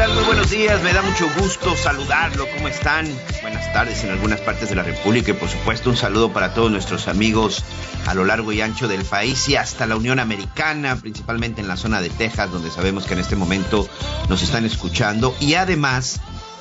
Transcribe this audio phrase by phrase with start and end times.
[0.00, 0.14] Tal?
[0.14, 0.82] Muy buenos días.
[0.82, 2.46] Me da mucho gusto saludarlo.
[2.54, 3.06] ¿Cómo están?
[3.42, 6.70] Buenas tardes en algunas partes de la República y por supuesto un saludo para todos
[6.70, 7.62] nuestros amigos
[8.06, 11.76] a lo largo y ancho del país y hasta la Unión Americana, principalmente en la
[11.76, 13.86] zona de Texas, donde sabemos que en este momento
[14.30, 16.20] nos están escuchando y además,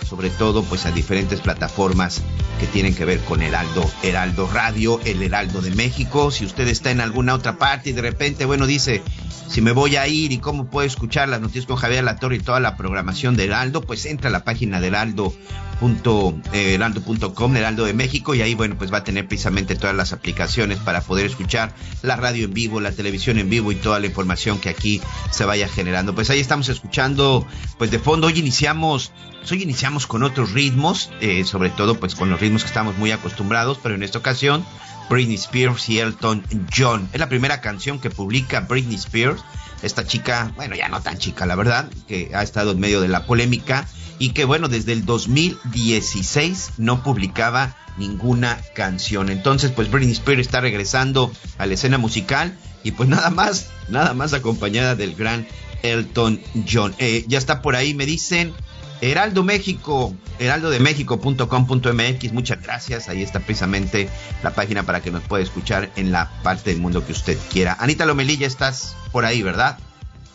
[0.10, 2.22] sobre todo, pues a diferentes plataformas
[2.60, 6.32] que tienen que ver con Heraldo, Heraldo Radio, el Heraldo de México.
[6.32, 9.04] Si usted está en alguna otra parte y de repente, bueno, dice,
[9.50, 12.40] si me voy a ir y cómo puedo escuchar las noticias con Javier Latorre y
[12.40, 15.34] toda la programación de Heraldo, pues entra a la página de Heraldo.
[15.80, 19.96] Punto, eh, heraldo.com, Heraldo de México, y ahí, bueno, pues va a tener precisamente todas
[19.96, 24.02] las aplicaciones para poder escuchar la radio en vivo, la televisión en vivo y toda
[24.02, 25.00] la información que aquí
[25.32, 26.14] se vaya generando.
[26.14, 29.14] Pues ahí estamos escuchando, pues de fondo, hoy iniciamos,
[29.52, 33.12] hoy iniciamos con otros ritmos, eh, sobre todo pues con los ritmos que estamos muy
[33.12, 34.66] acostumbrados, pero en esta ocasión
[35.10, 36.44] Britney Spears y Elton
[36.76, 37.10] John.
[37.14, 39.42] Es la primera canción que publica Britney Spears,
[39.82, 43.08] esta chica, bueno, ya no tan chica, la verdad, que ha estado en medio de
[43.08, 43.88] la polémica
[44.20, 49.30] y que, bueno, desde el 2016 no publicaba ninguna canción.
[49.30, 54.14] Entonces, pues Britney Spears está regresando a la escena musical y pues nada más, nada
[54.14, 55.48] más acompañada del gran
[55.82, 56.94] Elton John.
[57.00, 58.54] Eh, ya está por ahí, me dicen.
[59.02, 63.08] Heraldo México, heraldodemexico.com.mx, muchas gracias.
[63.08, 64.10] Ahí está precisamente
[64.44, 67.78] la página para que nos pueda escuchar en la parte del mundo que usted quiera.
[67.80, 69.78] Anita Lomelilla, estás por ahí, ¿verdad?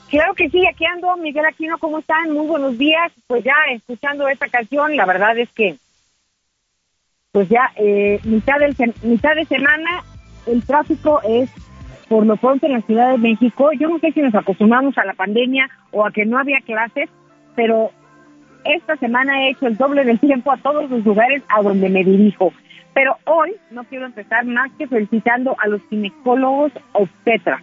[0.09, 2.31] Claro que sí, aquí ando, Miguel Aquino, ¿cómo están?
[2.33, 3.13] Muy buenos días.
[3.27, 5.77] Pues ya escuchando esta canción, la verdad es que,
[7.33, 10.05] pues ya eh, mitad, del, mitad de semana
[10.47, 11.51] el tráfico es
[12.09, 13.71] por lo pronto en la Ciudad de México.
[13.79, 17.11] Yo no sé si nos acostumbramos a la pandemia o a que no había clases,
[17.57, 17.91] pero
[18.65, 22.05] esta semana he hecho el doble del tiempo a todos los lugares a donde me
[22.05, 22.53] dirijo.
[22.95, 27.63] Pero hoy no quiero empezar más que felicitando a los ginecólogos obstetras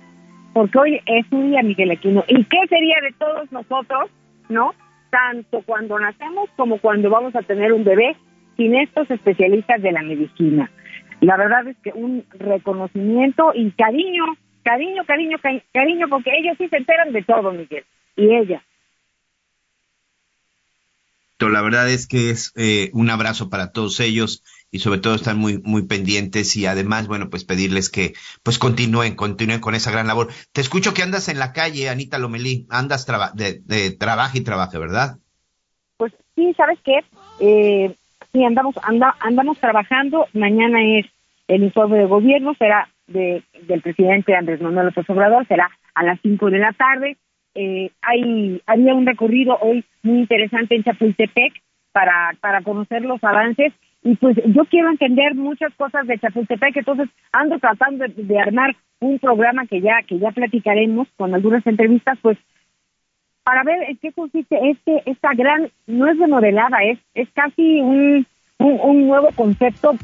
[0.53, 2.23] porque hoy es un día, Miguel Aquino.
[2.27, 4.09] ¿Y qué sería de todos nosotros,
[4.49, 4.73] no?
[5.09, 8.15] Tanto cuando nacemos como cuando vamos a tener un bebé
[8.57, 10.69] sin estos especialistas de la medicina.
[11.21, 14.25] La verdad es que un reconocimiento y cariño,
[14.63, 17.85] cariño, cariño, cari- cariño, porque ellos sí se enteran de todo, Miguel.
[18.15, 18.33] Y
[21.41, 21.49] ella.
[21.49, 25.37] La verdad es que es eh, un abrazo para todos ellos y sobre todo están
[25.37, 30.07] muy muy pendientes y además bueno pues pedirles que pues continúen continúen con esa gran
[30.07, 30.29] labor.
[30.51, 34.79] Te escucho que andas en la calle, Anita Lomelí, andas de, de trabaja y trabaja,
[34.79, 35.17] ¿verdad?
[35.97, 36.99] Pues sí, ¿sabes qué?
[37.39, 37.95] Eh,
[38.31, 40.27] sí, andamos, anda, andamos trabajando.
[40.33, 41.05] Mañana es
[41.47, 46.19] el informe de gobierno, será de, del presidente Andrés Manuel López Obrador, será a las
[46.21, 47.17] 5 de la tarde.
[47.55, 51.53] Eh, hay Había un recorrido hoy muy interesante en Chapultepec
[51.91, 53.73] para, para conocer los avances.
[54.03, 59.19] Y pues yo quiero entender muchas cosas de Chapultepec, entonces ando tratando de, armar un
[59.19, 62.37] programa que ya que ya platicaremos con algunas entrevistas, pues
[63.43, 68.25] para ver en qué consiste este esta gran no es remodelada es es casi un
[68.59, 69.95] un, un nuevo concepto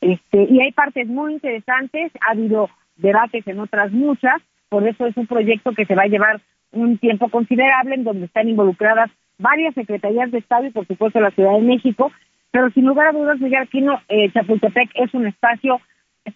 [0.00, 4.42] este y hay partes muy interesantes ha habido debates en otras muchas
[4.72, 6.40] por eso es un proyecto que se va a llevar
[6.70, 11.30] un tiempo considerable en donde están involucradas varias secretarías de Estado y por supuesto la
[11.32, 12.10] Ciudad de México
[12.50, 15.78] pero sin lugar a dudas Miguel Aquino eh, Chapultepec es un espacio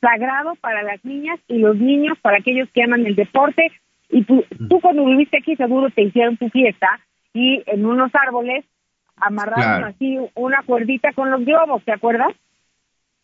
[0.02, 3.72] sagrado para las niñas y los niños para aquellos que aman el deporte
[4.10, 7.00] y tú, tú cuando viviste aquí seguro te hicieron tu fiesta
[7.32, 8.66] y en unos árboles
[9.16, 9.86] amarraron Claro.
[9.86, 12.32] así una cuerdita con los globos, ¿te acuerdas?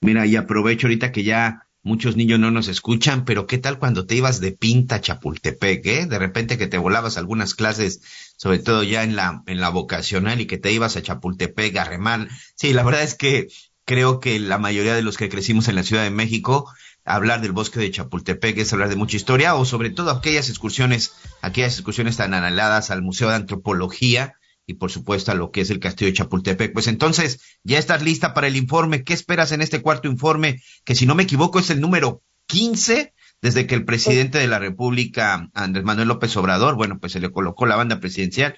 [0.01, 4.07] Mira, y aprovecho ahorita que ya muchos niños no nos escuchan, pero ¿qué tal cuando
[4.07, 6.07] te ibas de pinta a Chapultepec, eh?
[6.07, 8.01] De repente que te volabas algunas clases,
[8.37, 11.85] sobre todo ya en la, en la vocacional y que te ibas a Chapultepec a
[11.85, 12.29] remar.
[12.55, 13.49] Sí, la verdad es que
[13.85, 16.73] creo que la mayoría de los que crecimos en la Ciudad de México,
[17.05, 21.13] hablar del bosque de Chapultepec es hablar de mucha historia, o sobre todo aquellas excursiones,
[21.41, 24.37] aquellas excursiones tan anheladas al Museo de Antropología
[24.67, 26.73] y por supuesto a lo que es el Castillo de Chapultepec.
[26.73, 29.05] Pues entonces, ya estás lista para el informe.
[29.05, 30.63] ¿Qué esperas en este cuarto informe?
[30.85, 34.61] Que si no me equivoco es el número 15 desde que el presidente de la
[34.61, 38.57] República, Andrés Manuel López Obrador, bueno, pues se le colocó la banda presidencial.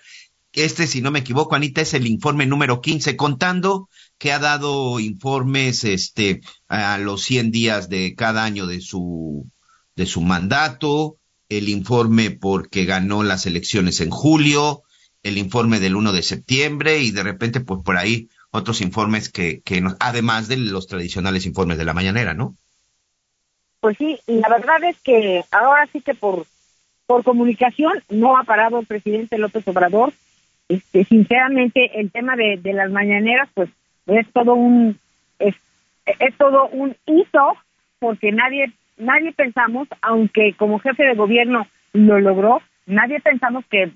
[0.53, 5.01] Este, si no me equivoco, Anita, es el informe número 15, contando que ha dado
[5.01, 9.51] informes este, a los 100 días de cada año de su,
[9.97, 11.17] de su mandato,
[11.49, 14.83] el informe porque ganó las elecciones en julio,
[15.25, 19.61] el informe del 1 de septiembre y de repente, pues por ahí otros informes que,
[19.63, 22.55] que nos, además de los tradicionales informes de la mañanera, ¿no?
[23.81, 26.47] Pues sí, la verdad es que ahora sí que por,
[27.07, 30.13] por comunicación no ha parado el presidente López Obrador.
[30.69, 33.69] Este, sinceramente, el tema de, de las mañaneras, pues
[34.07, 34.99] es todo un
[35.39, 35.55] es,
[36.07, 37.57] es todo un hito
[37.99, 43.91] porque nadie nadie pensamos, aunque como jefe de gobierno lo logró, nadie pensamos que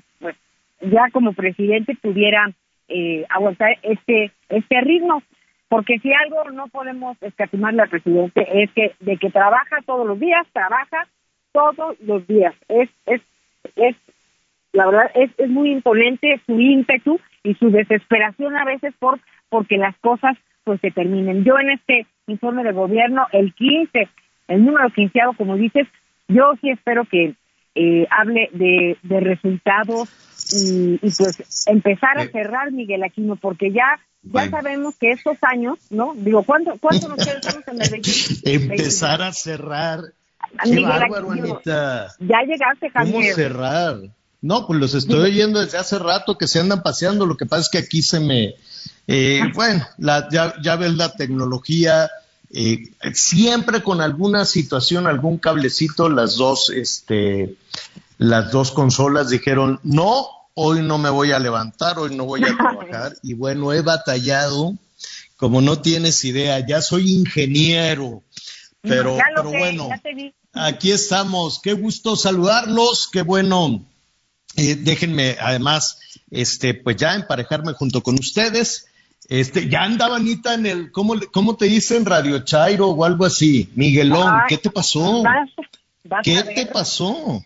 [0.81, 2.51] ya como presidente pudiera
[2.89, 5.23] eh, aguantar este este ritmo
[5.69, 10.19] porque si algo no podemos escatimarle al presidente es que de que trabaja todos los
[10.19, 11.07] días, trabaja
[11.53, 12.55] todos los días.
[12.69, 13.21] Es, es,
[13.77, 13.97] es,
[14.73, 19.21] la verdad, es, es muy imponente su ímpetu y su desesperación a veces por
[19.51, 21.45] porque las cosas pues se terminen.
[21.45, 24.09] Yo en este informe de gobierno, el 15,
[24.49, 25.87] el número quinceavo, como dices,
[26.29, 27.35] yo sí espero que
[27.75, 30.11] eh, hable de, de resultados
[30.53, 35.79] y, y, pues empezar a cerrar Miguel Aquino, porque ya ya sabemos que estos años,
[35.91, 36.13] ¿no?
[36.17, 38.03] Digo, ¿cuánto, cuánto nos quedamos en el
[38.45, 40.01] Empezar a cerrar.
[40.65, 42.09] Qué bárbaro, Anita.
[42.19, 43.15] Ya llegaste, Javier.
[43.15, 43.97] ¿Cómo cerrar?
[44.41, 47.27] No, pues los estoy oyendo desde hace rato que se andan paseando.
[47.27, 48.55] Lo que pasa es que aquí se me.
[49.07, 52.09] Eh, bueno, la, ya, ya ves la tecnología.
[52.51, 57.57] Eh, siempre con alguna situación, algún cablecito, las dos, este,
[58.17, 62.57] las dos consolas dijeron no hoy no me voy a levantar, hoy no voy a
[62.57, 63.15] trabajar.
[63.23, 64.75] y bueno, he batallado,
[65.37, 68.25] como no tienes idea, ya soy ingeniero,
[68.81, 69.89] pero, pero bueno,
[70.53, 71.61] aquí estamos.
[71.63, 73.85] Qué gusto saludarlos, qué bueno.
[74.57, 76.01] Eh, déjenme además,
[76.31, 78.87] este, pues ya emparejarme junto con ustedes.
[79.29, 82.05] Este, ya andaba Anita en el, ¿cómo, cómo te dicen?
[82.05, 83.69] Radio Chairo o algo así.
[83.77, 85.23] Miguelón, ¿qué te pasó?
[86.23, 87.43] ¿Qué te pasó?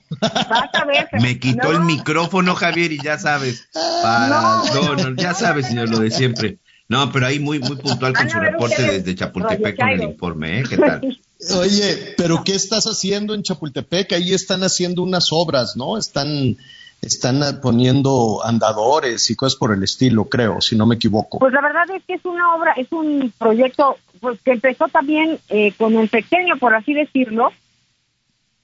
[1.20, 3.68] Me quitó el micrófono, Javier, y ya sabes.
[3.72, 5.14] Para no.
[5.16, 6.58] ya sabes, señor, lo de siempre.
[6.88, 10.64] No, pero ahí muy, muy puntual con su reporte desde Chapultepec con el informe, ¿eh?
[10.68, 11.18] ¿Qué tal?
[11.58, 14.12] Oye, pero ¿qué estás haciendo en Chapultepec?
[14.12, 15.96] Ahí están haciendo unas obras, ¿no?
[15.96, 16.56] Están,
[17.00, 21.38] están poniendo andadores y cosas por el estilo, creo, si no me equivoco.
[21.38, 25.38] Pues la verdad es que es una obra, es un proyecto pues, que empezó también
[25.48, 27.52] eh, con el pequeño, por así decirlo,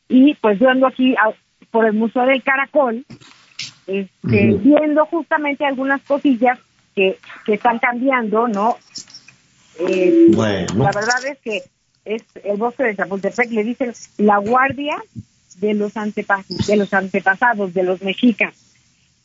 [0.08, 1.14] y pues yo ando aquí
[1.70, 3.04] por el Museo del Caracol,
[3.86, 6.58] este, viendo justamente algunas cosillas
[6.94, 8.76] que, que están cambiando, ¿no?
[9.80, 10.28] Eh,
[10.76, 11.62] La verdad es que
[12.04, 14.96] es el bosque de Chapultepec, le dicen la guardia
[15.60, 18.54] de los, de los antepasados, de los mexicas.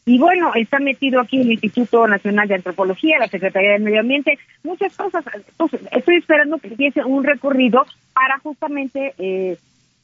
[0.06, 4.38] Y bueno, está metido aquí el Instituto Nacional de Antropología, la Secretaría del Medio Ambiente,
[4.64, 5.24] muchas cosas.
[5.34, 9.58] Entonces, estoy esperando que empiece un recorrido para justamente eh,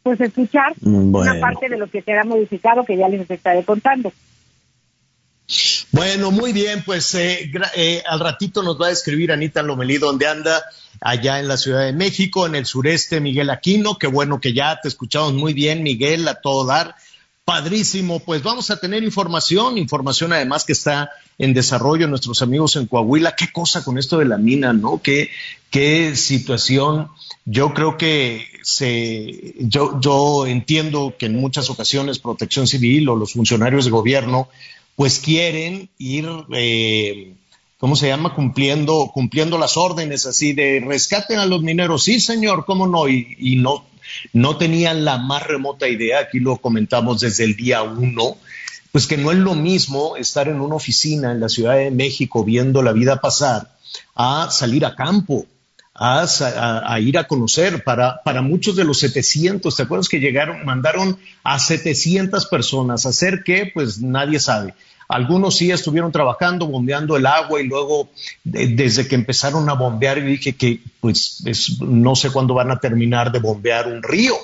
[0.03, 4.11] pues escuchar una parte de lo que será modificado que ya les estaré contando.
[5.91, 10.27] Bueno, muy bien, pues eh, eh, al ratito nos va a escribir Anita Lomelí donde
[10.27, 10.63] anda
[11.01, 14.79] allá en la Ciudad de México, en el sureste, Miguel Aquino, qué bueno que ya
[14.79, 16.95] te escuchamos muy bien, Miguel, a todo dar.
[17.49, 22.85] Padrísimo, pues vamos a tener información, información además que está en desarrollo nuestros amigos en
[22.85, 23.35] Coahuila.
[23.35, 25.01] Qué cosa con esto de la mina, ¿no?
[25.01, 25.31] Qué,
[26.15, 27.07] situación.
[27.45, 33.33] Yo creo que se, yo, yo entiendo que en muchas ocasiones Protección Civil o los
[33.33, 34.47] funcionarios de gobierno,
[34.95, 37.33] pues quieren ir, eh,
[37.79, 38.35] ¿cómo se llama?
[38.35, 42.03] Cumpliendo, cumpliendo las órdenes así de rescaten a los mineros.
[42.03, 43.09] Sí, señor, cómo no.
[43.09, 43.87] Y, y no,
[44.33, 48.37] no tenían la más remota idea, aquí lo comentamos desde el día uno,
[48.91, 52.43] pues que no es lo mismo estar en una oficina en la Ciudad de México
[52.43, 53.75] viendo la vida pasar
[54.15, 55.45] a salir a campo,
[55.93, 57.83] a, ir a conocer.
[57.83, 63.09] Para, para muchos de los 700, ¿te acuerdas que llegaron, mandaron a 700 personas a
[63.09, 63.69] hacer qué?
[63.73, 64.73] Pues nadie sabe.
[65.09, 68.09] Algunos sí estuvieron trabajando, bombeando el agua y luego
[68.43, 71.43] desde que empezaron a bombear dije que pues
[71.81, 74.35] no sé cuándo van a terminar de bombear un río,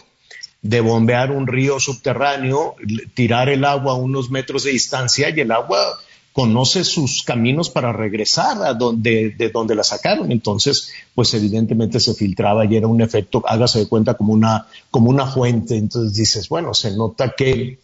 [0.63, 2.75] de bombear un río subterráneo,
[3.13, 5.99] tirar el agua a unos metros de distancia y el agua
[6.33, 10.31] conoce sus caminos para regresar a donde, de donde la sacaron.
[10.31, 15.11] Entonces, pues evidentemente se filtraba y era un efecto, hágase de cuenta, como una, como
[15.11, 15.77] una fuente.
[15.77, 17.77] Entonces dices, bueno, se nota que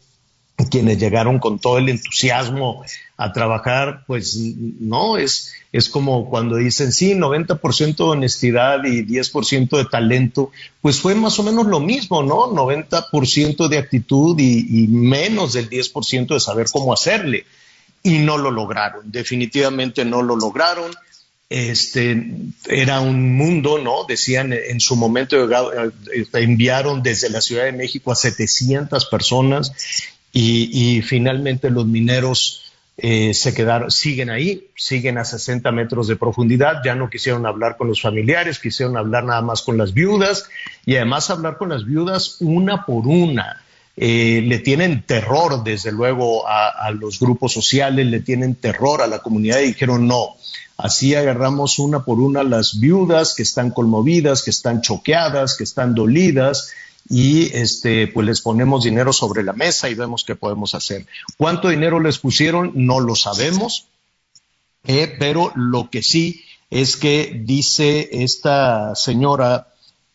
[0.66, 2.84] quienes llegaron con todo el entusiasmo
[3.18, 9.78] a trabajar, pues no, es, es como cuando dicen, sí, 90% de honestidad y 10%
[9.78, 10.52] de talento,
[10.82, 12.48] pues fue más o menos lo mismo, ¿no?
[12.48, 17.46] 90% de actitud y, menos del 10% de saber cómo hacerle
[18.04, 20.92] y no lo lograron, definitivamente no lo lograron.
[21.48, 22.26] Este
[22.70, 24.06] era un mundo, ¿no?
[24.06, 25.92] Decían en su momento eh,
[26.34, 29.74] enviaron desde la Ciudad de México a 700 personas
[30.34, 36.82] y, finalmente los mineros eh, se quedaron, siguen ahí, siguen a 60 metros de profundidad,
[36.86, 40.46] ya no quisieron hablar con los familiares, quisieron hablar nada más con las viudas
[40.86, 43.62] y además hablar con las viudas una por una.
[43.98, 49.20] Eh, le tienen terror, desde luego, a, los grupos sociales, le tienen terror a la
[49.20, 50.38] comunidad y dijeron no.
[50.78, 55.94] Así agarramos una por una las viudas que están conmovidas, que están choqueadas, que están
[55.94, 56.72] dolidas
[57.10, 61.06] y este, pues les ponemos dinero sobre la mesa y vemos qué podemos hacer.
[61.38, 62.72] ¿Cuánto dinero les pusieron?
[62.76, 63.86] No lo sabemos,
[64.86, 69.68] eh, pero lo que sí es que dice esta señora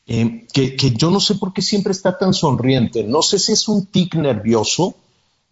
[0.06, 3.02] eh, que, yo no sé por qué siempre está tan sonriente.
[3.04, 4.94] No sé si es un tic nervioso.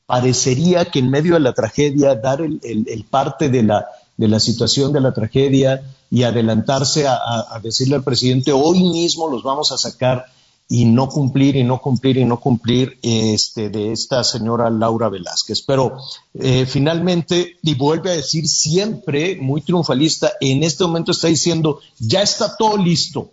[0.06, 3.86] Parecería que en medio de la tragedia dar el, parte de la,
[4.16, 9.42] de la situación de la tragedia y adelantarse a, decirle al presidente, hoy mismo los
[9.42, 10.26] vamos a sacar
[10.68, 15.62] y no cumplir y no cumplir y no cumplir este, de esta señora Laura Velázquez.
[15.62, 15.98] Pero
[16.34, 22.22] eh, finalmente, y vuelve a decir siempre muy triunfalista, en este momento está diciendo, ya
[22.22, 23.32] está todo listo,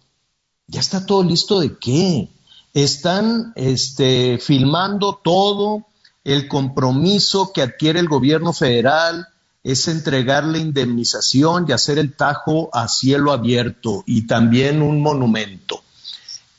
[0.67, 2.29] ya está todo listo de qué.
[2.73, 5.85] Están este, filmando todo,
[6.23, 9.27] el compromiso que adquiere el gobierno federal
[9.63, 15.81] es entregar la indemnización y hacer el tajo a cielo abierto y también un monumento.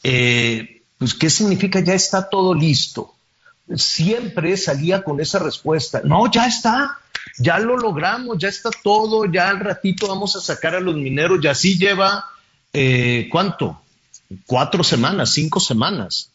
[0.03, 3.15] Eh, pues, ¿qué significa ya está todo listo?
[3.75, 6.99] Siempre salía con esa respuesta, no, ya está,
[7.39, 11.39] ya lo logramos, ya está todo, ya al ratito vamos a sacar a los mineros
[11.43, 12.27] y así lleva,
[12.73, 13.83] eh, ¿cuánto?
[14.47, 16.31] cuatro semanas, cinco semanas.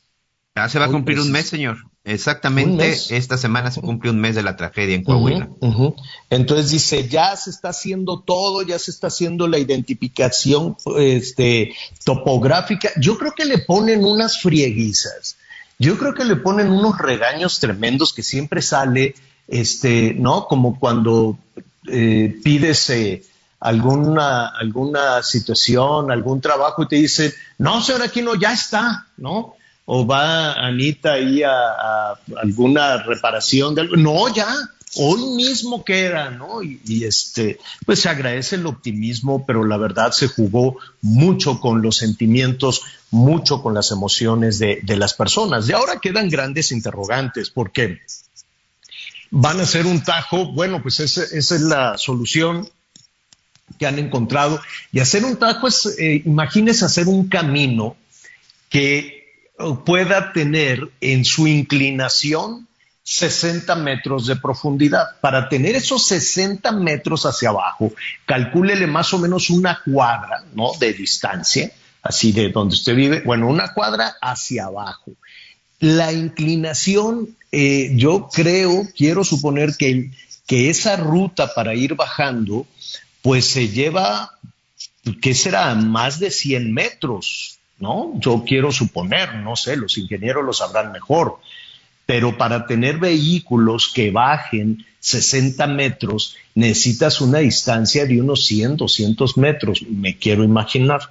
[0.56, 1.78] Ya se va a cumplir un mes, señor.
[2.10, 5.50] Exactamente, esta semana se cumple un mes de la tragedia en Coahuila.
[6.30, 12.92] Entonces dice, ya se está haciendo todo, ya se está haciendo la identificación este, topográfica.
[12.96, 15.36] Yo creo que le ponen unas frieguizas.
[15.80, 19.14] Yo creo que le ponen unos regaños tremendos que siempre sale,
[19.50, 20.48] este, ¿no?
[20.48, 21.38] Como cuando
[21.90, 23.22] eh, pides eh,
[23.60, 29.58] alguna, alguna situación, algún trabajo y te dicen, no, señor Aquino, ya está, ¿no?
[29.90, 34.54] O va Anita ahí a, alguna reparación de algo, no, ya,
[34.96, 36.62] hoy mismo queda, ¿no?
[36.62, 41.96] Y, este, pues se agradece el optimismo, pero la verdad se jugó mucho con los
[41.96, 45.70] sentimientos, mucho con las emociones de, las personas.
[45.70, 48.02] Y ahora quedan grandes interrogantes, porque
[49.32, 52.70] van a ser un tajo, bueno, pues esa es la solución
[53.80, 54.60] que han encontrado.
[54.92, 56.24] Y hacer un tajo es, eh,
[56.84, 57.96] hacer un camino
[58.70, 59.27] que
[59.86, 62.68] pueda tener en su inclinación
[63.04, 65.20] 60 metros de profundidad.
[65.22, 67.94] Para tener esos 60 metros hacia abajo,
[68.26, 70.72] calcúlele más o menos una cuadra, ¿no?
[70.80, 71.72] De distancia,
[72.02, 75.14] así de donde usted vive, bueno, una cuadra hacia abajo.
[75.80, 80.12] La inclinación, eh, yo creo, quiero suponer que,
[80.46, 82.68] que esa ruta para ir bajando
[83.22, 84.38] pues se lleva,
[85.22, 85.74] ¿qué será?
[85.76, 88.14] Más de 100 metros, ¿no?
[88.16, 91.40] Yo quiero suponer, no sé, los ingenieros lo sabrán mejor,
[92.06, 99.38] pero para tener vehículos que bajen 60 metros necesitas una distancia de unos 100, 200
[99.38, 101.02] metros, me quiero imaginar.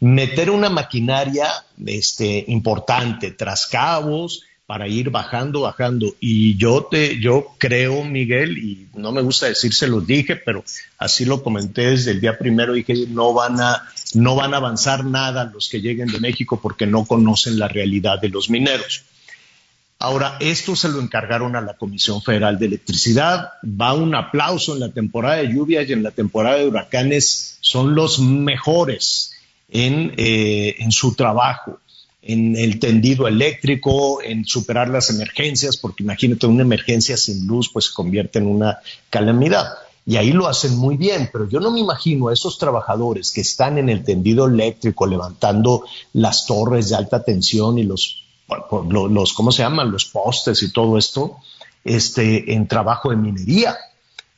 [0.00, 1.48] Meter una maquinaria
[1.84, 6.14] este, importante, tras cabos, para ir bajando, bajando.
[6.20, 10.62] Y yo te, yo creo, Miguel, y no me gusta decir se los dije, pero
[10.98, 15.06] así lo comenté desde el día primero, dije, no van a, no van a avanzar
[15.06, 19.04] nada los que lleguen de México porque no conocen la realidad de los mineros.
[19.98, 23.52] Ahora, esto se lo encargaron a la Comisión Federal de Electricidad.
[23.64, 27.56] Va un aplauso en la temporada de lluvias y en la temporada de huracanes.
[27.62, 29.32] Son los mejores
[29.70, 31.80] en, eh, en su trabajo
[32.22, 37.86] en el tendido eléctrico, en superar las emergencias, porque imagínate una emergencia sin luz, pues
[37.86, 38.78] se convierte en una
[39.10, 39.66] calamidad.
[40.04, 43.42] Y ahí lo hacen muy bien, pero yo no me imagino a esos trabajadores que
[43.42, 45.84] están en el tendido eléctrico levantando
[46.14, 48.24] las torres de alta tensión y los,
[49.00, 49.90] los ¿cómo se llaman?
[49.90, 51.36] Los postes y todo esto,
[51.84, 53.76] este, en trabajo de minería.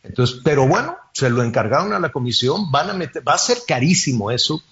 [0.03, 3.59] Entonces, pero bueno, se lo encargaron a la comisión, van a meter, va a ser
[3.67, 4.63] carísimo eso,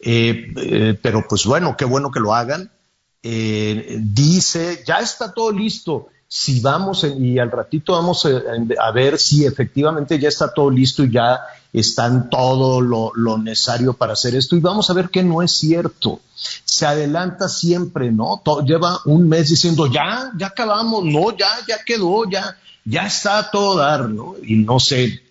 [0.00, 2.70] eh, eh, pero pues bueno, qué bueno que lo hagan.
[3.22, 6.08] Eh, dice, ya está todo listo.
[6.28, 11.12] Si vamos, y al ratito vamos a, ver si efectivamente ya está todo listo y
[11.12, 11.40] ya
[11.72, 14.56] están todo lo, necesario para hacer esto.
[14.56, 16.20] Y vamos a ver que no es cierto.
[16.34, 18.42] Se adelanta siempre, ¿no?
[18.64, 23.78] lleva un mes diciendo, ya, ya acabamos, no, ya, ya quedó, ya, ya está todo
[23.78, 24.34] dar, ¿no?
[24.42, 25.22] Y no sé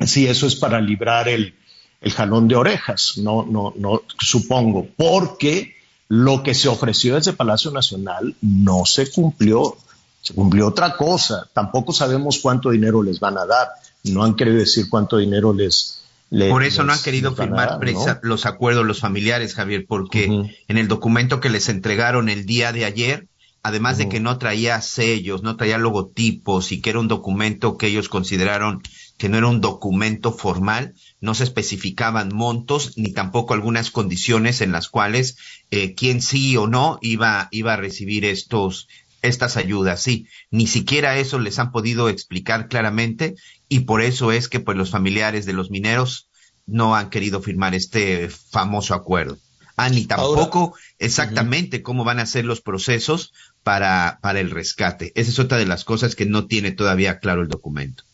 [0.00, 1.54] si eso es para librar el,
[2.02, 5.76] el jalón de orejas, no, no, no, supongo, porque
[6.08, 9.76] lo que se ofreció desde Palacio Nacional no se cumplió,
[10.20, 13.68] se cumplió otra cosa, tampoco sabemos cuánto dinero les van a dar,
[14.04, 16.00] no han querido decir cuánto dinero les...
[16.48, 17.78] Por eso no han querido firmar
[18.22, 20.24] los acuerdos los familiares, Javier, porque
[20.66, 23.26] en el documento que les entregaron el día de ayer,
[23.62, 27.88] además de que no traía sellos, no traía logotipos y que era un documento que
[27.88, 28.82] ellos consideraron
[29.18, 34.72] que no era un documento formal, no se especificaban montos ni tampoco algunas condiciones en
[34.72, 35.36] las cuales
[35.70, 38.88] eh, quién sí o no iba, iba a recibir estos,
[39.22, 40.02] estas ayudas.
[40.02, 43.36] Sí, ni siquiera eso les han podido explicar claramente
[43.68, 46.28] y por eso es que pues los familiares de los mineros
[46.66, 49.38] no han querido firmar este famoso acuerdo.
[49.76, 55.12] Ah, ni tampoco exactamente cómo van a ser los procesos para, para el rescate.
[55.14, 58.04] Esa es otra de las cosas que no tiene todavía claro el documento.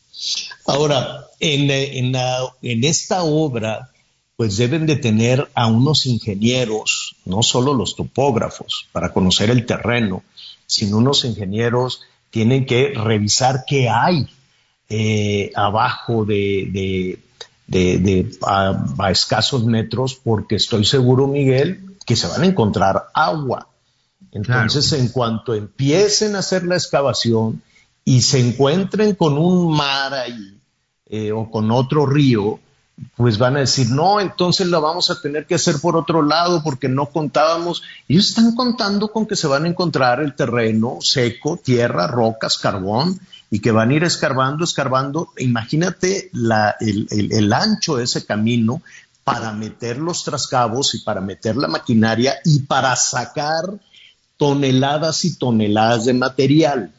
[0.66, 3.90] Ahora, en, en, esta obra,
[4.36, 10.22] pues deben de tener a unos ingenieros, no solo los topógrafos, para conocer el terreno,
[10.66, 14.28] sino unos ingenieros tienen que revisar qué hay
[14.88, 17.18] eh, abajo de,
[17.66, 23.68] de, a, escasos metros, porque estoy seguro, Miguel, que se van a encontrar agua.
[24.32, 27.62] Entonces, en cuanto empiecen a hacer la excavación,
[28.08, 30.58] y se encuentren con un mar ahí
[31.10, 32.58] eh, o con otro río,
[33.14, 36.62] pues van a decir, no, entonces lo vamos a tener que hacer por otro lado
[36.64, 37.82] porque no contábamos.
[38.08, 43.20] Ellos están contando con que se van a encontrar el terreno seco, tierra, rocas, carbón,
[43.50, 45.28] y que van a ir escarbando, escarbando.
[45.36, 48.80] Imagínate la, el, el ancho de ese camino
[49.22, 53.66] para meter los trascabos y para meter la maquinaria y para sacar
[54.38, 56.94] toneladas y toneladas de material.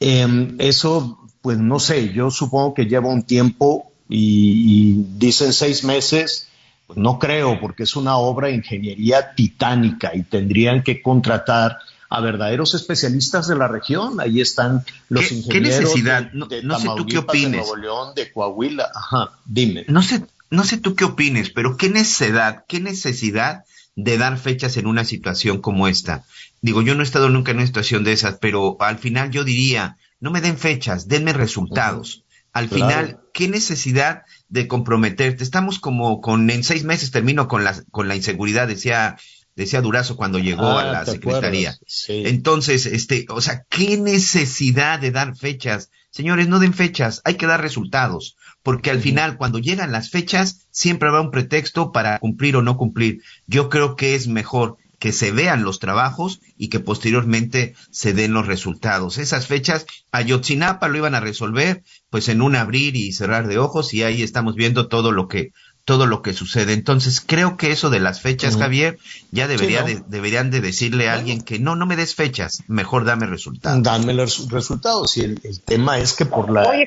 [0.00, 6.48] Em, eso, pues no sé, yo supongo que lleva un tiempo y, dicen seis meses,
[6.86, 12.20] pues no creo, porque es una obra de ingeniería titánica y tendrían que contratar a
[12.20, 14.18] verdaderos especialistas de la región.
[14.20, 16.32] Ahí están los ingenieros ¿qué necesidad?
[16.32, 17.52] No, sé tú qué opines.
[17.52, 18.90] de Nuevo León, de Coahuila.
[18.92, 19.84] Ajá, dime.
[19.86, 24.76] No sé, no sé tú qué opines, pero qué necesidad, qué necesidad de dar fechas
[24.76, 26.24] en una situación como esta.
[26.62, 29.44] Digo, yo no he estado nunca en una situación de esas, pero al final yo
[29.44, 32.24] diría, no me den fechas, denme resultados.
[32.52, 35.44] Al final, ¿qué necesidad de comprometerte?
[35.44, 39.16] Estamos como con, en seis meses termino con la, con la inseguridad, decía,
[39.54, 41.78] decía Durazo cuando llegó a ah, la secretaría.
[42.08, 45.90] Entonces, este, o sea, ¿qué necesidad de dar fechas?
[46.10, 50.66] Señores, no den fechas, hay que dar resultados, porque al final, cuando llegan las fechas,
[50.70, 53.22] siempre habrá un pretexto para cumplir o no cumplir.
[53.46, 58.34] Yo creo que es mejor que se vean los trabajos y que posteriormente se den
[58.34, 59.18] los resultados.
[59.18, 63.94] Esas fechas, Ayotzinapa lo iban a resolver pues en un abrir y cerrar de ojos
[63.94, 65.52] y ahí estamos viendo todo lo que
[65.86, 66.74] todo lo que sucede.
[66.74, 68.98] Entonces, creo que eso de las fechas, Javier,
[69.32, 73.26] ya debería deberían de decirle a alguien que no, no me des fechas, mejor dame
[73.26, 73.82] resultados.
[73.82, 75.16] Dame los resultados.
[75.16, 76.86] Y el, tema es que por la, eh,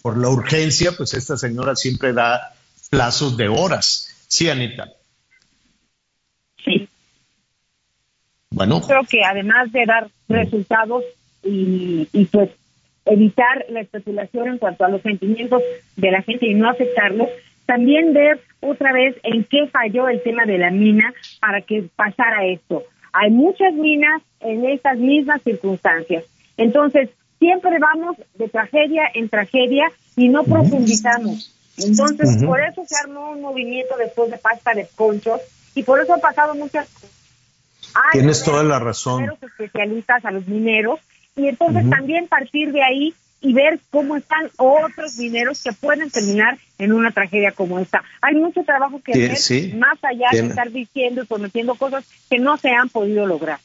[0.00, 2.54] por la urgencia, pues esta señora siempre da
[2.88, 4.08] plazos de horas.
[4.28, 4.92] Sí, Anita.
[6.64, 6.88] Sí.
[8.58, 8.80] Bueno.
[8.80, 11.04] Creo que además de dar resultados
[11.44, 12.50] y, y pues
[13.06, 15.62] evitar la especulación en cuanto a los sentimientos
[15.96, 17.28] de la gente y no aceptarlo,
[17.66, 22.44] también ver otra vez en qué falló el tema de la mina para que pasara
[22.46, 22.82] esto.
[23.12, 26.24] Hay muchas minas en estas mismas circunstancias.
[26.56, 31.54] Entonces, siempre vamos de tragedia en tragedia y no profundizamos.
[31.78, 35.40] Entonces, por eso se armó un movimiento después de pasta de conchos
[35.76, 37.17] y por eso han pasado muchas cosas.
[38.12, 39.26] Tienes toda la razón.
[39.26, 41.00] Los especialistas a los mineros
[41.36, 46.58] y entonces también partir de ahí y ver cómo están otros mineros que pueden terminar
[46.78, 48.02] en una tragedia como esta.
[48.20, 52.56] Hay mucho trabajo que hacer, más allá de estar diciendo y prometiendo cosas que no
[52.56, 53.60] se han podido lograr.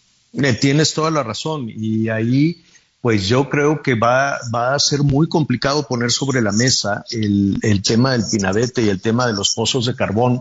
[0.59, 2.63] Tienes toda la razón y ahí
[3.01, 7.57] pues yo creo que va, va a ser muy complicado poner sobre la mesa el,
[7.61, 10.39] el tema del pinabete y el tema de los pozos de carbón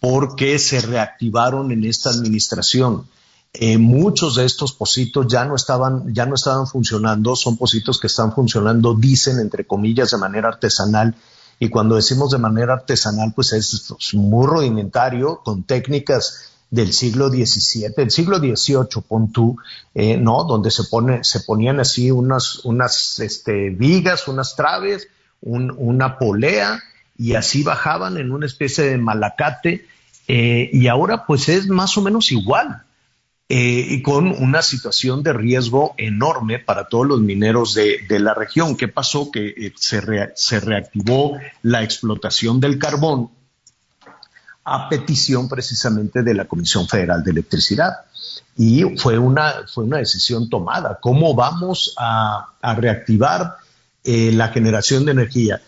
[0.00, 3.06] porque se reactivaron en esta administración.
[3.54, 8.06] Eh, muchos de estos pocitos ya no estaban, ya no estaban funcionando, son pocitos que
[8.06, 11.14] están funcionando, dicen entre comillas, de manera artesanal.
[11.58, 17.94] Y cuando decimos de manera artesanal, pues es muy rudimentario, con técnicas del siglo XVII,
[17.96, 19.56] del siglo XVIII, pon tú,
[19.94, 20.44] eh, ¿no?
[20.44, 25.08] Donde se, pone, se ponían así unas, unas este, vigas, unas traves,
[25.40, 26.82] una polea,
[27.18, 29.86] y así bajaban en una especie de malacate,
[30.28, 32.84] eh, y ahora pues es más o menos igual.
[33.50, 38.76] Eh, y con una situación de riesgo enorme para todos los mineros de, la región.
[38.76, 39.30] ¿Qué pasó?
[39.30, 40.02] Que eh, se,
[40.34, 43.30] se reactivó la explotación del carbón
[44.64, 47.94] a petición precisamente de la Comisión Federal de Electricidad.
[48.54, 50.98] Y fue una, fue una decisión tomada.
[51.00, 53.56] ¿Cómo vamos a, reactivar
[54.04, 55.62] la generación de energía?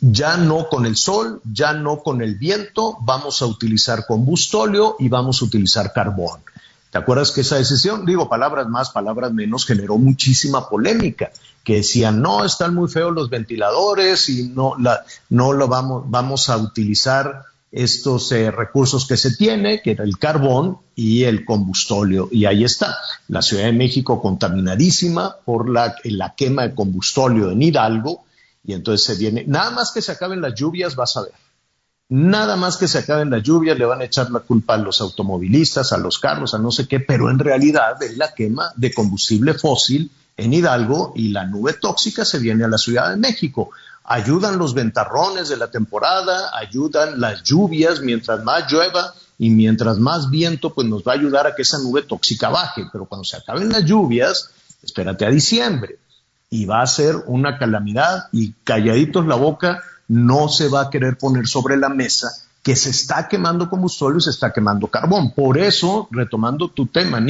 [0.00, 5.08] Ya no con el sol, ya no con el viento, vamos a utilizar combustóleo y
[5.08, 6.40] vamos a utilizar carbón.
[6.90, 11.32] ¿Te acuerdas que esa decisión, digo palabras más, palabras menos, generó muchísima polémica?
[11.64, 16.48] Que decían, no, están muy feos los ventiladores y no, la, no lo vamos, vamos
[16.48, 22.28] a utilizar estos eh, recursos que se tiene, que era el carbón y el combustóleo.
[22.30, 27.60] Y ahí está, la Ciudad de México contaminadísima por la, la quema de combustóleo en
[27.60, 28.24] Hidalgo.
[28.64, 31.32] Y entonces se viene, nada más que se acaben las lluvias, vas a ver
[32.08, 35.00] Nada más que se acaben las lluvias, le van a echar la culpa a los
[35.00, 38.92] automovilistas, a los carros, a no sé qué, pero en realidad es la quema de
[38.92, 43.70] combustible fósil en Hidalgo y la nube tóxica se viene a la Ciudad de México.
[44.04, 50.28] Ayudan los ventarrones de la temporada, ayudan las lluvias mientras más llueva y mientras más
[50.28, 52.84] viento, pues nos va a ayudar a que esa nube tóxica baje.
[52.92, 54.50] Pero cuando se acaben las lluvias,
[54.82, 55.98] espérate a diciembre
[56.54, 61.18] y va a ser una calamidad y calladitos la boca no se va a querer
[61.18, 62.30] poner sobre la mesa
[62.62, 65.32] que se está quemando combustible y se está quemando carbón.
[65.32, 67.20] Por eso, retomando tu tema,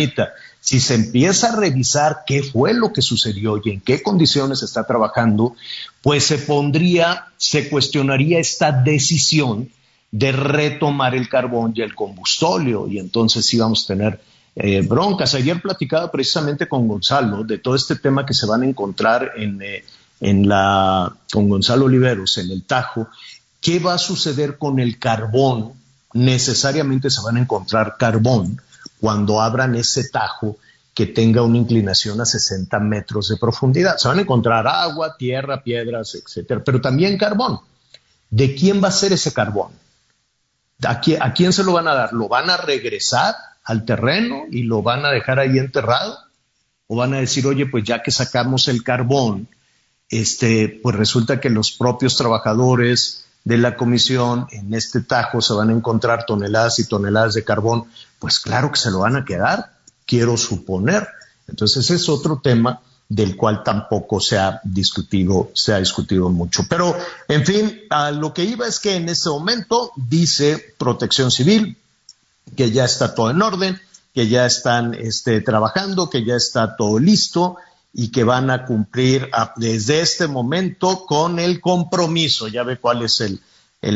[0.61, 4.85] si se empieza a revisar qué fue lo que sucedió y en qué condiciones está
[4.85, 5.57] trabajando,
[6.03, 9.71] pues se pondría, se cuestionaría esta decisión
[10.13, 14.21] de retomar el carbón y el combustóleo y entonces sí vamos a tener
[14.57, 15.35] eh, broncas.
[15.35, 19.61] Ayer platicaba precisamente con Gonzalo de todo este tema que se van a encontrar en,
[19.63, 19.85] eh,
[20.21, 23.09] en la, con Gonzalo Oliveros en el Tajo,
[23.61, 25.73] ¿qué va a suceder con el carbón?
[26.13, 28.61] Necesariamente se van a encontrar carbón
[29.01, 30.57] cuando abran ese Tajo
[30.95, 33.97] que tenga una inclinación a 60 metros de profundidad.
[33.97, 37.59] Se van a encontrar agua, tierra, piedras, etcétera, pero también carbón.
[38.31, 39.73] ¿De quién va a ser ese carbón?
[40.87, 42.13] ¿A quién, ¿A quién se lo van a dar?
[42.13, 43.35] ¿Lo van a regresar
[43.65, 46.19] al terreno y lo van a dejar ahí enterrado?
[46.87, 49.49] ¿O van a decir, oye, pues ya que sacamos el carbón,
[50.11, 55.71] este, pues resulta que los propios trabajadores de la comisión en este tajo se van
[55.71, 57.85] a encontrar toneladas y toneladas de carbón,
[58.19, 59.73] pues claro que se lo van a quedar,
[60.07, 61.09] quiero suponer.
[61.49, 66.63] Entonces ese es otro tema del cual tampoco se ha discutido, se ha discutido mucho.
[66.69, 66.97] Pero,
[67.29, 71.77] en fin, a lo que iba es que en este momento dice Protección Civil
[72.57, 73.81] que ya está todo en orden,
[74.15, 77.57] que ya están este, trabajando, que ya está todo listo
[77.93, 82.49] y que van a cumplir desde este momento con el compromiso.
[82.49, 83.41] Ya ve cuál es el,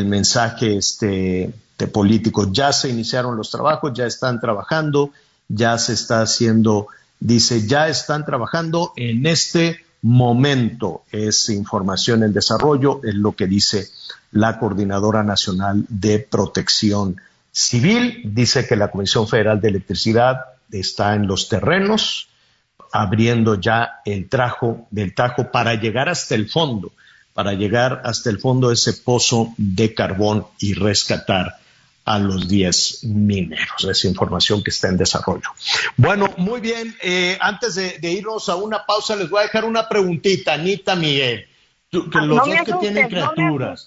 [0.05, 2.51] mensaje este, de político.
[2.51, 5.11] Ya se iniciaron los trabajos, ya están trabajando,
[5.47, 6.87] ya se está haciendo,
[7.19, 11.03] dice, ya están trabajando en este momento.
[11.11, 13.89] Es información en desarrollo, es lo que dice
[14.31, 17.19] la Coordinadora Nacional de Protección
[17.51, 18.21] Civil.
[18.23, 20.37] Dice que la Comisión Federal de Electricidad
[20.71, 22.29] está en los terrenos,
[22.91, 26.91] abriendo ya el trajo del Tajo para llegar hasta el fondo,
[27.33, 31.57] para llegar hasta el fondo de ese pozo de carbón y rescatar
[32.05, 33.83] a los 10 mineros.
[33.87, 35.49] Esa información que está en desarrollo.
[35.95, 36.95] Bueno, muy bien.
[37.03, 41.47] Eh, antes de, irnos a una pausa, les voy a dejar una preguntita, Anita Miguel.
[41.91, 43.85] que ah, los dos que tienen criaturas.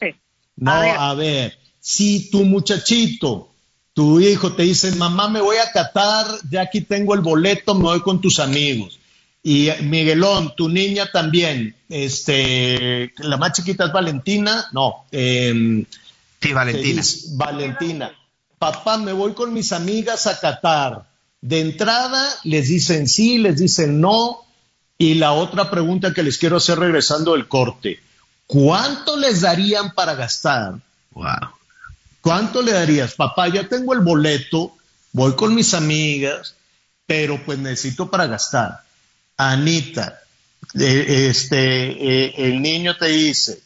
[0.55, 3.52] No, a ver, si tu muchachito
[3.95, 7.85] tu hijo te dice, mamá, me voy a Qatar, ya aquí tengo el boleto, me
[7.85, 8.99] voy con tus amigos.
[9.43, 15.05] Y Miguelón, tu niña también, este, la más chiquita es Valentina, no.
[15.11, 15.85] Em,
[16.41, 17.03] sí, Valentina.
[17.33, 18.13] Valentina.
[18.59, 21.07] Papá, me voy con mis amigas a Qatar.
[21.41, 24.45] De entrada les dicen sí, les dicen no.
[24.97, 27.99] Y la otra pregunta que les quiero hacer regresando del corte,
[28.47, 30.75] ¿cuánto les darían para gastar?
[31.11, 31.62] Wow.
[32.23, 33.15] ¿Cuánto le darías?
[33.15, 34.77] Papá, ya tengo el boleto,
[35.13, 36.55] voy con mis amigas,
[37.05, 38.81] pero pues necesito para gastar.
[39.37, 40.21] Anita,
[40.79, 43.61] eh, este, eh, el niño te dice,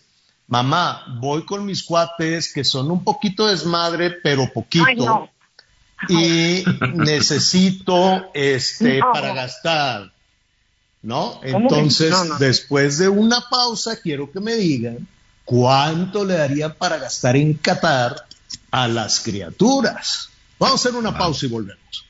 [0.48, 5.28] mamá, voy con mis cuates que son un poquito desmadre, pero poquito.
[6.08, 6.64] y
[6.94, 10.12] necesito este para gastar,
[11.02, 11.40] ¿no?
[11.42, 15.06] Entonces, después de una pausa, quiero que me digan
[15.44, 18.26] cuánto le daría para gastar en Qatar
[18.70, 20.30] a las criaturas.
[20.58, 22.04] Vamos a hacer una pausa y volvemos.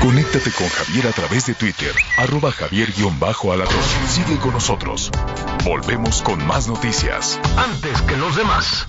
[0.00, 3.82] Conéctate con Javier a través de Twitter, arroba javier-alatón.
[4.08, 5.10] Sigue con nosotros.
[5.64, 7.40] Volvemos con más noticias.
[7.56, 8.88] Antes que los demás.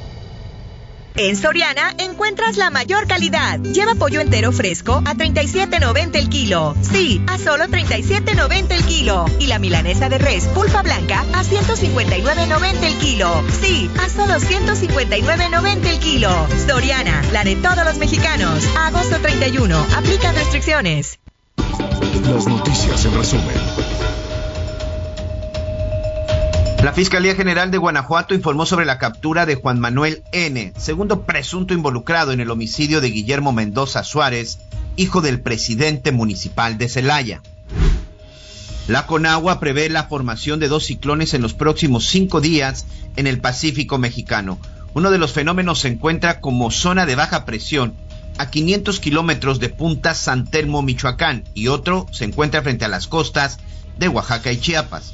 [1.15, 3.59] En Soriana encuentras la mayor calidad.
[3.59, 6.75] Lleva pollo entero fresco a 37.90 el kilo.
[6.81, 9.25] Sí, a solo 37.90 el kilo.
[9.39, 13.43] Y la milanesa de res pulpa blanca a 159.90 el kilo.
[13.61, 16.47] Sí, a solo 159.90 el kilo.
[16.65, 18.63] Soriana, la de todos los mexicanos.
[18.77, 19.85] agosto 31.
[19.95, 21.19] Aplica restricciones.
[22.25, 23.57] Las noticias en resumen.
[26.83, 31.75] La Fiscalía General de Guanajuato informó sobre la captura de Juan Manuel N., segundo presunto
[31.75, 34.57] involucrado en el homicidio de Guillermo Mendoza Suárez,
[34.95, 37.43] hijo del presidente municipal de Celaya.
[38.87, 43.39] La Conagua prevé la formación de dos ciclones en los próximos cinco días en el
[43.39, 44.57] Pacífico mexicano.
[44.95, 47.93] Uno de los fenómenos se encuentra como zona de baja presión
[48.39, 53.05] a 500 kilómetros de Punta San Telmo, Michoacán, y otro se encuentra frente a las
[53.05, 53.59] costas
[53.99, 55.13] de Oaxaca y Chiapas.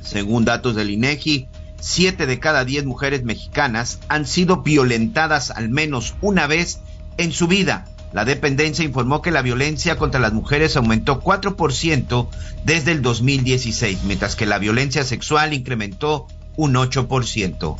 [0.00, 1.48] Según datos del INEGI,
[1.80, 6.80] siete de cada diez mujeres mexicanas han sido violentadas al menos una vez
[7.16, 7.86] en su vida.
[8.12, 12.28] La dependencia informó que la violencia contra las mujeres aumentó 4%
[12.64, 17.76] desde el 2016, mientras que la violencia sexual incrementó un 8%.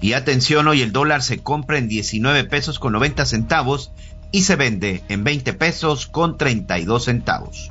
[0.00, 3.92] Y atención, hoy el dólar se compra en 19 pesos con 90 centavos
[4.32, 7.70] y se vende en 20 pesos con 32 centavos.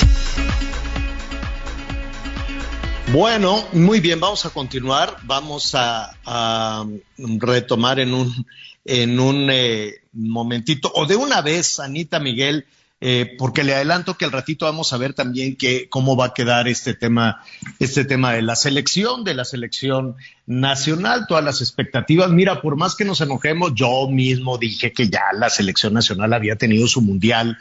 [3.11, 5.17] Bueno, muy bien, vamos a continuar.
[5.23, 6.85] Vamos a,
[7.17, 8.45] retomar en un,
[8.85, 12.65] en un eh, momentito, o de una vez, Anita Miguel,
[13.01, 16.33] eh, porque le adelanto que al ratito vamos a ver también que, cómo va a
[16.33, 17.43] quedar este tema,
[17.79, 22.29] este tema de la selección, de la selección nacional, todas las expectativas.
[22.31, 26.55] Mira, por más que nos enojemos, yo mismo dije que ya la selección nacional había
[26.55, 27.57] tenido su mundial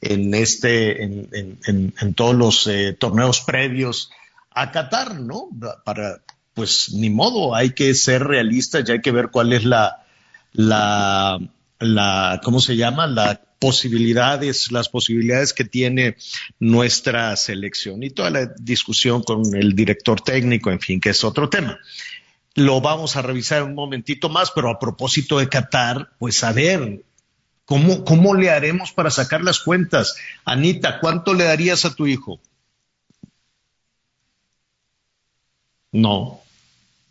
[0.00, 4.10] en este, en, en, todos los eh, torneos previos
[4.54, 5.48] acatar, ¿no?
[5.84, 6.22] Para,
[6.54, 10.04] pues ni modo, hay que ser realistas y hay que ver cuál es la,
[10.52, 11.38] la,
[11.78, 13.06] la, ¿cómo se llama?
[13.06, 16.16] La posibilidades, las posibilidades que tiene
[16.58, 21.48] nuestra selección y toda la discusión con el director técnico, en fin, que es otro
[21.48, 21.78] tema.
[22.56, 27.04] Lo vamos a revisar un momentito más, pero a propósito de Qatar, pues a ver,
[27.64, 30.16] ¿cómo, cómo le haremos para sacar las cuentas?
[30.44, 32.40] Anita, ¿cuánto le darías a tu hijo?
[35.92, 36.40] No.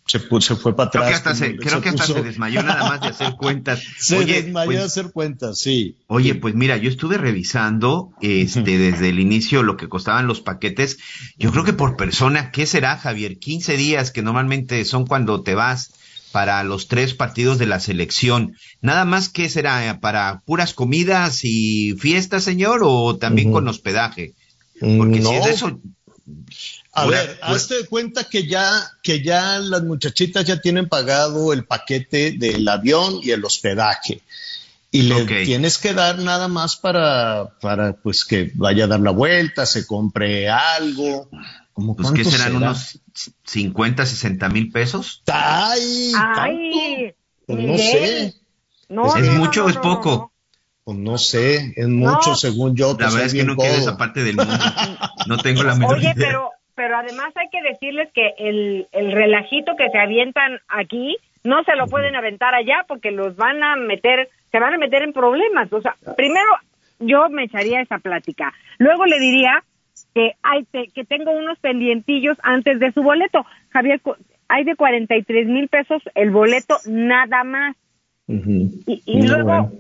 [0.08, 1.04] Se, se fue para atrás.
[1.04, 3.82] Creo que hasta, se, creo que hasta se desmayó nada más de hacer cuentas.
[3.98, 5.96] se desmayó pues de hacer cuentas, sí.
[6.08, 10.98] Oye, pues mira, yo estuve revisando este desde el inicio lo que costaban los paquetes.
[11.38, 13.38] Yo creo que por persona, ¿qué será, Javier?
[13.38, 15.94] 15 días que normalmente son cuando te vas
[16.32, 18.56] para los tres partidos de la selección.
[18.82, 24.34] Nada más que será para puras comidas y fiestas, señor, o también con hospedaje.
[24.80, 25.80] Porque si es eso,
[26.94, 31.66] a ver, hazte de cuenta que ya, que ya las muchachitas ya tienen pagado el
[31.66, 34.22] paquete del avión y el hospedaje.
[34.94, 39.12] Y le tienes que dar nada más para, para pues que vaya a dar la
[39.12, 41.30] vuelta, se compre algo.
[41.72, 43.00] ¿Cómo pues que serán unos
[43.46, 45.24] 50, 60 mil pesos.
[45.32, 46.12] ¡Ay!
[46.16, 47.16] ¡Ay!
[47.46, 48.34] Pues no sé.
[48.90, 50.31] No, ¿Es no, mucho no, o es no, poco?
[50.84, 52.92] Pues no sé, es mucho según yo.
[52.92, 53.82] La pues, verdad es que no quiero codo.
[53.82, 54.54] esa parte del mundo.
[55.28, 56.16] No tengo la menor Oye, idea.
[56.16, 61.64] pero, pero además hay que decirles que el, el relajito que se avientan aquí no
[61.64, 65.14] se lo pueden aventar allá porque los van a meter, se van a meter en
[65.14, 65.72] problemas.
[65.72, 66.50] O sea, primero
[67.00, 68.54] yo me echaría esa plática.
[68.78, 69.64] Luego le diría
[70.14, 73.46] que hay que tengo unos pendientillos antes de su boleto.
[73.70, 74.02] Javier,
[74.48, 77.76] hay de 43 mil pesos el boleto nada más.
[78.28, 79.72] Y, luego, bueno.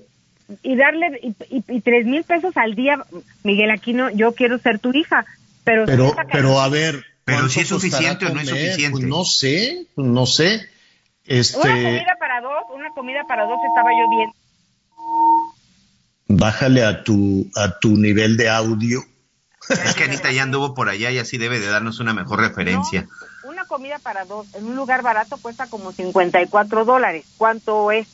[0.63, 3.03] Y darle, y, y, y tres mil pesos al día,
[3.43, 5.25] Miguel Aquino, yo quiero ser tu hija.
[5.63, 7.05] Pero, Pero, pero a ver.
[7.23, 8.91] Pero ¿cuánto si es suficiente o no es suficiente.
[8.91, 10.55] Pues no sé, pues no sé.
[10.55, 14.31] Una Este, comida para dos, una comida para dos estaba yo bien.
[16.27, 19.01] bájale a tu, a tu nivel de audio.
[19.69, 23.07] Es que Anita ya anduvo por allá y así debe de darnos una mejor referencia.
[23.43, 27.25] Una comida para dos en un lugar barato cuesta como 54 dólares.
[27.37, 28.07] ¿Cuánto es?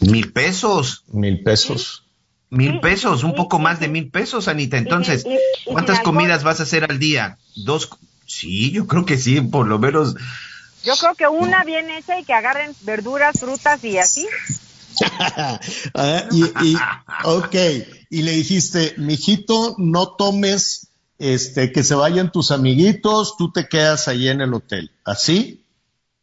[0.00, 1.04] Mil pesos.
[1.08, 2.06] Mil pesos.
[2.48, 4.76] Mil pesos, un poco más de mil pesos, Anita.
[4.76, 5.24] Entonces,
[5.64, 7.38] ¿cuántas comidas vas a hacer al día?
[7.54, 7.88] Dos.
[8.26, 10.16] Sí, yo creo que sí, por lo menos.
[10.82, 14.26] Yo creo que una bien hecha y que agarren verduras, frutas y así.
[15.94, 16.76] Ah, y, y,
[17.24, 17.54] ok,
[18.10, 24.08] y le dijiste, mijito, no tomes, este, que se vayan tus amiguitos, tú te quedas
[24.08, 25.64] ahí en el hotel, ¿así?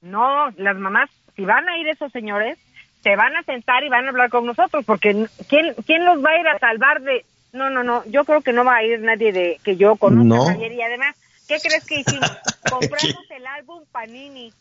[0.01, 2.59] No, las mamás, si van a ir esos señores,
[3.07, 6.31] se van a sentar y van a hablar con nosotros, porque ¿quién, quién los va
[6.31, 7.23] a ir a salvar de...?
[7.53, 10.25] No, no, no, yo creo que no va a ir nadie de que yo conozca,
[10.25, 10.45] No.
[10.45, 11.15] Javier, y además,
[11.47, 12.29] ¿qué crees que hicimos?
[12.69, 14.51] Compramos el álbum Panini.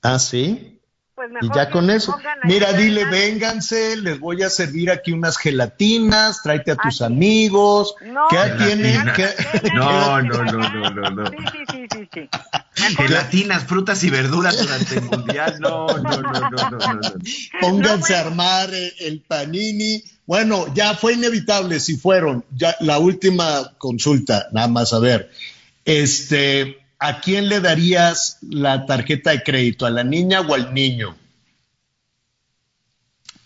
[0.00, 0.80] ¿Ah, sí?
[1.14, 2.16] Pues Y mejor ya que con eso.
[2.44, 7.94] Mira, dile, vénganse, les voy a servir aquí unas gelatinas, tráete a tus amigos.
[8.00, 9.04] No, ¿Qué tienen?
[9.04, 9.34] no, ¿Qué-
[9.74, 11.26] No, no, no, no, no, no.
[11.30, 11.36] Sí,
[11.70, 12.28] sí, sí, sí,
[12.96, 15.56] Gelatinas, frutas y verduras durante el mundial.
[15.60, 17.00] No, no, no, no, no.
[17.60, 20.02] Pónganse No, a armar el, el panini.
[20.24, 22.44] Bueno, ya fue inevitable si fueron.
[22.56, 25.30] Ya la última consulta, nada más a ver.
[25.84, 29.86] Este, ¿a quién le darías la tarjeta de crédito?
[29.86, 31.16] ¿A la niña o al niño?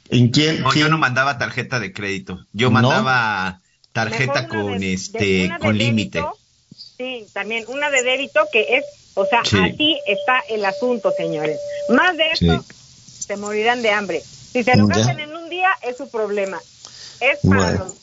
[0.08, 0.62] ¿En quién?
[0.62, 2.44] No, yo no mandaba tarjeta de crédito.
[2.52, 2.72] Yo ¿No?
[2.74, 3.60] mandaba
[3.92, 6.18] tarjeta con de- este una de con límite.
[6.20, 6.38] débito,
[6.98, 9.58] Sí, también una de débito que es, o sea, Sí.
[9.58, 11.58] así está el asunto, señores.
[11.90, 12.64] Más de esto,
[13.18, 14.20] se morirán de hambre.
[14.22, 16.58] Si se lo gastan en un día, es su problema.
[17.20, 17.84] Es para Bueno.
[17.84, 17.94] los-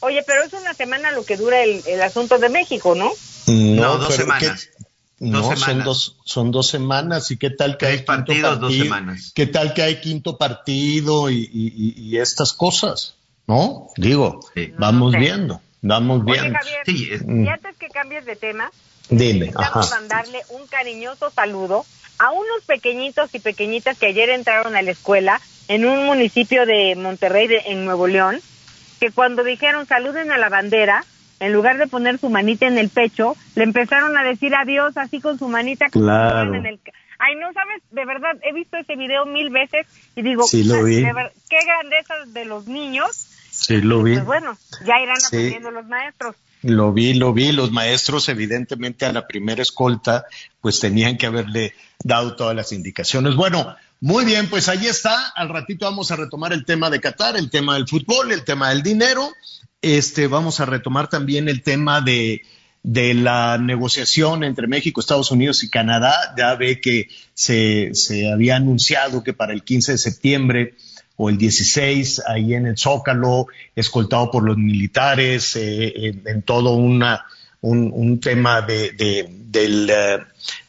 [0.00, 3.10] Oye, pero es una semana lo que dura el, el asunto de México, ¿no?
[3.48, 4.68] No, dos semanas.
[5.18, 7.30] ¿Qué- No, Dos son dos, son dos semanas.
[7.30, 8.84] ¿Y qué tal que Tres hay quinto partidos, dos partido?
[8.84, 9.32] semanas.
[9.34, 13.14] ¿Qué tal que hay quinto partido y, y- y- y estas cosas?
[13.46, 13.88] ¿No?
[13.96, 14.72] Digo, Sí.
[14.78, 15.24] vamos No sé.
[15.24, 16.58] viendo, vamos Oye, viendo.
[16.58, 17.44] Javier, Sí, es- Mm.
[17.44, 18.70] y antes que cambies de tema,
[19.08, 20.00] Dime, necesitamos ajá.
[20.00, 21.86] mandarle un cariñoso saludo
[22.18, 26.94] a unos pequeñitos y pequeñitas que ayer entraron a la escuela en un municipio de
[26.96, 28.40] Monterrey, de- en Nuevo León,
[29.00, 31.04] que cuando dijeron saluden a la bandera,
[31.40, 35.20] en lugar de poner su manita en el pecho, le empezaron a decir adiós así
[35.20, 35.88] con su manita.
[35.90, 36.54] Claro.
[36.54, 36.80] en el
[37.20, 40.84] Ay, no sabes, de verdad, he visto ese video mil veces y digo, Sí, lo
[40.84, 41.02] vi.
[41.02, 43.10] ver- qué grandeza de los niños.
[43.50, 44.14] Sí, lo vi.
[44.14, 45.26] Pues bueno, ya irán Sí.
[45.26, 46.36] aprendiendo los maestros.
[46.62, 47.50] Lo vi, lo vi.
[47.50, 50.26] Los maestros, evidentemente, a la primera escolta,
[50.60, 51.74] pues tenían que haberle
[52.04, 53.34] dado todas las indicaciones.
[53.34, 55.28] Bueno, muy bien, pues ahí está.
[55.34, 58.70] Al ratito vamos a retomar el tema de Qatar, el tema del fútbol, el tema
[58.70, 59.32] del dinero.
[59.82, 62.42] Este, vamos a retomar también el tema de,
[62.82, 66.34] de la negociación entre México, Estados Unidos y Canadá.
[66.36, 70.74] Ya ve que se, se había anunciado que para el 15 de septiembre
[71.16, 77.24] o el 16, ahí en el Zócalo, escoltado por los militares, eh, en, todo una,
[77.60, 80.18] un, tema de, de- del, eh,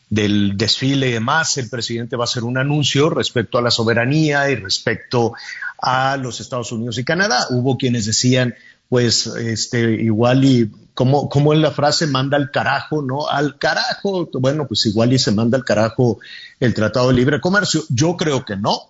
[0.09, 4.49] del desfile y demás, el presidente va a hacer un anuncio respecto a la soberanía
[4.49, 5.33] y respecto
[5.77, 7.45] a los Estados Unidos y Canadá.
[7.51, 8.55] Hubo quienes decían,
[8.89, 13.27] pues, este, igual y, como, como en la frase, manda al carajo, ¿no?
[13.27, 14.29] Al carajo.
[14.33, 16.19] Bueno, pues igual y se manda al carajo
[16.59, 17.83] el Tratado de Libre Comercio.
[17.89, 18.89] Yo creo que no.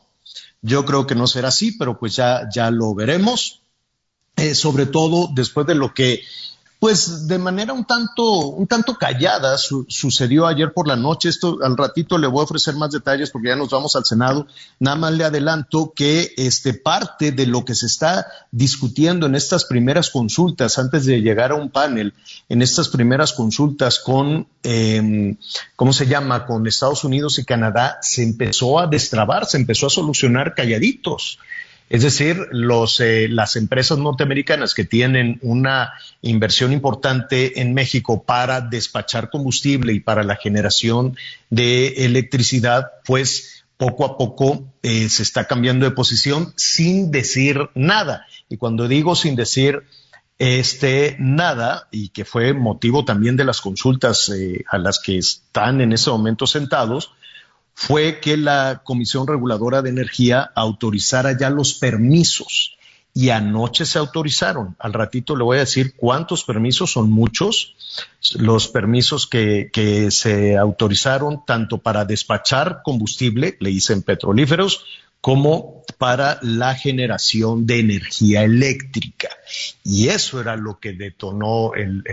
[0.61, 3.61] Yo creo que no será así, pero pues ya, ya lo veremos.
[4.37, 6.23] Eh, sobre todo después de lo que,
[6.79, 11.27] pues de manera un tanto, un tanto callada su- sucedió ayer por la noche.
[11.27, 14.47] Esto al ratito le voy a ofrecer más detalles porque ya nos vamos al Senado.
[14.79, 19.65] Nada más le adelanto que este parte de lo que se está discutiendo en estas
[19.65, 22.13] primeras consultas, antes de llegar a un panel,
[22.47, 25.35] en estas primeras consultas con, eh,
[25.75, 26.45] ¿cómo se llama?
[26.45, 31.39] Con Estados Unidos y Canadá, se empezó a destrabar, se empezó a solucionar calladitos.
[31.89, 38.61] Es decir, los, eh, las empresas norteamericanas que tienen una inversión importante en México para
[38.61, 41.17] despachar combustible y para la generación
[41.49, 48.27] de electricidad, pues poco a poco eh, se está cambiando de posición sin decir nada.
[48.49, 49.83] Y cuando digo sin decir
[50.37, 55.81] este nada, y que fue motivo también de las consultas eh, a las que están
[55.81, 57.11] en ese momento sentados,
[57.81, 62.75] fue que la Comisión Reguladora de Energía autorizara ya los permisos
[63.13, 64.75] y anoche se autorizaron.
[64.79, 67.77] Al ratito le voy a decir cuántos permisos, son muchos,
[68.35, 69.69] los permisos que,
[70.11, 74.83] se autorizaron tanto para despachar combustible, le dicen petrolíferos,
[75.21, 79.29] como para la generación de energía eléctrica.
[79.85, 82.03] Y eso era lo que detonó el,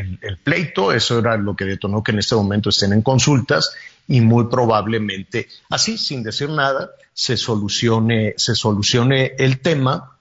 [0.44, 3.74] pleito, eso era lo que detonó que en este momento estén en consultas
[4.09, 10.16] y muy probablemente, así, sin decir nada, se solucione, se solucione el tema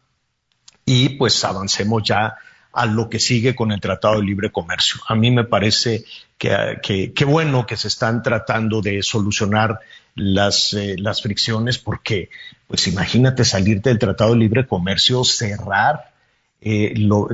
[0.85, 2.35] y pues avancemos ya
[2.73, 4.99] a lo que sigue con el Tratado de Libre Comercio.
[5.07, 6.03] A mí me parece
[6.37, 9.79] que, que, bueno que se están tratando de solucionar
[10.15, 12.29] las, eh, las fricciones porque,
[12.67, 16.14] pues imagínate salir del Tratado de Libre Comercio, cerrar
[16.65, 17.29] eh, lo,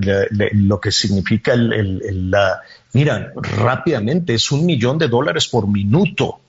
[0.52, 2.62] lo, que significa el, la...
[2.94, 6.42] Mira, rápidamente es un millón de dólares por minuto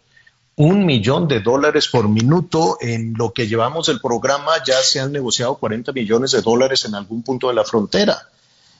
[0.56, 2.76] un millón de dólares por minuto.
[2.80, 6.94] En lo que llevamos del programa ya se han negociado 40 millones de dólares en
[6.94, 8.28] algún punto de la frontera.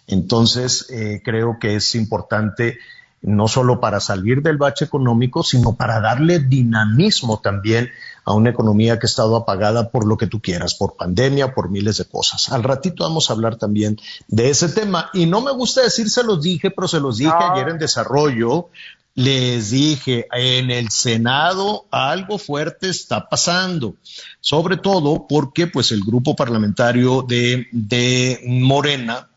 [0.06, 2.78] Entonces, eh, creo que es importante
[3.22, 7.90] no solo para salir del bache económico, sino para darle dinamismo también
[8.24, 11.70] a una economía que ha estado apagada por lo que tú quieras, por pandemia, por
[11.70, 12.50] miles de cosas.
[12.52, 13.98] Al ratito vamos a hablar también
[14.28, 15.10] de ese tema.
[15.12, 18.68] Y no me gusta decir se los dije, pero se los dije ayer en desarrollo,
[19.14, 23.96] les dije, en el Senado algo fuerte está pasando,
[24.40, 29.28] sobre todo porque pues el grupo parlamentario de, de Morena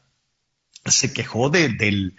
[0.85, 2.15] se quejó de, del,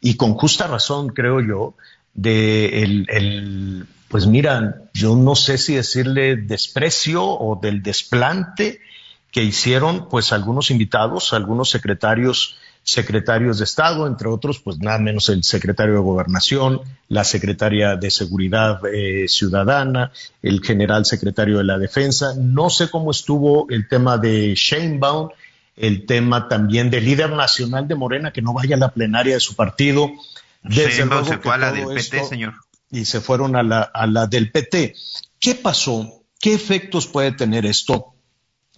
[0.00, 1.74] y con justa razón creo yo,
[2.16, 8.80] de el, el, pues mira, yo no sé si decirle desprecio o del desplante
[9.30, 12.56] que hicieron pues algunos invitados, algunos secretarios
[12.86, 18.12] secretarios de Estado, entre otros, pues nada menos el secretario de Gobernación, la secretaria de
[18.12, 22.34] Seguridad eh, Ciudadana, el general secretario de la Defensa.
[22.38, 25.30] No sé cómo estuvo el tema de Sheinbaum,
[25.76, 29.40] el tema también del líder nacional de Morena, que no vaya a la plenaria de
[29.40, 30.12] su partido.
[30.62, 32.54] Desde luego se fue a la del PT, señor.
[32.90, 34.94] Y se fueron a la, a la del PT.
[35.38, 36.24] ¿Qué pasó?
[36.40, 38.14] ¿Qué efectos puede tener esto?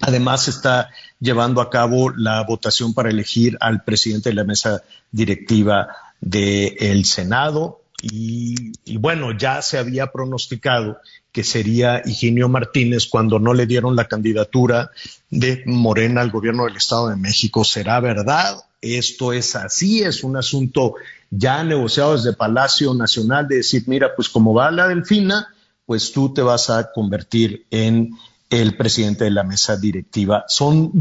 [0.01, 5.89] Además, está llevando a cabo la votación para elegir al presidente de la mesa directiva
[6.20, 7.83] del Senado.
[8.01, 10.99] Y, bueno, ya se había pronosticado
[11.33, 14.91] que sería Higinio Martínez cuando no le dieron la candidatura
[15.31, 17.64] de Morena al gobierno del Estado de México.
[17.64, 18.57] ¿Será verdad?
[18.81, 20.95] Esto es así, es un asunto
[21.31, 25.49] ya negociado desde Palacio Nacional de decir, mira, pues como va la delfina,
[25.87, 28.11] pues tú te vas a convertir en
[28.51, 30.45] el presidente de la mesa directiva.
[30.49, 30.93] Son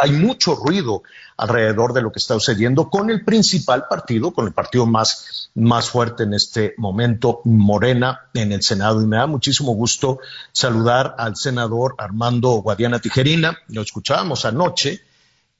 [0.00, 1.02] hay mucho ruido
[1.36, 5.88] alrededor de lo que está sucediendo con el principal partido, con el partido más, más
[5.88, 9.02] fuerte en este momento, Morena, en el Senado.
[9.02, 10.20] Y me da muchísimo gusto
[10.52, 13.58] saludar al senador Armando Guadiana Tijerina.
[13.68, 15.00] Lo escuchábamos anoche,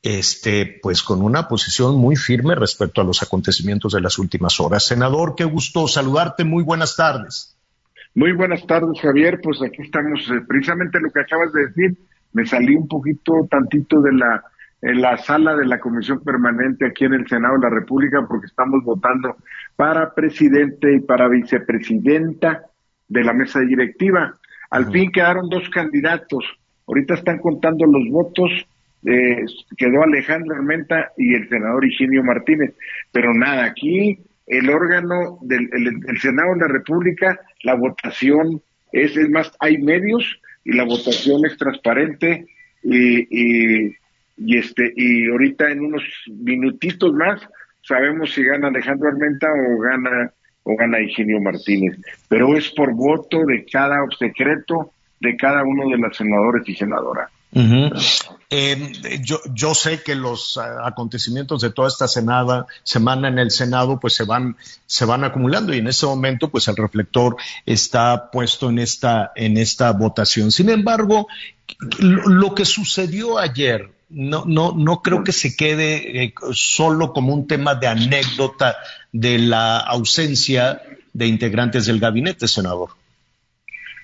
[0.03, 4.85] este, pues con una posición muy firme respecto a los acontecimientos de las últimas horas.
[4.87, 6.45] Senador, qué gusto saludarte.
[6.45, 7.57] Muy buenas tardes.
[8.15, 9.41] Muy buenas tardes, Javier.
[9.43, 11.97] Pues aquí estamos, eh, precisamente lo que acabas de decir.
[12.33, 14.43] Me salí un poquito, tantito de la,
[14.83, 18.47] en la sala de la Comisión Permanente aquí en el Senado de la República porque
[18.47, 19.37] estamos votando
[19.77, 22.65] para presidente y para vicepresidenta
[23.09, 24.35] de la mesa directiva.
[24.71, 26.45] Al fin quedaron dos candidatos.
[26.87, 28.51] Ahorita están contando los votos.
[29.05, 29.45] Eh,
[29.77, 32.75] quedó Alejandro Armenta y el senador Higinio Martínez.
[33.11, 38.61] Pero nada, aquí el órgano del el, Senado de la República, la votación
[38.93, 40.25] es, es más, hay medios
[40.65, 42.47] y la votación es transparente
[42.83, 43.97] y, y,
[44.57, 47.41] este y ahorita en unos minutitos más
[47.83, 50.33] sabemos si gana Alejandro Armenta o gana
[50.65, 51.99] o gana Ingenio Martínez,
[52.29, 57.31] pero es por voto de cada secreto de cada uno de los senadores y senadoras.
[58.55, 58.93] Eh,
[59.23, 63.99] yo, yo, sé que los ah, acontecimientos de toda esta semana, semana en el Senado
[63.99, 68.69] pues se van, se van acumulando y en ese momento pues el reflector está puesto
[68.69, 70.53] en esta, en esta votación.
[70.53, 71.29] Sin embargo,
[71.99, 77.47] lo, que sucedió ayer no, no, no creo que se quede eh, solo como un
[77.47, 78.77] tema de anécdota
[79.13, 80.83] de la ausencia
[81.15, 82.91] de integrantes del gabinete, senador.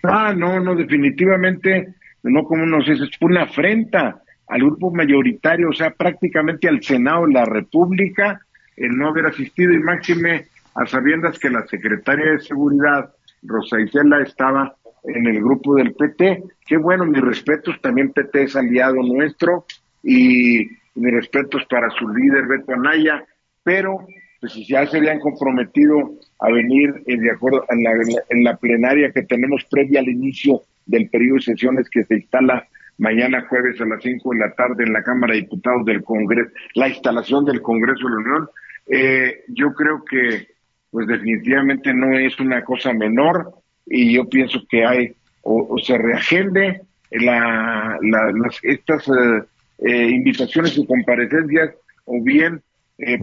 [0.02, 5.72] Ah, no, no, definitivamente no como nos es, es una afrenta al grupo mayoritario, o
[5.72, 8.40] sea, prácticamente al Senado de la República,
[8.76, 13.10] el no haber asistido y máxime a sabiendas que la secretaria de Seguridad,
[13.42, 14.74] Rosa Isela, estaba
[15.04, 16.42] en el grupo del PT.
[16.66, 19.64] Qué bueno, mis respetos, también PT es aliado nuestro
[20.02, 23.24] y mis respetos para su líder Beto Anaya,
[23.62, 24.06] pero
[24.40, 27.90] pues si ya se habían comprometido a venir de acuerdo en la,
[28.28, 32.66] en la plenaria que tenemos previa al inicio del periodo de sesiones que se instala
[32.98, 36.50] mañana jueves a las 5 de la tarde en la Cámara de Diputados del Congreso,
[36.74, 38.48] la instalación del Congreso de la Unión,
[38.88, 40.48] eh, yo creo que
[40.90, 43.52] pues definitivamente no es una cosa menor
[43.86, 49.42] y yo pienso que hay o, se reagende la, las, estas eh,
[49.78, 51.74] eh, invitaciones y comparecencias
[52.04, 52.62] o bien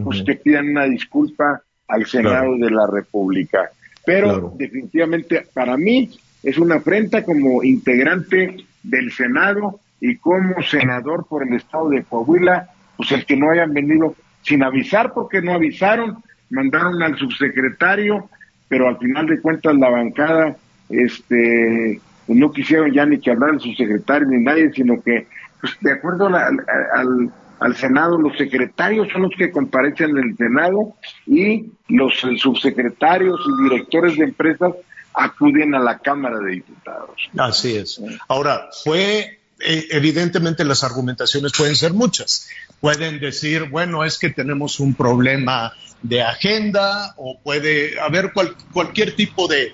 [0.03, 3.69] pues que pidan una disculpa al Senado de la República.
[4.05, 6.09] Pero definitivamente para mí
[6.46, 12.70] es una afrenta como integrante del Senado y como senador por el estado de Coahuila,
[12.96, 16.18] pues el que no hayan venido sin avisar porque no avisaron,
[16.52, 18.30] mandaron al subsecretario,
[18.68, 20.56] pero al final de cuentas la bancada
[20.89, 25.26] este no quisieron ya ni que hablar el subsecretario ni nadie, sino que
[25.62, 30.93] pues de acuerdo al, al, Senado, los secretarios son los que comparecen en el Senado
[31.26, 34.76] y los subsecretarios y directores de empresas
[35.16, 37.30] acuden a la Cámara de Diputados.
[37.38, 38.01] Así es.
[38.28, 42.47] Ahora, fue, eh, evidentemente las argumentaciones pueden ser muchas.
[42.82, 48.32] Pueden decir, bueno, es que tenemos un problema de agenda o puede haber
[48.72, 49.74] cualquier tipo de,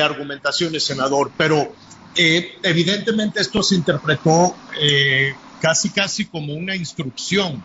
[0.00, 1.72] argumentaciones, senador, pero
[2.16, 7.62] eh, evidentemente esto se interpretó eh, casi, casi como una instrucción.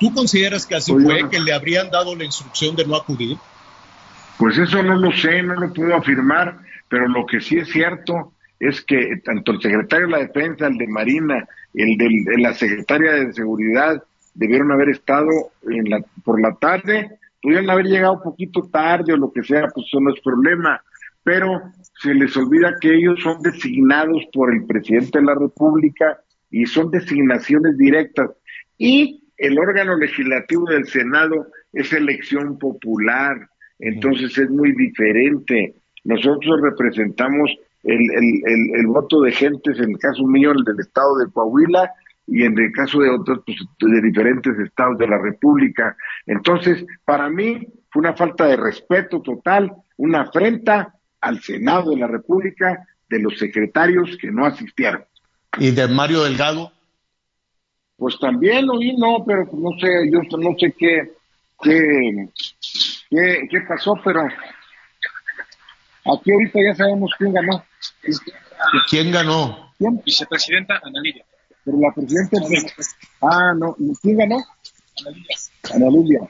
[0.00, 3.38] ¿Tú consideras que así fue, que le habrían dado la instrucción de no acudir?
[4.38, 6.58] Pues eso no lo sé, no lo puedo afirmar,
[6.88, 10.76] pero lo que sí es cierto es que tanto el secretario de la Defensa, el
[10.76, 14.02] de Marina, el de la secretaria de Seguridad,
[14.34, 15.28] debieron haber estado
[15.70, 19.68] en la, por la tarde, pudieron haber llegado un poquito tarde o lo que sea,
[19.72, 20.82] pues eso no es problema,
[21.22, 21.62] pero
[22.00, 26.20] se les olvida que ellos son designados por el presidente de la República
[26.50, 28.30] y son designaciones directas.
[28.78, 33.48] Y el órgano legislativo del Senado es elección popular.
[33.78, 35.74] Entonces es muy diferente.
[36.04, 37.50] Nosotros representamos
[37.82, 41.90] el, el, el, voto de gentes, en el caso mío, el del estado de Coahuila,
[42.26, 45.96] y en el caso de otros, pues, de diferentes estados de la República.
[46.26, 52.06] Entonces, para mí fue una falta de respeto total, una afrenta al Senado de la
[52.06, 55.04] República de los secretarios que no asistieron.
[55.58, 56.72] ¿Y de Mario Delgado?
[57.96, 61.12] Pues también oí, no, pero no sé, yo no sé qué,
[61.62, 62.28] qué,
[63.50, 67.64] qué, pasó, pero aquí ahorita ya sabemos quién ganó.
[68.88, 69.72] ¿Quién ganó?
[69.78, 70.00] ¿Quién?
[70.04, 71.24] Vicepresidenta Ana Lidia.
[71.64, 72.38] Pero la presidenta...
[73.22, 74.36] Ah, no, ¿quién ganó?
[75.74, 76.20] Ana Lidia.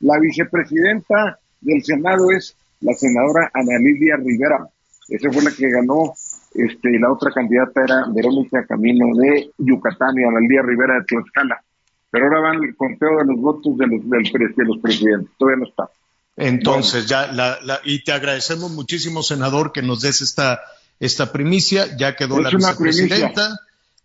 [0.00, 4.68] La vicepresidenta del Senado es la senadora Ana Lidia Rivera.
[5.08, 6.14] Esa fue la que ganó.
[6.54, 11.62] Este, la otra candidata era Verónica Camino de Yucatán y Ana Lidia Rivera de Tlaxcala.
[12.10, 15.30] Pero ahora van el conteo de los votos de los, de los presidentes.
[15.38, 15.88] Todavía no está.
[16.36, 20.60] Entonces, ya, la, y te agradecemos muchísimo, senador, que nos des esta,
[20.98, 21.96] esta primicia.
[21.96, 23.58] Ya quedó la vicepresidenta.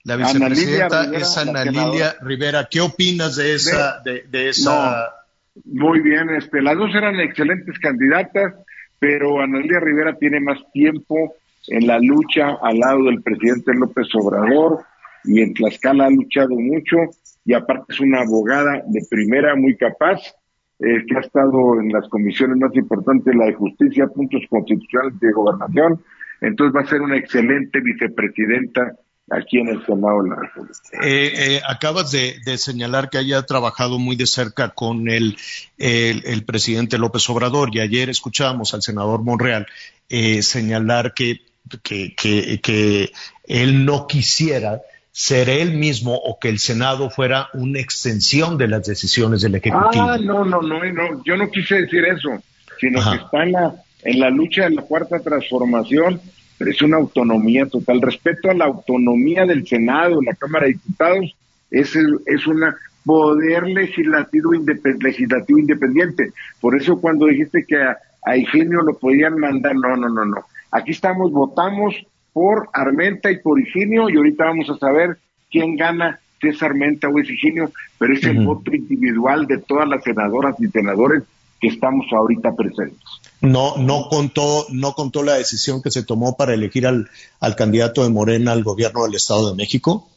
[0.03, 2.67] La vicepresidenta es Ana Lilia Rivera.
[2.69, 4.01] ¿Qué opinas de esa?
[4.03, 5.13] De, esa...
[5.65, 8.53] muy bien, este, las dos eran excelentes candidatas,
[8.99, 11.35] pero Ana Lilia Rivera tiene más tiempo
[11.67, 14.85] en la lucha al lado del presidente López Obrador
[15.25, 16.95] y en Tlaxcala ha luchado mucho
[17.43, 20.21] y aparte es una abogada de primera muy capaz
[20.79, 25.31] eh, que ha estado en las comisiones más importantes, la de justicia, puntos constitucionales de
[25.31, 26.03] gobernación.
[26.39, 28.93] Entonces va a ser una excelente vicepresidenta
[29.29, 30.79] aquí en el Senado de la República.
[31.03, 35.35] Eh, eh, acabas de, señalar que haya trabajado muy de cerca con el,
[35.77, 39.65] el, presidente López Obrador y ayer escuchábamos al senador Monreal
[40.41, 41.41] señalar que,
[41.83, 43.11] que, que, que
[43.47, 44.81] él no quisiera
[45.17, 50.05] ser él mismo o que el Senado fuera una extensión de las decisiones del Ejecutivo.
[50.07, 52.29] Ah, no, no, no, no yo no quise decir eso,
[52.79, 56.21] sino que está en la, en la lucha de la cuarta transformación,
[56.59, 57.99] pero es una autonomía total.
[57.99, 61.35] Respeto a la autonomía del Senado, la Cámara de Diputados,
[61.71, 61.95] es,
[62.27, 64.51] es una poder legislativo,
[64.99, 66.31] legislativo independiente.
[66.61, 70.45] Por eso cuando dijiste que a, a Higinio lo podían mandar, no, no, no, no.
[70.69, 71.95] Aquí estamos, votamos
[72.37, 75.17] por Armenta y por Higinio, y ahorita vamos a saber
[75.49, 79.89] quién gana, si es Armenta o es Higinio, pero es el voto individual de todas
[79.89, 81.23] las senadoras y senadores
[81.59, 83.01] que estamos ahorita presentes.
[83.41, 87.09] No, no contó, no contó la decisión que se tomó para elegir al,
[87.39, 90.07] al candidato de Morena al gobierno del Estado de México.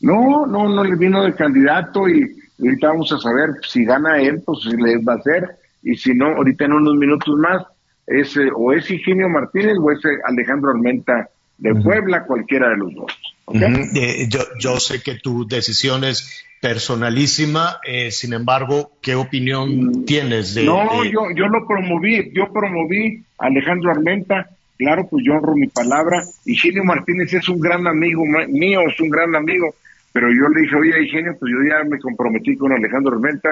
[0.00, 4.42] No, no, no le vino de candidato y ahorita vamos a saber si gana él,
[4.42, 7.62] pues si le va a hacer, y si no, ahorita en unos minutos más
[8.06, 11.28] es o es Higinio Martínez o es Alejandro Armenta
[11.58, 13.12] de Puebla, cualquiera de los dos.
[13.54, 20.04] Eh, yo, yo sé que tu decisión es personalísima, eh, sin embargo, ¿qué opinión mm,
[20.04, 20.64] tienes de...?
[20.64, 25.68] No, Yo, yo lo promoví, yo promoví a Alejandro Armenta, claro, pues yo honro mi
[25.68, 29.74] palabra, y Genio Martínez es un gran amigo mío, es un gran amigo,
[30.12, 33.50] pero yo le dije, oye, Eugenio, pues yo ya me comprometí con Alejandro Armenta,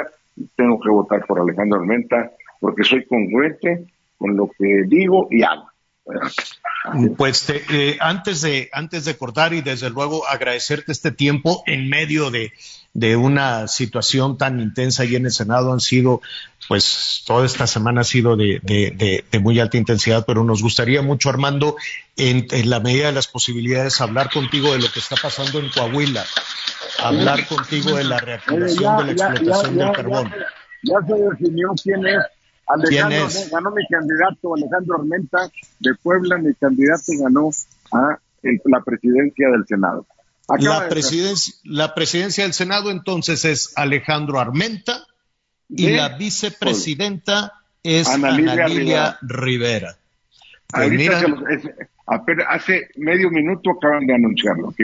[0.57, 3.85] tengo que votar por Alejandro Armenta, porque soy congruente
[4.25, 5.69] con lo que digo y hago.
[7.19, 12.31] Pues eh, antes, de, antes de cortar y desde luego agradecerte este tiempo en medio
[12.31, 12.53] de,
[13.17, 16.23] una situación tan intensa y en el Senado han sido,
[16.69, 21.77] pues toda esta semana ha sido de, muy alta intensidad, pero nos gustaría mucho, Armando,
[22.17, 26.25] en, la medida de las posibilidades, hablar contigo de lo que está pasando en Coahuila,
[27.03, 30.33] hablar contigo de la reactivación de la explotación del carbón.
[30.83, 32.19] Ya, se definió quién es
[32.67, 35.51] Alejandro, ganó mi candidato Alejandro Armenta
[35.81, 37.51] de Puebla, mi candidato ganó
[37.93, 38.19] a
[38.65, 40.07] la presidencia del Senado.
[40.59, 45.07] la presidencia, la presidencia del Senado entonces es Alejandro Armenta
[45.69, 47.53] y la vicepresidenta
[47.83, 49.97] es Ana Lilia, Rivera.
[50.73, 54.75] Pues hace medio minuto acaban de anunciarlo,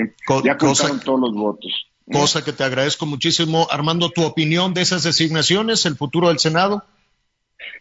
[0.44, 1.86] ya contaron todos los votos.
[2.10, 3.68] Cosa que te agradezco muchísimo.
[3.70, 6.84] Armando, ¿tu opinión de esas designaciones, el futuro del Senado?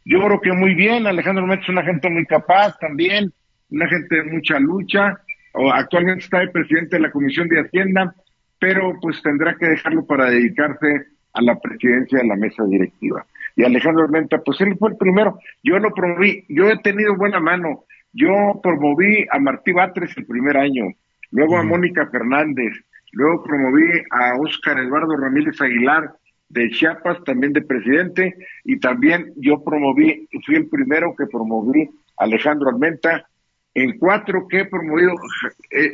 [0.06, 3.32] Yo creo que muy bien, Alejandro Méndez es una gente muy capaz también,
[3.70, 5.20] una gente de mucha lucha,
[5.54, 8.14] o actualmente está el presidente de la Comisión de Hacienda,
[8.60, 13.26] pero pues tendrá que dejarlo para dedicarse a la presidencia de la mesa directiva.
[13.56, 17.40] Y Alejandro Menta, pues él fue el primero, yo lo promoví, yo he tenido buena
[17.40, 20.86] mano, yo promoví a Martí Batres el primer año,
[21.32, 22.74] luego a Mónica Fernández,
[23.12, 26.12] luego promoví a Óscar Eduardo Ramírez Aguilar,
[26.50, 28.36] de Chiapas, también de presidente,
[28.66, 33.28] y también yo promoví, fui el primero que promoví Alejandro Almenta,
[33.74, 35.14] en cuatro que he promovido,
[35.72, 35.94] eh,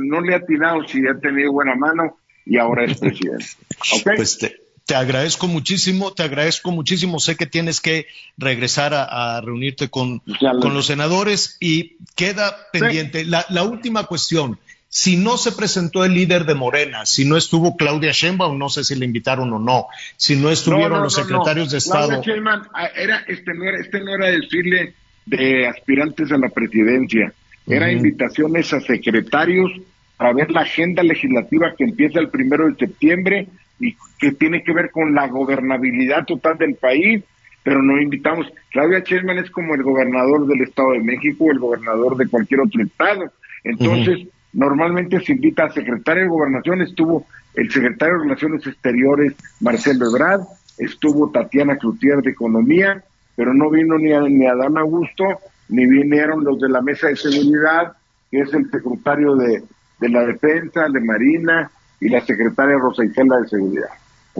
[0.00, 3.46] no le ha atinado si ha tenido buena mano y ahora es presidente.
[4.04, 7.20] Pues te, agradezco muchísimo, te agradezco muchísimo.
[7.20, 10.20] Sé que tienes que regresar a, reunirte con,
[10.60, 13.24] con, los senadores y queda pendiente.
[13.24, 14.58] La, la última cuestión
[14.92, 18.82] si no se presentó el líder de Morena, si no estuvo Claudia Sheinbaum, no sé
[18.82, 19.86] si le invitaron o no,
[20.16, 22.08] si no estuvieron los secretarios de Estado.
[22.08, 24.94] Claudia Sheinbaum, ah, era, este, no era, este no era desfile
[25.26, 27.32] de aspirantes a la presidencia,
[27.68, 29.70] era invitaciones a secretarios
[30.16, 33.46] para ver la agenda legislativa que empieza el primero de septiembre
[33.78, 37.22] y que tiene que ver con la gobernabilidad total del país,
[37.62, 38.52] pero no invitamos.
[38.72, 42.62] Claudia Sheinbaum es como el gobernador del Estado de México o el gobernador de cualquier
[42.62, 43.32] otro estado.
[43.62, 50.08] Entonces, Normalmente se invita al secretario de Gobernación, estuvo el secretario de Relaciones Exteriores, Marcelo
[50.08, 50.42] Ebrard,
[50.78, 53.02] estuvo Tatiana Cloutier de Economía,
[53.36, 55.24] pero no vino ni, a, ni Adán Augusto,
[55.68, 57.92] ni vinieron los de la Mesa de Seguridad,
[58.30, 59.62] que es el secretario de,
[60.08, 61.70] la Defensa, de Marina,
[62.00, 63.90] y la secretaria Rosa Isela de Seguridad.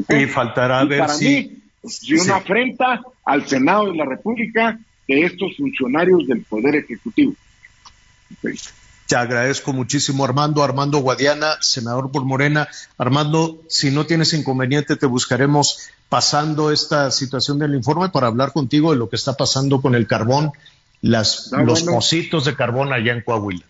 [0.08, 1.62] Y faltará ver para si...
[1.82, 7.34] Mí, una afrenta al Senado de la República de estos funcionarios del Poder Ejecutivo.
[9.10, 10.62] Te agradezco muchísimo, Armando.
[10.62, 12.68] Armando Guadiana, senador por Morena.
[12.96, 18.92] Armando, si no tienes inconveniente, te buscaremos pasando esta situación del informe para hablar contigo
[18.92, 20.52] de lo que está pasando con el carbón,
[21.02, 23.64] las, los pocitos de carbón allá en Coahuila.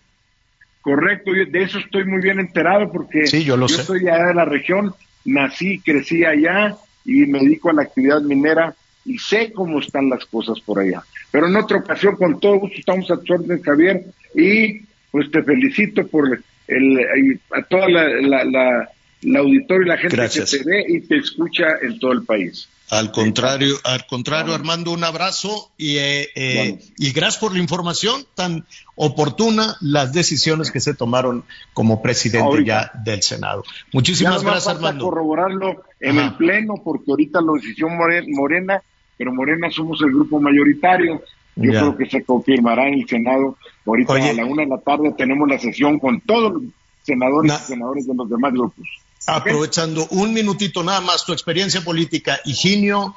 [0.81, 4.45] Correcto, de eso estoy muy bien enterado porque yo, lo yo soy allá de la
[4.45, 4.93] región,
[5.25, 8.75] nací, crecí allá y me dedico a la actividad minera
[9.05, 11.01] y sé cómo están las cosas por allá.
[11.31, 15.43] Pero en otra ocasión, con todo gusto, estamos a tu orden, Javier, y pues te
[15.43, 18.87] felicito por el, a toda la, la,
[19.21, 22.67] la, auditorio y la gente que te ve y te escucha en todo el país.
[22.91, 28.25] Al contrario, al contrario, Armando, un abrazo y, eh, eh, y gracias por la información
[28.35, 33.63] tan oportuna, las decisiones que se tomaron como presidente ya del Senado.
[33.93, 35.05] Muchísimas gracias, Armando.
[35.05, 38.83] corroborarlo en el Pleno, porque ahorita lo decidió Morena,
[39.17, 41.23] pero Morena somos el grupo mayoritario.
[41.55, 43.57] Yo creo que se confirmará en el Senado.
[43.85, 46.63] Ahorita a la una de la tarde tenemos la sesión con todos los
[47.03, 48.87] senadores y senadores de los demás grupos.
[49.27, 53.15] Aprovechando un minutito nada más tu experiencia política, Higinio,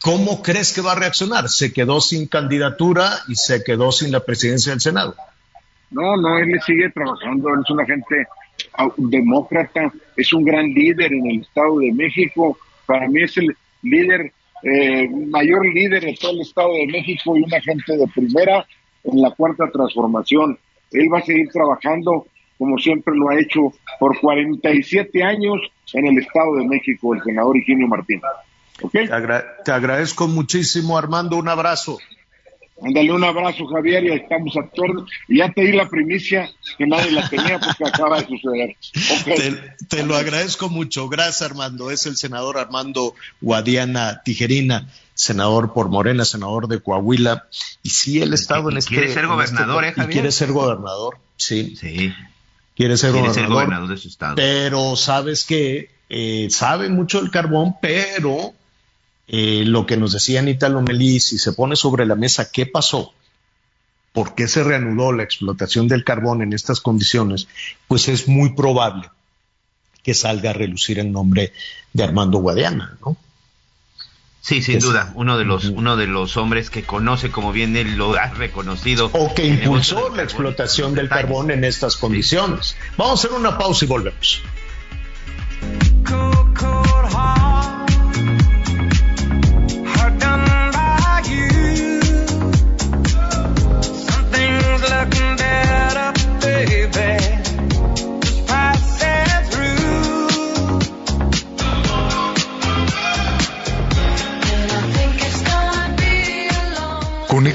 [0.00, 1.48] ¿cómo crees que va a reaccionar?
[1.48, 5.14] Se quedó sin candidatura y se quedó sin la presidencia del Senado.
[5.90, 8.26] No, no, él sigue trabajando, él es una gente
[8.96, 14.32] demócrata, es un gran líder en el Estado de México, para mí es el líder
[14.62, 18.66] eh, mayor líder de todo el Estado de México y una gente de primera
[19.06, 20.58] en la cuarta transformación.
[20.92, 22.26] Él va a seguir trabajando
[22.58, 25.60] como siempre lo ha hecho por 47 años
[25.92, 28.22] en el Estado de México, el senador Higinio Martínez.
[28.92, 29.08] Te,
[29.64, 31.36] te, agradezco muchísimo, Armando.
[31.36, 31.98] Un abrazo.
[32.82, 35.08] Ándale un abrazo, Javier, y estamos a todos.
[35.28, 38.76] Y ya te di la primicia que nadie la tenía porque acaba de suceder.
[39.24, 41.08] Te, te, lo agradezco mucho.
[41.08, 41.90] Gracias, Armando.
[41.90, 47.48] Es el senador Armando Guadiana Tijerina, senador por Morena, senador de Coahuila.
[47.82, 48.94] Y sí, él ha estado en este.
[48.94, 50.12] Quiere ser gobernador, este, ¿eh, Javier?
[50.12, 51.74] quiere ser gobernador, sí.
[51.76, 52.12] Sí.
[52.76, 54.34] Quiere ser, quiere gobernador, ser gobernador de su estado.
[54.36, 58.52] Pero sabes que eh, sabe mucho del carbón, pero
[59.26, 63.14] eh, lo que nos decía Anita Lomelí, si se pone sobre la mesa qué pasó,
[64.12, 67.48] por qué se reanudó la explotación del carbón en estas condiciones,
[67.88, 69.08] pues es muy probable
[70.02, 71.52] que salga a relucir el nombre
[71.92, 73.16] de Armando Guadiana, ¿no?
[74.40, 77.76] Sí, sin Es- duda, uno de los uno de los hombres que conoce, como bien
[77.76, 79.10] él lo ha reconocido.
[79.12, 82.76] O que impulsó la explotación del carbón en estas condiciones.
[82.96, 84.42] Vamos a hacer una pausa y volvemos.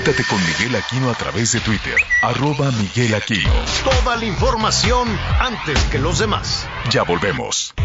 [0.01, 3.51] Conéctate con Miguel Aquino a través de Twitter, arroba Miguel Aquino.
[3.83, 5.07] Toda la información
[5.39, 6.67] antes que los demás.
[6.89, 7.75] Ya volvemos.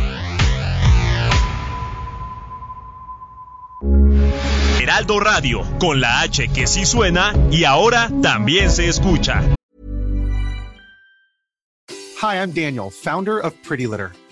[4.80, 9.42] Heraldo Radio, con la H que sí suena y ahora también se escucha.
[12.22, 14.12] Hi, I'm Daniel, founder of Pretty Litter.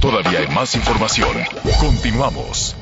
[0.00, 1.28] Todavía hay más información.
[1.78, 2.74] Continuamos.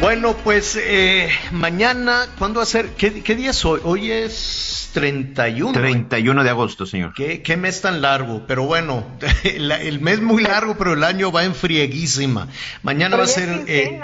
[0.00, 2.90] Bueno, pues eh, mañana, ¿cuándo va a ser?
[2.90, 3.80] ¿Qué, qué día es hoy?
[3.84, 5.72] Hoy es 31.
[5.72, 7.12] 31 de agosto, señor.
[7.14, 8.44] ¿Qué, qué mes tan largo?
[8.46, 9.04] Pero bueno,
[9.44, 12.48] el, el mes muy largo, pero el año va en frieguísima.
[12.82, 13.64] Mañana va a ser...
[13.66, 14.00] eh,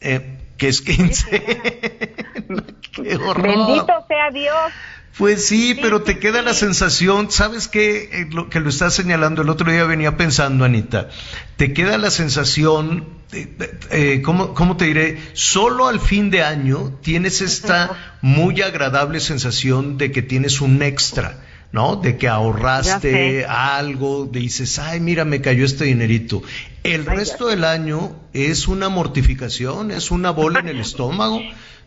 [0.00, 1.30] eh, que es 15.
[2.92, 3.42] Qué horror.
[3.42, 4.72] Bendito sea Dios.
[5.16, 8.10] Pues sí, pero te queda la sensación, ¿sabes qué?
[8.12, 11.08] Eh, lo que lo estás señalando, el otro día venía pensando, Anita,
[11.56, 13.56] te queda la sensación, eh,
[13.92, 15.20] eh, ¿cómo, ¿cómo te diré?
[15.32, 21.40] Solo al fin de año tienes esta muy agradable sensación de que tienes un extra.
[21.70, 21.96] ¿no?
[21.96, 26.40] De que ahorraste algo, dices, ay, mira, me cayó este dinerito.
[26.84, 31.40] El resto del año es una mortificación, es una bola en el estómago.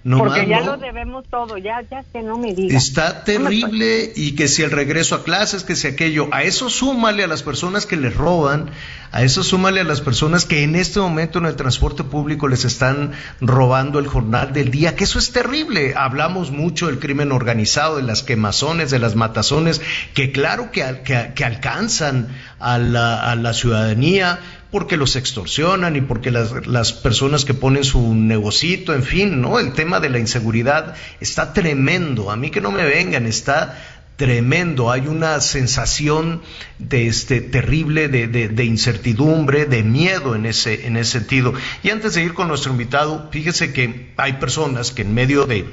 [0.08, 0.66] No Porque más, ya no.
[0.68, 2.82] lo debemos todo, ya, ya que no me digas.
[2.82, 7.24] Está terrible y que si el regreso a clases, que si aquello, a eso súmale
[7.24, 8.70] a las personas que les roban,
[9.12, 12.64] a eso súmale a las personas que en este momento en el transporte público les
[12.64, 15.94] están robando el jornal del día, que eso es terrible.
[15.98, 19.82] Hablamos mucho del crimen organizado, de las quemazones, de las matazones,
[20.14, 22.30] que claro que, al- que- que alcanzan
[22.60, 24.40] a la, a la ciudadanía
[24.72, 29.60] porque los extorsionan y porque las, las personas que ponen su negocito, en fin, ¿no?
[29.60, 32.32] El tema de la inseguridad está tremendo.
[32.32, 33.78] A mí que no me vengan, está
[34.18, 34.92] tremendo.
[34.92, 36.42] Hay una sensación
[36.80, 41.54] de este terrible de, de- de incertidumbre, de miedo en ese, en ese sentido.
[41.84, 45.66] Y antes de ir con nuestro invitado, fíjese que hay personas que en medio de,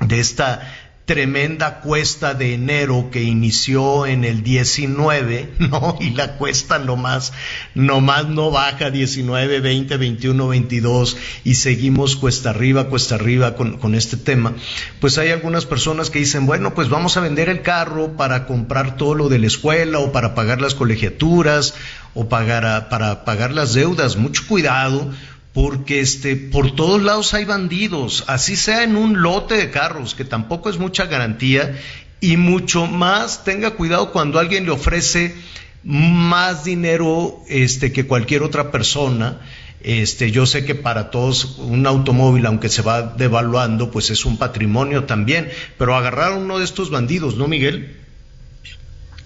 [0.00, 0.72] de esta
[1.08, 5.96] tremenda cuesta de enero que inició en el 19, ¿no?
[6.00, 7.32] Y la cuesta nomás,
[7.74, 13.94] nomás no baja 19, 20, 21, 22 y seguimos cuesta arriba, cuesta arriba con, con
[13.94, 14.52] este tema.
[15.00, 18.96] Pues hay algunas personas que dicen, bueno, pues vamos a vender el carro para comprar
[18.98, 21.74] todo lo de la escuela o para pagar las colegiaturas
[22.12, 24.16] o pagar a- para pagar las deudas.
[24.16, 25.10] Mucho cuidado
[25.60, 30.24] porque este por todos lados hay bandidos, así sea en un lote de carros, que
[30.24, 31.76] tampoco es mucha garantía,
[32.20, 35.34] y mucho más tenga cuidado cuando alguien le ofrece
[35.82, 39.40] más dinero este que cualquier otra persona.
[39.80, 44.36] Este, yo sé que para todos un automóvil, aunque se va devaluando, pues es un
[44.36, 47.96] patrimonio también, pero agarrar a uno de estos bandidos, ¿no, Miguel?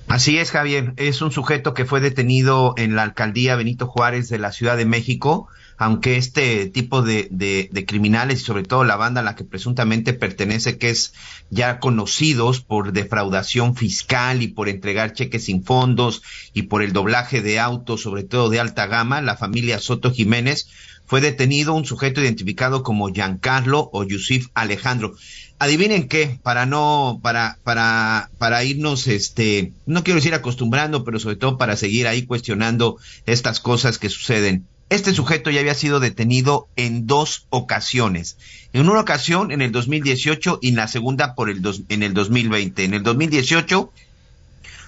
[0.08, 0.94] Así es, Javier.
[0.96, 4.86] Es un sujeto que fue detenido en la alcaldía Benito Juárez de la Ciudad de
[4.86, 5.50] México
[5.82, 10.78] aunque este tipo de, criminales y sobre todo la banda a la que presuntamente pertenece,
[10.78, 11.12] que es
[11.50, 16.22] ya conocidos por defraudación fiscal y por entregar cheques sin fondos
[16.54, 20.68] y por el doblaje de autos, sobre todo de alta gama, la familia Soto Jiménez,
[21.04, 25.16] fue detenido un sujeto identificado como Giancarlo o Yusif Alejandro.
[25.58, 31.34] Adivinen qué, para no, para, para, para irnos, este, no quiero decir acostumbrando, pero sobre
[31.34, 34.68] todo para seguir ahí cuestionando estas cosas que suceden.
[34.92, 38.36] Este sujeto ya había sido detenido en dos ocasiones.
[38.74, 42.12] En una ocasión en el 2018 y en la segunda por el dos, en el
[42.12, 42.84] 2020.
[42.84, 43.90] En el 2018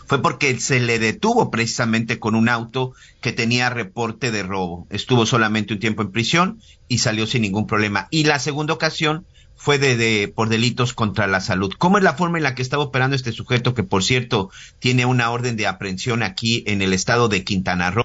[0.06, 2.92] fue porque se le detuvo precisamente con un auto
[3.22, 4.86] que tenía reporte de robo.
[4.90, 8.08] Estuvo solamente un tiempo en prisión y salió sin ningún problema.
[8.10, 9.24] Y la segunda ocasión
[9.56, 11.72] fue de, de, por delitos contra la salud.
[11.78, 14.50] ¿Cómo es la forma en la que estaba operando este sujeto que por cierto
[14.80, 18.04] tiene una orden de aprehensión aquí en el estado de Quintana Roo?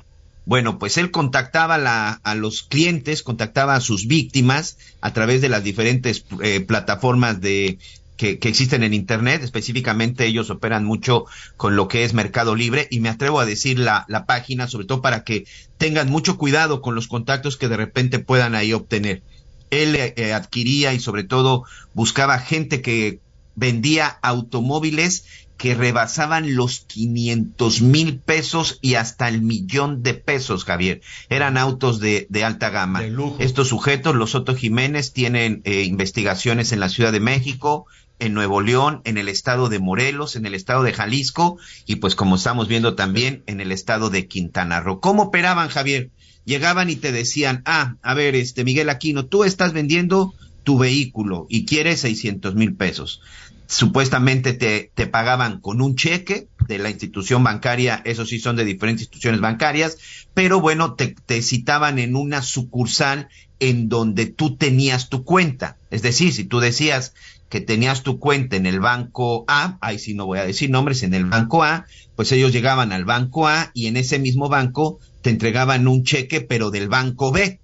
[0.50, 5.50] Bueno, pues él contactaba la, a los clientes, contactaba a sus víctimas a través de
[5.50, 7.78] las diferentes eh, plataformas de
[8.18, 9.44] que, existen en Internet.
[9.44, 11.26] Específicamente ellos operan mucho
[11.56, 14.88] con lo que es Mercado Libre y me atrevo a decir la, la página, sobre
[14.88, 15.46] todo para que
[15.78, 19.22] tengan mucho cuidado con los contactos que de repente puedan ahí obtener.
[19.70, 23.20] Él eh, adquiría y sobre todo buscaba gente que
[23.56, 25.26] vendía automóviles
[25.60, 31.02] que rebasaban los 500 mil pesos y hasta el millón de pesos, Javier.
[31.30, 33.02] Eran autos de, de alta gama.
[33.02, 33.36] De lujo.
[33.40, 37.88] Estos sujetos, los Soto Jiménez, tienen eh, investigaciones en la Ciudad de México,
[38.20, 42.16] en Nuevo León, en el estado de Morelos, en el estado de Jalisco y pues
[42.16, 45.02] como estamos viendo también en el estado de Quintana Roo.
[45.02, 46.10] ¿Cómo operaban, Javier?
[46.46, 50.34] Llegaban y te decían, ah, a ver, este Miguel Aquino, tú estás vendiendo
[50.64, 53.22] tu vehículo y quieres 600 mil pesos
[53.70, 58.66] supuestamente te, te, pagaban con un cheque de la institución bancaria, eso sí son de
[58.66, 59.98] diferentes instituciones bancarias,
[60.34, 65.78] pero bueno, te, te, citaban en una sucursal en donde tú tenías tu cuenta.
[65.92, 67.14] Es decir, si tú decías
[67.48, 71.04] que tenías tu cuenta en el banco A, ahí sí no voy a decir nombres,
[71.04, 75.00] en el banco A, pues ellos llegaban al banco A y en ese mismo banco
[75.22, 77.59] te entregaban un cheque, pero del banco B.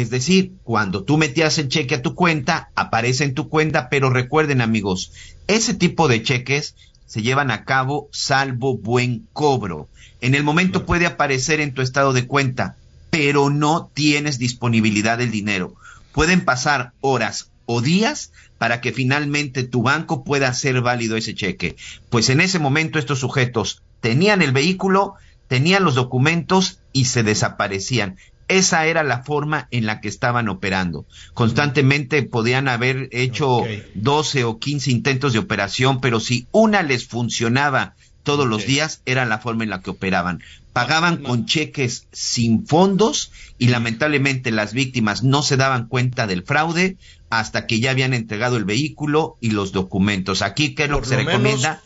[0.00, 4.10] Es decir, cuando tú metías el cheque a tu cuenta, aparece en tu cuenta, pero
[4.10, 5.12] recuerden amigos,
[5.46, 6.74] ese tipo de cheques
[7.06, 9.88] se llevan a cabo salvo buen cobro.
[10.20, 12.76] En el momento puede aparecer en tu estado de cuenta,
[13.10, 15.76] pero no tienes disponibilidad del dinero.
[16.12, 21.76] Pueden pasar horas o días para que finalmente tu banco pueda hacer válido ese cheque.
[22.10, 25.14] Pues en ese momento estos sujetos tenían el vehículo,
[25.46, 28.16] tenían los documentos y se desaparecían.
[28.48, 31.06] Esa era la forma en la que estaban operando.
[31.32, 33.84] Constantemente podían haber hecho okay.
[33.94, 38.50] 12 o 15 intentos de operación, pero si una les funcionaba todos okay.
[38.50, 40.42] los días, era la forma en la que operaban.
[40.72, 41.28] Pagaban no.
[41.28, 46.96] con cheques sin fondos y lamentablemente las víctimas no se daban cuenta del fraude
[47.30, 50.42] hasta que ya habían entregado el vehículo y los documentos.
[50.42, 51.32] Aquí, ¿qué es lo que se menos...
[51.32, 51.82] recomienda?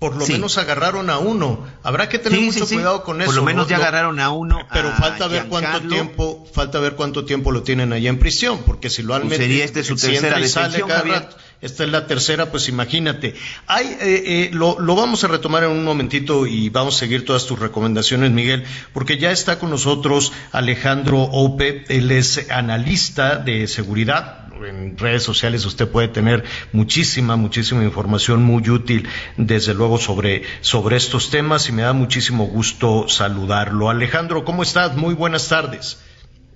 [0.00, 0.32] Por lo sí.
[0.32, 1.66] menos agarraron a uno.
[1.82, 3.26] Habrá que tener sí, mucho sí, cuidado con eso.
[3.26, 3.70] Por lo menos ¿no?
[3.70, 4.66] ya agarraron a uno.
[4.72, 5.70] Pero a falta ver Giancarlo.
[5.70, 9.28] cuánto tiempo, falta ver cuánto tiempo lo tienen allá en prisión, porque si lo han
[9.28, 12.50] pues sería este su si tercera entra y sale detención, rato, esta es la tercera,
[12.50, 13.34] pues imagínate.
[13.66, 17.26] Hay, eh, eh, lo, lo, vamos a retomar en un momentito y vamos a seguir
[17.26, 23.66] todas tus recomendaciones, Miguel, porque ya está con nosotros Alejandro Ope, él es analista de
[23.66, 30.42] seguridad, en redes sociales usted puede tener muchísima, muchísima información muy útil, desde luego, sobre,
[30.60, 33.90] sobre estos temas y me da muchísimo gusto saludarlo.
[33.90, 34.96] Alejandro, ¿cómo estás?
[34.96, 35.98] Muy buenas tardes.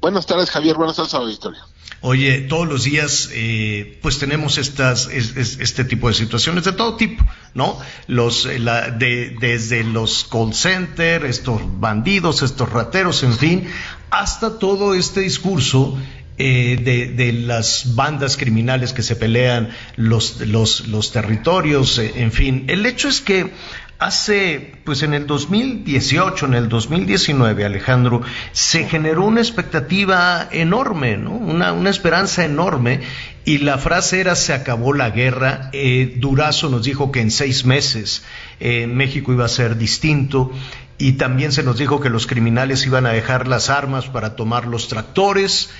[0.00, 0.76] Buenas tardes, Javier.
[0.76, 1.60] Buenas tardes a la Victoria.
[2.06, 6.72] Oye, todos los días, eh, pues tenemos estas, es, es, este tipo de situaciones de
[6.72, 7.24] todo tipo,
[7.54, 7.78] ¿no?
[8.06, 13.70] Los, eh, la, de, desde los call centers, estos bandidos, estos rateros, en fin,
[14.10, 15.96] hasta todo este discurso
[16.36, 22.64] eh, de, las bandas criminales que se pelean los, los, territorios, eh, en fin.
[22.66, 23.52] El hecho es que
[24.00, 31.30] hace, pues en el 2018, en el 2019, Alejandro, se generó una expectativa enorme, ¿no?
[31.30, 33.02] Una, una esperanza enorme.
[33.44, 35.70] Y la frase era, se acabó la guerra.
[35.72, 38.24] Eh, Durazo nos dijo que en seis meses
[38.58, 40.50] México iba a ser distinto.
[40.98, 44.66] Y también se nos dijo que los criminales iban a dejar las armas para tomar
[44.66, 45.70] los tractores.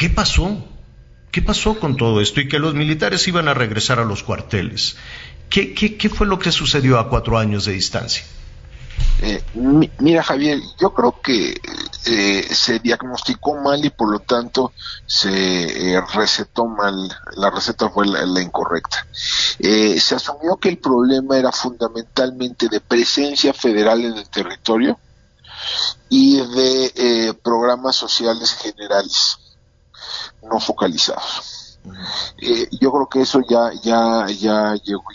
[0.00, 0.56] ¿Qué pasó?
[1.30, 2.40] ¿Qué pasó con todo esto?
[2.40, 4.96] Y que los militares iban a regresar a los cuarteles.
[5.50, 8.24] ¿Qué, fue lo que sucedió a cuatro años de distancia?
[9.20, 9.42] Eh,
[9.98, 11.54] mira, Javier, yo creo que
[12.06, 14.72] eh, se diagnosticó mal y por lo tanto
[15.04, 19.06] se eh, recetó mal, la receta fue la, incorrecta.
[19.58, 24.98] Se asumió que el problema era fundamentalmente de presencia federal en el territorio
[26.08, 29.36] y de programas sociales generales,
[30.42, 31.60] no focalizados.
[32.42, 34.74] Eh, yo creo que eso ya ya ya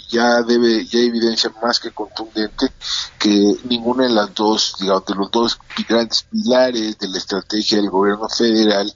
[0.09, 2.71] ya debe ya evidencia más que contundente
[3.19, 7.91] que ninguna de las dos digamos de los dos grandes pilares de la estrategia del
[7.91, 8.91] gobierno federal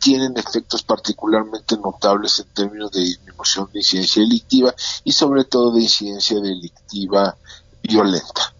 [0.00, 4.74] tienen efectos particularmente notables en términos de disminución de incidencia delictiva
[5.04, 7.36] y sobre todo de incidencia delictiva
[7.82, 8.52] violenta.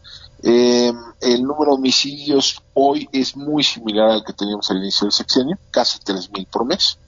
[0.45, 5.13] Eh, el número de homicidios hoy es muy similar al que teníamos al inicio del
[5.13, 6.99] sexenio, casi 3.000 por mes.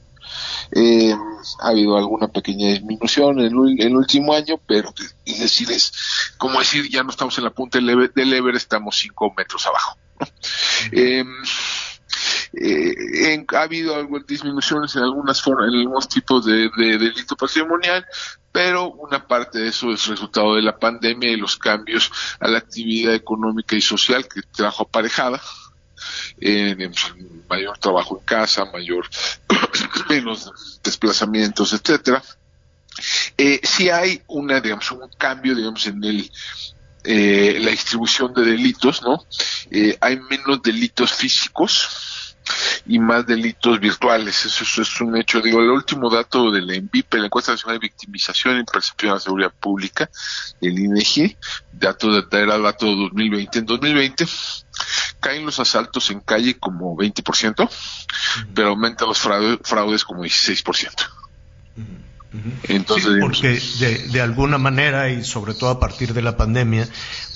[0.73, 1.15] Eh,
[1.61, 3.47] ha habido alguna pequeña disminución en
[3.79, 4.93] el, último año, pero
[5.25, 5.93] es decir, es
[6.39, 9.67] como decir, ya no estamos en la punta del Ever, del Ever, estamos cinco metros
[9.67, 9.99] abajo.
[10.21, 10.27] ¿no?
[10.93, 11.25] Eh,
[12.53, 17.37] eh, en- ha habido algo, disminuciones en algunas formas, en algunos tipos de, de delito
[17.37, 18.05] patrimonial,
[18.53, 22.59] pero una parte de eso es resultado de la pandemia y los cambios a la
[22.59, 25.41] actividad económica y social que trajo aparejada.
[26.39, 27.15] Digamos,
[27.49, 29.09] mayor trabajo en casa, mayor
[30.09, 32.23] menos desplazamientos, etcétera.
[33.37, 36.31] Eh, sí hay una, digamos, un cambio, digamos, en el
[37.07, 39.27] eh, la distribución de delitos, ¿no?
[39.71, 42.35] Eh, hay menos delitos físicos
[42.87, 44.47] y más delitos virtuales.
[44.47, 45.43] Eso, es un hecho.
[45.43, 49.15] Digo, el último dato de la ENVIP, la Encuesta Nacional de Victimización y Percepción de
[49.17, 50.09] la Seguridad Pública,
[50.63, 51.37] el INEGI,
[51.73, 53.59] dato de, era dato de 2020.
[53.59, 54.27] En 2020
[55.25, 57.69] caen los asaltos en calle como 20%,
[58.55, 61.09] pero aumentan los fraude- fraudes como 16%.
[62.69, 66.37] Entonces, Sí, digamos, porque de, de alguna manera y sobre todo a partir de la
[66.37, 66.89] pandemia,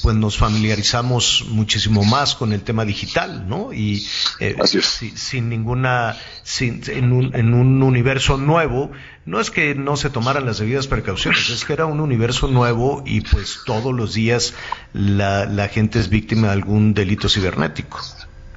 [0.03, 3.73] pues nos familiarizamos muchísimo más con el tema digital, ¿no?
[3.73, 4.07] Y
[4.41, 8.91] eh, si- sin ninguna, sin, en, un, en un universo nuevo,
[9.25, 13.03] no es que no se tomaran las debidas precauciones, es que era un universo nuevo
[13.07, 14.55] y pues todos los días
[14.93, 18.01] la, la gente es víctima de algún delito cibernético.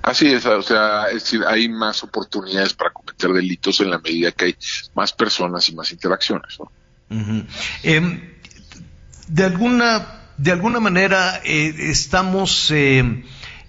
[0.03, 4.31] Así es, o sea, es decir, hay más oportunidades para cometer delitos en la medida
[4.31, 4.55] que hay
[4.95, 6.57] más personas y más interacciones.
[6.59, 6.71] ¿no?
[7.83, 8.21] Em,
[9.27, 13.23] de alguna de alguna manera eh, estamos eh,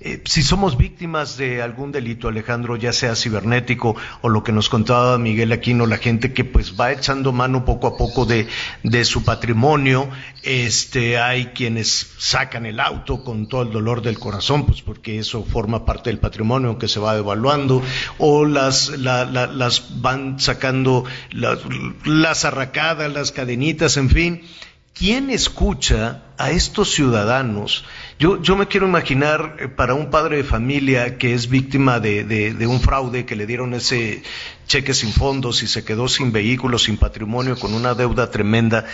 [0.05, 4.69] eh, si somos víctimas de algún delito, Alejandro, ya sea cibernético o lo que nos
[4.69, 8.47] contaba Miguel Aquino, la gente que pues va echando mano poco a poco de,
[9.05, 10.09] su patrimonio,
[10.43, 15.45] este, hay quienes sacan el auto con todo el dolor del corazón, pues porque eso
[15.45, 17.83] forma parte del patrimonio aunque se va devaluando,
[18.19, 21.05] o las, la- la- las van sacando
[22.05, 24.43] las arracadas, las cadenitas, en fin.
[24.95, 27.85] ¿Quién escucha a estos ciudadanos?
[28.19, 32.25] Yo, yo me quiero imaginar eh, para un padre de familia que es víctima de,
[32.25, 34.23] de- de un fraude, que le dieron ese
[34.67, 38.85] cheque sin fondos y se quedó sin vehículo, sin patrimonio, con una deuda tremenda.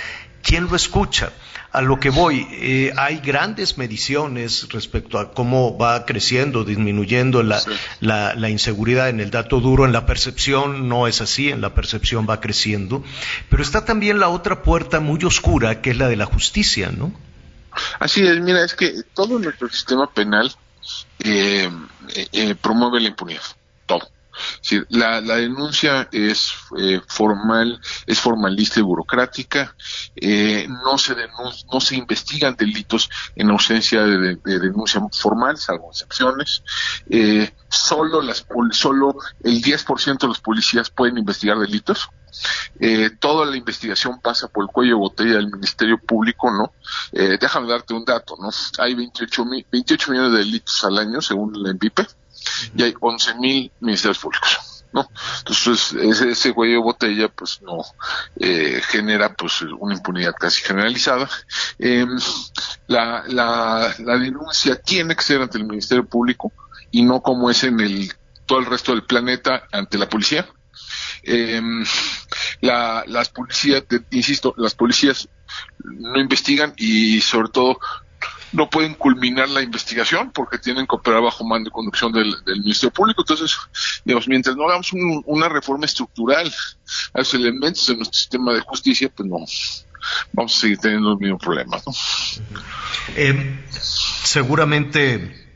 [0.43, 1.33] ¿Quién lo escucha?
[1.71, 7.61] A lo que voy, eh, hay grandes mediciones respecto a cómo va creciendo, disminuyendo la,
[8.01, 11.75] la, la inseguridad en el dato duro, en la percepción no es así, en la
[11.75, 13.05] percepción va creciendo,
[13.51, 17.13] pero está también la otra puerta muy oscura que es la de la justicia, ¿no?
[17.99, 20.53] Así es, mira, es que todo nuestro sistema penal
[21.21, 21.71] eh,
[22.15, 23.43] eh, eh, promueve la impunidad,
[23.87, 24.09] todo.
[24.91, 29.75] La, la denuncia es eh, formal, es formalista y burocrática,
[30.17, 31.15] eh, no se
[31.73, 36.63] no se investigan delitos en ausencia de, de- de denuncia formal, salvo excepciones.
[37.11, 42.09] Eh, solo las solo el 10% de los policías pueden investigar delitos.
[42.79, 46.73] Eh, toda la investigación pasa por el cuello de botella del Ministerio Público, ¿no?
[47.13, 48.51] Eh, déjame darte un dato, ¿no?
[48.79, 52.07] Hay 28, mil- 28 millones de delitos al año, según la ENVIPE,
[52.75, 55.09] y hay 11 mil ministerios públicos, ¿no?
[55.39, 57.83] Entonces, ese, ese cuello de botella, pues, no
[58.41, 61.29] eh, genera, pues, una impunidad casi generalizada.
[61.79, 62.07] Eh,
[62.87, 66.53] la, la, la denuncia tiene que ser ante el Ministerio Público
[66.91, 68.13] y no como es en el
[68.47, 70.49] todo el resto del planeta ante la policía.
[72.61, 75.29] La, las policías, insisto, las policías
[75.85, 77.79] no investigan y sobre todo
[78.53, 82.93] no pueden culminar la investigación porque tienen que operar bajo mando y conducción del, Ministerio
[82.93, 83.23] Público.
[83.23, 83.57] Entonces,
[84.05, 86.53] digamos, mientras no hagamos un- una reforma estructural
[87.15, 89.39] a los elementos de nuestro sistema de justicia, pues no,
[90.33, 91.83] vamos a seguir teniendo los mismos problemas.
[91.87, 91.93] ¿no?
[93.17, 95.48] Eh, seguramente,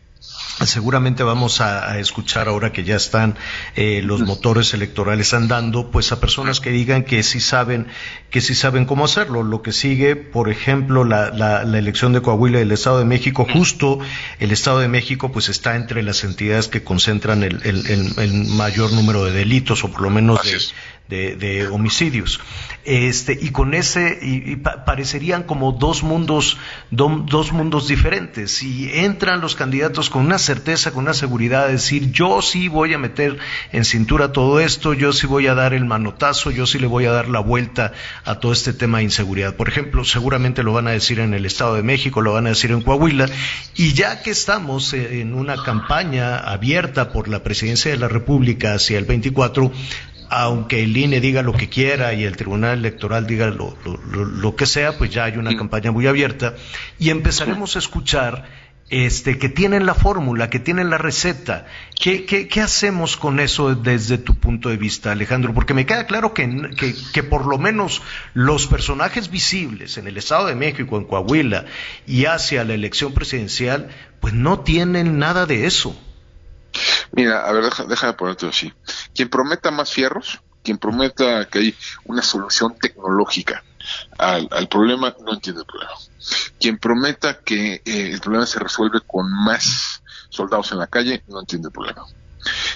[0.64, 3.36] seguramente vamos a, a escuchar ahora que ya están
[3.76, 7.86] eh, los motores electorales andando, pues a personas que digan que sí saben,
[8.30, 9.42] que sí saben cómo hacerlo.
[9.42, 13.04] Lo que sigue, por ejemplo, la, la- la elección de Coahuila y el Estado de
[13.04, 13.98] México, justo
[14.38, 18.32] el Estado de México, pues está entre las entidades que concentran el, el- el- el
[18.48, 20.50] mayor número de delitos, o por lo menos de,
[21.36, 22.40] de, homicidios.
[22.84, 26.58] Este, y con ese, y, y pa- parecerían como dos mundos,
[26.90, 28.62] do- dos mundos diferentes.
[28.62, 32.94] Y entran los candidatos con una certeza, con una seguridad de decir, yo sí voy
[32.94, 33.38] a meter
[33.72, 37.04] en cintura todo esto, yo sí voy a dar el manotazo, yo sí le voy
[37.06, 37.92] a dar la vuelta
[38.24, 39.54] a todo este tema de inseguridad.
[39.54, 42.50] Por ejemplo, seguramente lo van a decir en el Estado de México, lo van a
[42.50, 43.26] decir en Coahuila,
[43.76, 48.74] y ya que estamos eh, en una campaña abierta por la presidencia de la República
[48.74, 49.72] hacia el 24,
[50.32, 53.76] aunque el INE diga lo que quiera y el Tribunal Electoral diga lo,
[54.14, 56.54] lo- que sea, pues ya hay una campaña muy abierta
[56.98, 58.44] y empezaremos a escuchar
[58.88, 61.64] este, que tienen la fórmula, que tienen la receta.
[61.98, 65.54] ¿Qué, qué, qué hacemos con eso desde tu punto de vista, Alejandro?
[65.54, 68.02] Porque me queda claro que, que, que por lo menos
[68.34, 71.64] los personajes visibles en el Estado de México, en Coahuila
[72.06, 73.88] y hacia la elección presidencial,
[74.20, 75.98] pues no tienen nada de eso.
[77.12, 78.72] Mira, a ver, deja, déjame ponerte así.
[79.14, 83.62] Quien prometa más fierros, quien prometa que hay una solución tecnológica
[84.18, 85.92] al, al problema, no entiende el problema.
[86.60, 91.40] Quien prometa que eh, el problema se resuelve con más soldados en la calle, no
[91.40, 92.04] entiende el problema.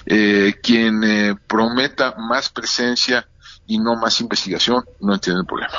[0.05, 3.29] Eh, quien eh, prometa más presencia
[3.67, 5.79] y no más investigación, no entiende el problema.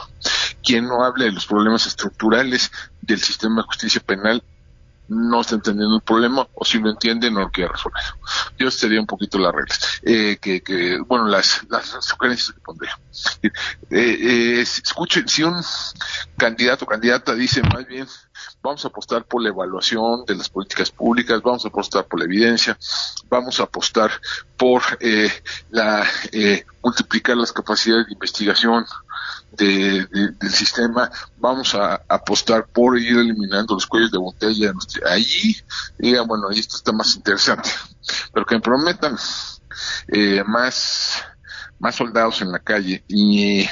[0.63, 4.43] Quien no hable de los problemas estructurales del sistema de justicia penal,
[5.09, 8.01] no está entendiendo el problema o si lo entiende no lo quiere resolver.
[8.57, 12.97] Yo sería un poquito las reglas, eh, que, que, bueno, las, las sugerencias que pondría.
[13.31, 13.39] Eh,
[13.91, 15.61] eh, escuchen, si un
[16.37, 18.07] candidato o candidata dice más bien
[18.61, 22.25] vamos a apostar por la evaluación de las políticas públicas, vamos a apostar por la
[22.25, 22.77] evidencia,
[23.29, 24.11] vamos a apostar
[24.57, 25.31] por eh,
[25.69, 28.85] la eh, multiplicar las capacidades de investigación
[29.51, 34.73] de- de- del sistema, vamos a apostar por ir eliminando los cuellos de botella.
[35.09, 35.55] Allí,
[35.97, 37.69] diga, bueno, esto está más interesante,
[38.33, 39.17] pero que me prometan
[40.09, 41.23] eh, más,
[41.79, 43.67] más soldados en la calle y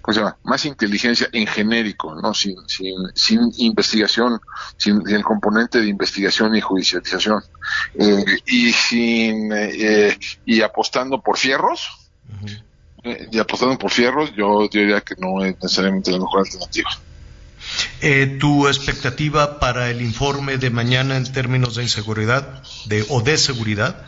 [0.00, 0.36] ¿cómo se llama?
[0.42, 4.40] más inteligencia en genérico, no sin, sin, sin investigación,
[4.76, 7.42] sin, sin el componente de investigación y judicialización,
[7.94, 11.88] eh, y sin eh, y apostando por fierros,
[12.46, 12.62] eh,
[13.30, 16.90] y apostando por fierros, yo, diría que no es necesariamente la mejor alternativa.
[18.00, 23.38] Eh, ¿Tu expectativa para el informe de mañana en términos de inseguridad de, o de
[23.38, 24.06] seguridad?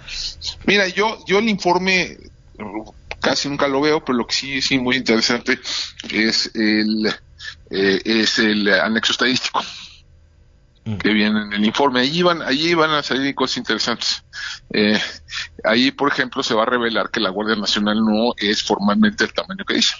[0.66, 2.18] Mira, yo, yo el informe eh,
[3.20, 5.58] casi nunca lo veo, pero lo que sí sí muy interesante
[6.10, 7.06] es el
[7.70, 9.62] eh, es el anexo estadístico
[10.96, 12.00] que viene en el informe.
[12.00, 14.24] Allí van, allí van a salir cosas interesantes.
[14.72, 14.98] Eh,
[15.64, 19.32] ahí, por ejemplo, se va a revelar que la Guardia Nacional no es formalmente el
[19.32, 19.94] tamaño que dice.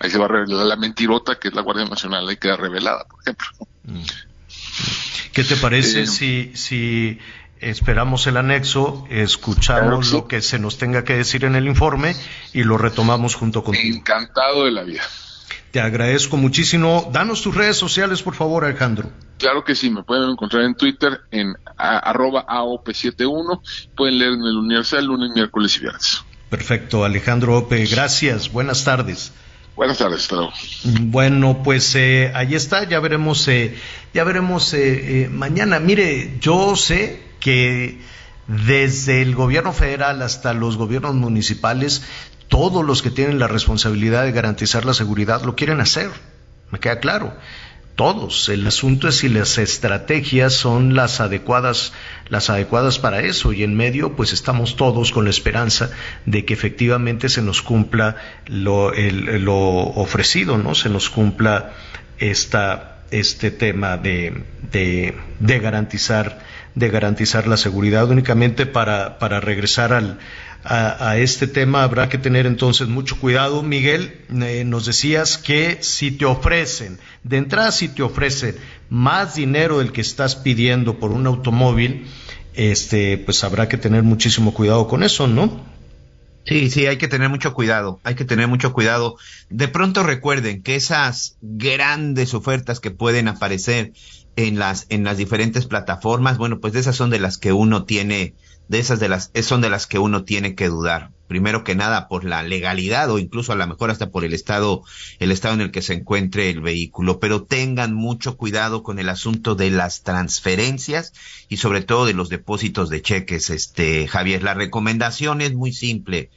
[0.00, 3.04] Ahí se va a revelar la mentirota que es la Guardia Nacional, ahí queda revelada,
[3.04, 3.48] por ejemplo.
[5.32, 7.18] ¿Qué te parece Eh, si, si
[7.60, 12.16] esperamos el anexo, escuchamos lo que se nos tenga que decir en el informe
[12.52, 13.96] y lo retomamos junto contigo?
[13.96, 15.02] Encantado de la vida.
[15.72, 17.10] Te agradezco muchísimo.
[17.12, 19.10] Danos tus redes sociales, por favor, Alejandro.
[19.38, 23.60] Claro que sí, me pueden encontrar en Twitter en a- arroba AOP71,
[23.96, 26.22] pueden leer en el Universal lunes, miércoles y viernes.
[26.50, 28.52] Perfecto, Alejandro Ope, gracias.
[28.52, 29.32] Buenas tardes.
[29.74, 30.52] Buenas tardes, luego.
[31.00, 33.74] Bueno, pues eh, ahí está, ya veremos, eh,
[34.12, 35.80] ya veremos eh, eh, mañana.
[35.80, 37.98] Mire, yo sé que
[38.46, 42.04] desde el gobierno federal hasta los gobiernos municipales,
[42.52, 46.10] todos los que tienen la responsabilidad de garantizar la seguridad lo quieren hacer,
[46.70, 47.34] me queda claro.
[47.96, 48.50] Todos.
[48.50, 51.94] El asunto es si las estrategias son las adecuadas,
[52.28, 53.54] las adecuadas para eso.
[53.54, 55.92] Y en medio, pues estamos todos con la esperanza
[56.26, 58.92] de que efectivamente se nos cumpla lo,
[59.94, 60.74] ofrecido, ¿no?
[60.74, 61.72] Se nos cumpla
[62.18, 66.40] esta, este tema de, de, de garantizar,
[66.74, 68.10] de garantizar la seguridad.
[68.10, 70.18] Únicamente para, para regresar al,
[70.64, 73.62] a, este tema habrá que tener entonces mucho cuidado.
[73.62, 78.56] Miguel, eh, nos decías que si te ofrecen, de entrada si te ofrecen
[78.88, 82.06] más dinero del que estás pidiendo por un automóvil,
[82.54, 85.72] este, pues habrá que tener muchísimo cuidado con eso, ¿no?
[86.44, 89.16] Sí, sí, hay que tener mucho cuidado, hay que tener mucho cuidado.
[89.48, 93.92] De pronto recuerden que esas grandes ofertas que pueden aparecer
[94.34, 97.84] en las en las diferentes plataformas, bueno, pues de esas son de las que uno
[97.84, 98.34] tiene,
[98.68, 101.10] de esas de las son de las que uno tiene que dudar.
[101.28, 104.82] Primero que nada por la legalidad o incluso a lo mejor hasta por el estado
[105.18, 109.08] el estado en el que se encuentre el vehículo, pero tengan mucho cuidado con el
[109.08, 111.12] asunto de las transferencias
[111.48, 114.42] y sobre todo de los depósitos de cheques, este Javier.
[114.42, 116.30] La recomendación es muy simple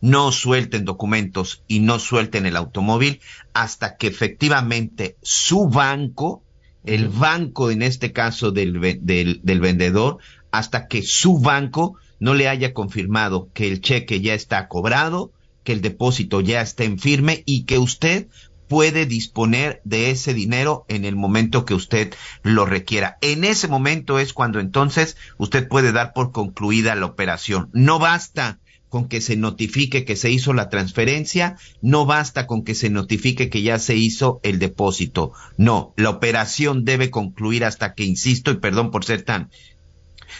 [0.00, 3.20] no suelten documentos y no suelten el automóvil
[3.52, 6.42] hasta que efectivamente su banco,
[6.84, 10.18] el banco en este caso del, del vendedor,
[10.50, 15.32] hasta que su banco no le haya confirmado que el cheque ya está cobrado
[15.64, 18.28] que el depósito ya está en firme y que usted
[18.68, 23.18] puede disponer de ese dinero en el momento que usted lo requiera.
[23.20, 27.68] En ese momento es cuando entonces usted puede dar por concluida la operación.
[27.72, 32.74] No basta con que se notifique que se hizo la transferencia, no basta con que
[32.74, 35.32] se notifique que ya se hizo el depósito.
[35.56, 39.50] No, la operación debe concluir hasta que, insisto, y perdón por ser tan,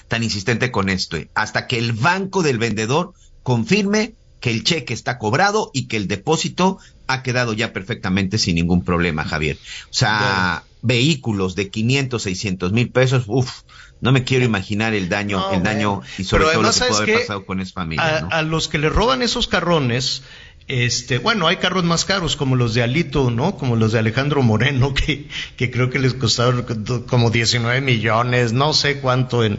[0.09, 3.13] tan insistente con esto, eh, hasta que el banco del vendedor
[3.43, 8.55] confirme que el cheque está cobrado y que el depósito ha quedado ya perfectamente sin
[8.55, 9.59] ningún problema, Javier.
[9.91, 13.63] O sea, vehículos de 500, 600 mil pesos, uff,
[14.01, 16.93] no me quiero imaginar el daño, No, el daño y sobre todo lo que puede
[16.93, 18.19] ¿sabes haber pasado con esa familia.
[18.19, 18.29] a, ¿no?
[18.31, 20.23] a los que le roban esos carrones,
[20.71, 23.57] este, bueno, hay carros más caros como los de Alito, ¿no?
[23.57, 25.27] Como los de Alejandro Moreno, que,
[25.57, 26.65] que creo que les costaron
[27.09, 29.59] como 19 millones, no sé cuánto en,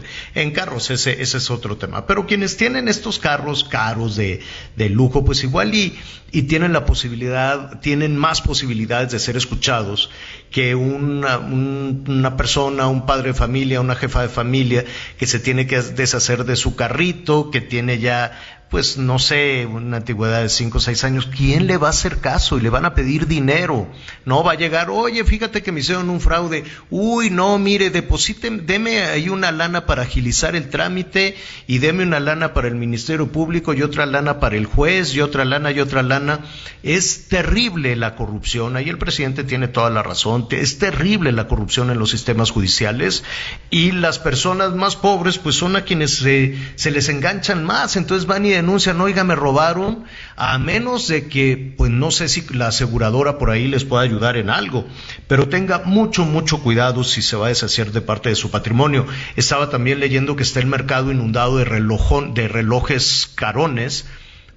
[0.52, 2.06] carros, ese, ese es otro tema.
[2.06, 4.40] Pero quienes tienen estos carros caros de,
[4.76, 5.98] de lujo, pues igual y,
[6.48, 10.08] tienen la posibilidad, tienen más posibilidades de ser escuchados
[10.50, 14.82] que una, un- una persona, un padre de familia, una jefa de familia
[15.18, 19.98] que se tiene que deshacer de su carrito, que tiene ya pues no sé, una
[19.98, 22.56] antigüedad de 5 o 6 años, ¿quién le va a hacer caso?
[22.56, 23.86] Y le van a pedir dinero.
[24.24, 26.64] No va a llegar, oye, fíjate que me hicieron un fraude.
[26.88, 31.36] Uy, no, mire, depositen, deme ahí una lana para agilizar el trámite
[31.66, 35.20] y deme una lana para el Ministerio Público y otra lana para el juez y
[35.20, 36.40] otra lana y otra lana.
[36.82, 38.76] Es terrible la corrupción.
[38.76, 40.46] Ahí el presidente tiene toda la razón.
[40.50, 43.22] Es terrible la corrupción en los sistemas judiciales
[43.68, 47.96] y las personas más pobres pues son a quienes se, se les enganchan más.
[47.96, 50.04] Entonces van y denuncian, oiga, me robaron,
[50.36, 54.36] a menos de que, pues no sé si la aseguradora por ahí les pueda ayudar
[54.38, 54.86] en algo,
[55.28, 59.06] pero tenga mucho, mucho cuidado si se va a deshacer de parte de su patrimonio.
[59.36, 64.06] Estaba también leyendo que está el mercado inundado de, relojón, de relojes carones,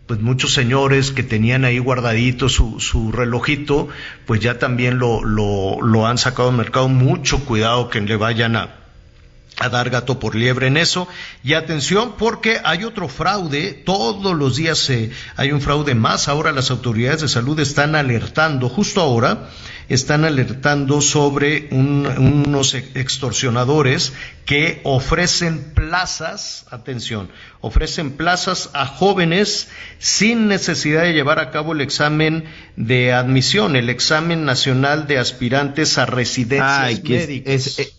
[0.07, 3.89] pues muchos señores que tenían ahí guardadito su, su relojito,
[4.25, 6.87] pues ya también lo, lo, lo han sacado al mercado.
[6.87, 8.84] Mucho cuidado que le vayan a,
[9.57, 11.07] a dar gato por liebre en eso.
[11.43, 16.27] Y atención porque hay otro fraude, todos los días eh, hay un fraude más.
[16.27, 19.49] Ahora las autoridades de salud están alertando, justo ahora,
[19.87, 22.05] están alertando sobre un-
[22.47, 24.13] unos extorsionadores
[24.45, 27.29] que ofrecen plazas, atención,
[27.61, 29.69] ofrecen plazas a jóvenes
[29.99, 32.45] sin necesidad de llevar a cabo el examen
[32.75, 37.01] de admisión, el examen nacional de aspirantes a residencias Ay,
[37.45, 37.93] es- es-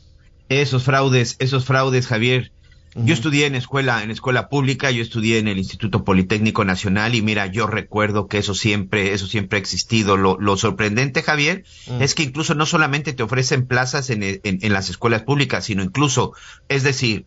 [0.49, 2.53] esos fraudes, esos fraudes, Javier.
[2.99, 7.21] Yo estudié en escuela, en escuela pública, yo estudié en el Instituto Politécnico Nacional y
[7.21, 10.17] mira, yo recuerdo que eso siempre, eso siempre ha existido.
[10.17, 11.65] Lo, lo sorprendente, Javier,
[12.01, 15.83] es que incluso no solamente te ofrecen plazas en, en- en las escuelas públicas, sino
[15.83, 16.33] incluso,
[16.71, 17.27] es decir,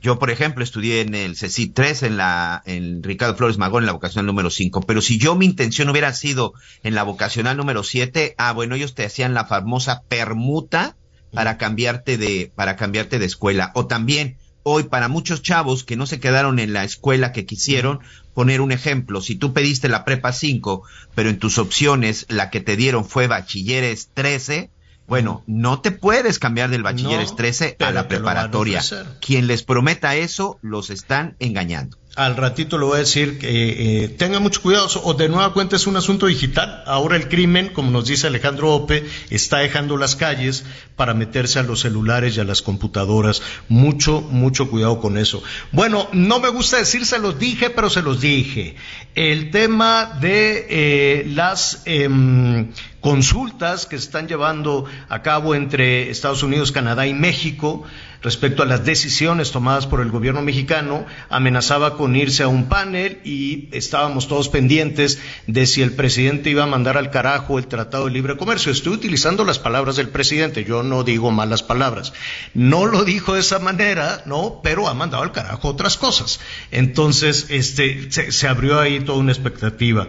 [0.00, 3.88] yo, por ejemplo, estudié en el CECI 3, en la, en Ricardo Flores Magón, en
[3.88, 4.80] la vocacional número 5.
[4.86, 8.94] Pero si yo mi intención hubiera sido en la vocacional número 7, ah, bueno, ellos
[8.94, 10.96] te hacían la famosa permuta
[11.32, 13.70] para cambiarte de, para cambiarte de escuela.
[13.74, 18.00] O también, hoy, para muchos chavos que no se quedaron en la escuela que quisieron,
[18.34, 20.82] poner un ejemplo, si tú pediste la prepa 5,
[21.14, 24.70] pero en tus opciones la que te dieron fue bachilleres 13,
[25.10, 28.80] bueno, no te puedes cambiar del bachilleres No, 13 a la preparatoria.
[29.20, 31.98] Quien les prometa eso, los están engañando.
[32.14, 35.74] Al ratito le voy a decir que eh, tenga mucho cuidado, o de nueva cuenta
[35.74, 36.84] es un asunto digital.
[36.86, 40.64] Ahora el crimen, como nos dice Alejandro Ope, está dejando las calles
[40.94, 43.42] para meterse a los celulares y a las computadoras.
[43.68, 45.42] Mucho, mucho cuidado con eso.
[45.72, 48.76] Bueno, no me gusta decir se los dije, pero se los dije.
[49.16, 52.70] El tema de eh, las em,
[53.00, 57.84] consultas que se están llevando a cabo entre Estados Unidos, Canadá y México
[58.22, 63.20] respecto a las decisiones tomadas por el gobierno mexicano, amenazaba con irse a un panel
[63.24, 68.06] y estábamos todos pendientes de si el presidente iba a mandar al carajo el Tratado
[68.06, 68.72] de Libre Comercio.
[68.72, 72.12] Estoy utilizando las palabras del presidente, yo no digo malas palabras.
[72.52, 76.40] No lo dijo de esa manera, no, pero ha mandado al carajo otras cosas.
[76.70, 80.08] Entonces, este, se, se abrió ahí toda una expectativa.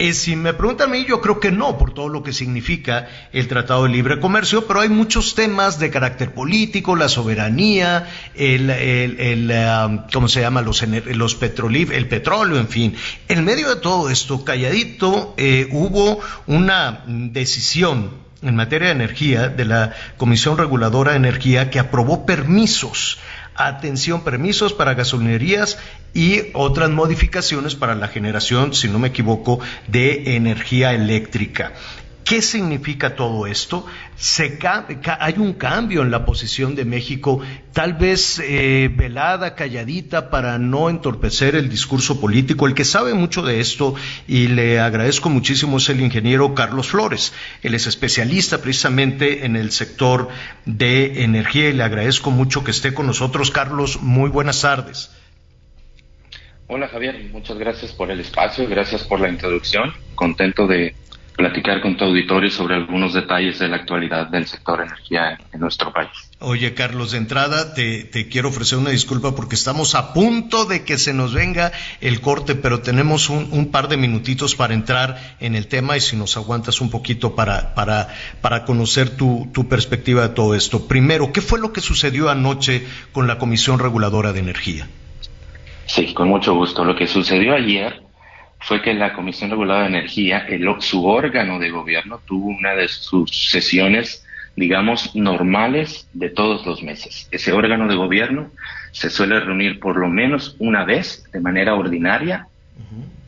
[0.00, 3.08] Eh, si me preguntan a mí, yo creo que no, por todo lo que significa
[3.32, 8.70] el Tratado de Libre Comercio, pero hay muchos temas de carácter político, la soberanía, el,
[8.70, 10.62] el, el, ¿cómo se llama?
[10.62, 12.94] Los, los el petróleo, en fin.
[13.28, 19.64] En medio de todo esto, calladito, eh, hubo una decisión en materia de energía de
[19.64, 23.18] la Comisión Reguladora de Energía que aprobó permisos
[23.58, 25.78] atención, permisos para gasolinerías
[26.14, 31.72] y otras modificaciones para la generación, si no me equivoco, de energía eléctrica.
[32.28, 33.86] ¿Qué significa todo esto?
[34.16, 34.58] Se
[35.18, 37.40] hay un cambio en la posición de México,
[37.72, 42.66] tal vez eh, velada, calladita, para no entorpecer el discurso político.
[42.66, 43.94] El que sabe mucho de esto,
[44.26, 47.32] y le agradezco muchísimo, es el ingeniero Carlos Flores.
[47.62, 50.28] Él es especialista precisamente en el sector
[50.66, 53.50] de energía y le agradezco mucho que esté con nosotros.
[53.50, 55.10] Carlos, muy buenas tardes.
[56.66, 59.94] Hola Javier, muchas gracias por el espacio, gracias por la introducción.
[60.14, 60.94] Contento de
[61.38, 65.92] platicar con tu auditorio sobre algunos detalles de la actualidad del sector energía en nuestro
[65.92, 66.10] país.
[66.40, 70.82] Oye, Carlos, de entrada te, te quiero ofrecer una disculpa porque estamos a punto de
[70.84, 71.70] que se nos venga
[72.00, 76.00] el corte, pero tenemos un, un par de minutitos para entrar en el tema y
[76.00, 78.08] si nos aguantas un poquito para, para,
[78.40, 80.88] para conocer tu, tu perspectiva de todo esto.
[80.88, 84.88] Primero, ¿qué fue lo que sucedió anoche con la Comisión Reguladora de Energía?
[85.86, 86.84] Sí, con mucho gusto.
[86.84, 88.07] Lo que sucedió ayer
[88.60, 92.88] fue que la Comisión Reguladora de Energía, el, su órgano de gobierno, tuvo una de
[92.88, 94.26] sus sesiones,
[94.56, 97.28] digamos, normales de todos los meses.
[97.30, 98.50] Ese órgano de gobierno
[98.92, 102.48] se suele reunir por lo menos una vez de manera ordinaria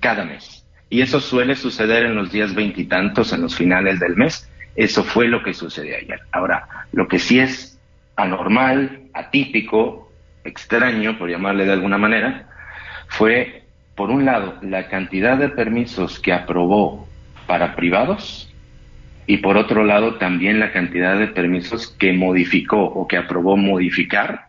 [0.00, 0.64] cada mes.
[0.88, 4.50] Y eso suele suceder en los días veintitantos, en los finales del mes.
[4.74, 6.20] Eso fue lo que sucedió ayer.
[6.32, 7.78] Ahora, lo que sí es
[8.16, 10.10] anormal, atípico,
[10.44, 12.48] extraño, por llamarle de alguna manera,
[13.06, 13.64] fue,
[14.00, 17.06] por un lado, la cantidad de permisos que aprobó
[17.46, 18.48] para privados
[19.26, 24.46] y por otro lado también la cantidad de permisos que modificó o que aprobó modificar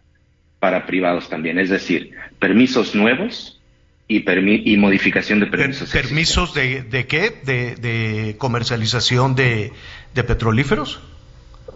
[0.61, 1.59] para privados también.
[1.59, 3.59] Es decir, permisos nuevos
[4.07, 5.89] y, permi- y modificación de permisos.
[5.91, 7.33] ¿Permisos de, de qué?
[7.43, 9.73] ¿De, de comercialización de,
[10.15, 11.01] de petrolíferos?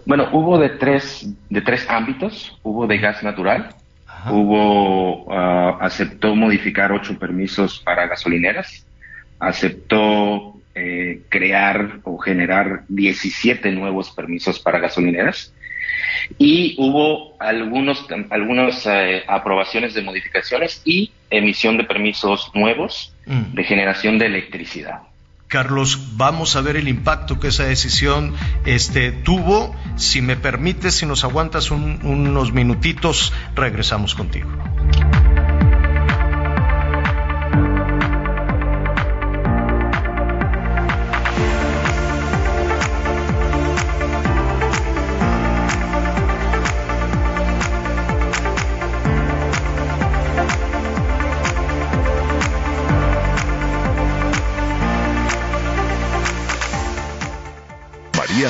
[0.06, 2.58] Bueno, hubo de tres, de tres ámbitos.
[2.62, 3.74] Hubo de gas natural,
[4.30, 8.86] hubo, ah, aceptó modificar ocho permisos para gasolineras,
[9.38, 15.52] aceptó eh, crear o generar 17 nuevos permisos para gasolineras
[16.38, 23.54] y hubo algunos, algunas eh, aprobaciones de modificaciones y emisión de permisos nuevos Mm.
[23.54, 25.00] de generación de electricidad.
[25.48, 29.74] Carlos, vamos a ver el impacto que esa decisión este, tuvo.
[29.96, 34.50] Si me permites, si nos aguantas un- unos minutitos, regresamos contigo.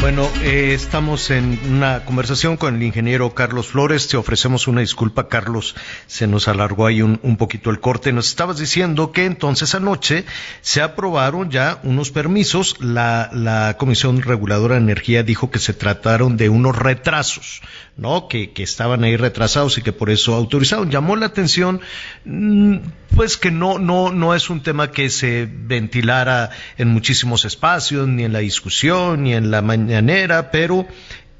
[0.00, 4.06] Bueno, eh, estamos en una conversación con el ingeniero Carlos Flores.
[4.06, 5.74] Te ofrecemos una disculpa, Carlos.
[6.06, 8.12] Se nos alargó ahí un, poquito el corte.
[8.12, 10.24] Nos estabas diciendo que entonces anoche
[10.60, 12.76] se aprobaron ya unos permisos.
[12.78, 17.62] La, Comisión Reguladora de Energía dijo que se trataron de unos retrasos,
[17.96, 18.28] ¿no?
[18.28, 20.90] Que, estaban ahí retrasados y que por eso autorizaron.
[20.90, 21.80] Llamó la atención,
[22.24, 22.76] mm,
[23.14, 28.24] pues que no, no, no es un tema que se ventilara en muchísimos espacios, ni
[28.24, 30.86] en la discusión, ni en la mañanera, pero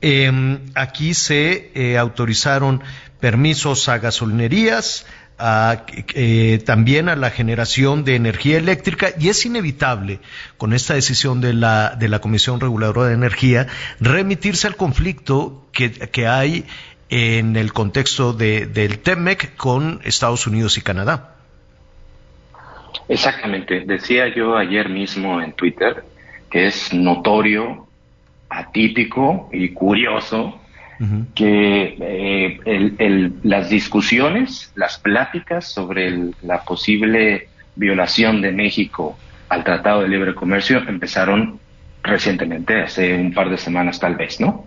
[0.00, 2.82] eh, aquí se eh, autorizaron
[3.20, 5.06] permisos a gasolinerías,
[5.38, 10.20] a, eh, también a la generación de energía eléctrica y es inevitable
[10.56, 13.66] con esta decisión de la, de la Comisión Reguladora de Energía
[14.00, 16.64] remitirse al conflicto que, que hay
[17.10, 21.34] en el contexto de, del TEMEC con Estados Unidos y Canadá.
[23.08, 23.84] Exactamente.
[23.84, 26.02] Decía yo ayer mismo en Twitter
[26.50, 27.85] que es notorio,
[28.48, 30.60] atípico y curioso
[31.34, 39.18] que eh, el- el- las discusiones, las pláticas sobre el- la posible violación de México
[39.50, 41.60] al Tratado de Libre Comercio empezaron
[42.02, 44.64] recientemente, hace un par de semanas tal vez, ¿no?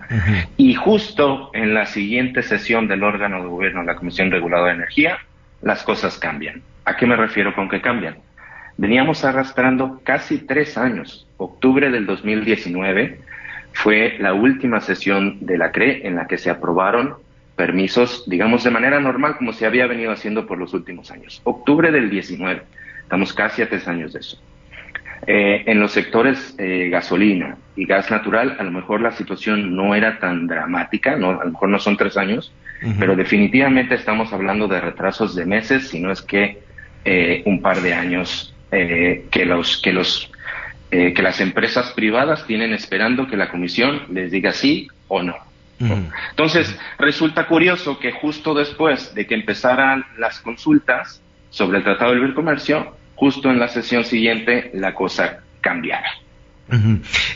[0.57, 5.18] Y justo en la siguiente sesión del órgano de gobierno, la Comisión Reguladora de Energía,
[5.64, 6.61] las cosas cambian.
[6.85, 8.18] ¿A qué me refiero con que cambian?
[8.77, 11.27] Veníamos arrastrando casi tres años.
[11.38, 13.19] Octubre del 2019
[13.73, 17.15] fue la última sesión de la CRE en la que se aprobaron
[17.55, 21.41] permisos, digamos, de manera normal, como se había venido haciendo por los últimos años.
[21.43, 22.61] Octubre del 19.
[23.01, 24.41] Estamos casi a tres años de eso.
[25.27, 29.93] Eh, en los sectores eh, gasolina y gas natural, a lo mejor la situación no
[29.93, 32.53] era tan dramática, no, a lo mejor no son tres años,
[32.97, 36.59] pero definitivamente estamos hablando de retrasos de meses, si no es que
[37.03, 40.31] eh, un par de años eh, que los que los
[40.91, 45.35] eh, que las empresas privadas tienen esperando que la comisión les diga sí o no.
[46.31, 51.21] Entonces, resulta curioso que justo después de que empezaran las consultas
[51.51, 56.09] sobre el Tratado de Libre Comercio, justo en la sesión siguiente la cosa cambiara.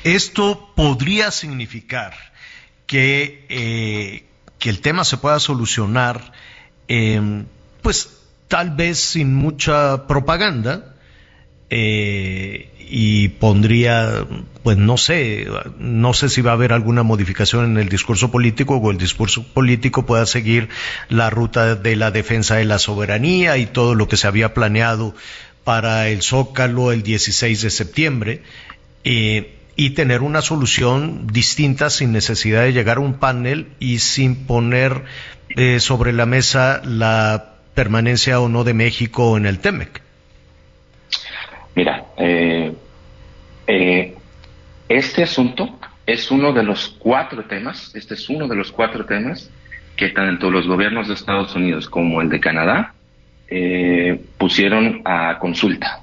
[0.03, 2.13] Esto podría significar
[2.85, 4.25] que, eh,
[4.59, 6.34] que el tema se pueda solucionar,
[6.88, 7.43] eh,
[7.81, 10.93] pues tal vez sin mucha propaganda,
[11.69, 14.26] eh, y pondría,
[14.64, 15.47] pues no sé,
[15.80, 19.43] no sé si va a haber alguna modificación en el discurso político o el discurso
[19.43, 20.69] político pueda seguir
[21.10, 25.15] la ruta de la defensa de la soberanía y todo lo que se había planeado
[25.64, 28.41] para el Zócalo el 16 de septiembre
[29.03, 34.45] eh, y tener una solución distinta sin necesidad de llegar a un panel y sin
[34.45, 35.03] poner
[35.55, 40.01] eh, sobre la mesa la permanencia o no de México en el TEMEC.
[41.76, 42.62] Mira, eh,
[43.68, 44.15] eh,
[44.90, 49.49] este asunto es uno de los cuatro temas, este es uno de los cuatro temas
[49.95, 52.94] que tanto los gobiernos de Estados Unidos como el de Canadá
[53.48, 55.99] eh, pusieron a consulta.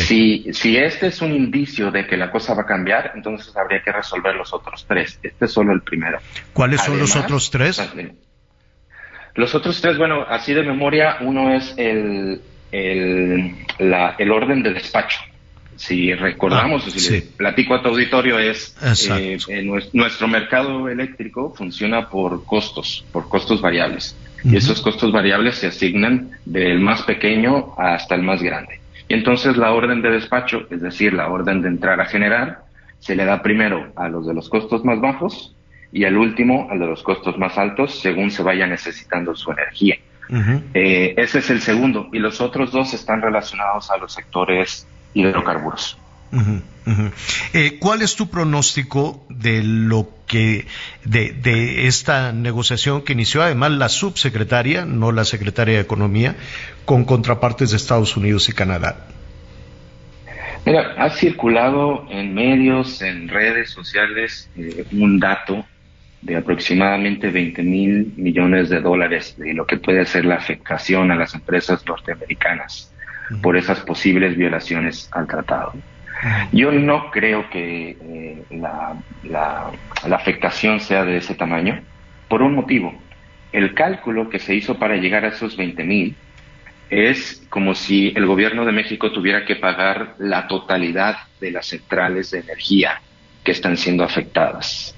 [0.00, 3.82] Si, si este es un indicio de que la cosa va a cambiar, entonces habría
[3.82, 5.18] que resolver los otros tres.
[5.22, 6.18] Este es solo el primero.
[6.52, 7.76] ¿Cuáles son los otros tres?
[9.34, 12.40] Los otros tres, bueno, así de memoria, uno es el,
[12.72, 15.18] el, la- el orden de despacho.
[15.76, 17.12] Si recordamos, Ah, o si sí.
[17.12, 18.74] le platico a tu auditorio, es
[19.48, 24.16] eh, nues- nuestro mercado eléctrico funciona por costos, por costos variables.
[24.44, 28.80] Y esos costos variables se asignan del más pequeño hasta el más grande.
[29.08, 32.60] Y entonces la orden de despacho, es decir, la orden de entrar a generar,
[32.98, 35.54] se le da primero a los de los costos más bajos
[35.92, 39.96] y al último al de los costos más altos según se vaya necesitando su energía.
[40.74, 44.86] Eh, ese es el segundo y los otros dos están relacionados a los sectores
[45.16, 45.98] hidrocarburos.
[46.32, 47.10] Ujú, ujú.
[47.52, 50.66] Eh, ¿Cuál es tu pronóstico de lo que
[51.04, 56.36] de, de esta negociación que inició además la subsecretaria, no la secretaria de Economía,
[56.84, 59.06] con contrapartes de Estados Unidos y Canadá?
[60.66, 65.64] Mira, ha circulado en medios, en redes sociales, eh, un dato
[66.22, 71.14] de aproximadamente 20 mil millones de dólares de lo que puede ser la afectación a
[71.14, 72.92] las empresas norteamericanas
[73.42, 75.74] por esas posibles violaciones al tratado.
[76.52, 79.70] Yo no creo que eh, la,
[80.14, 81.82] afectación sea de ese tamaño
[82.28, 82.94] por un motivo.
[83.52, 86.16] El cálculo que se hizo para llegar a esos 20 mil
[86.88, 92.30] es como si el gobierno de México tuviera que pagar la totalidad de las centrales
[92.30, 93.00] de energía
[93.44, 94.94] que están siendo afectadas.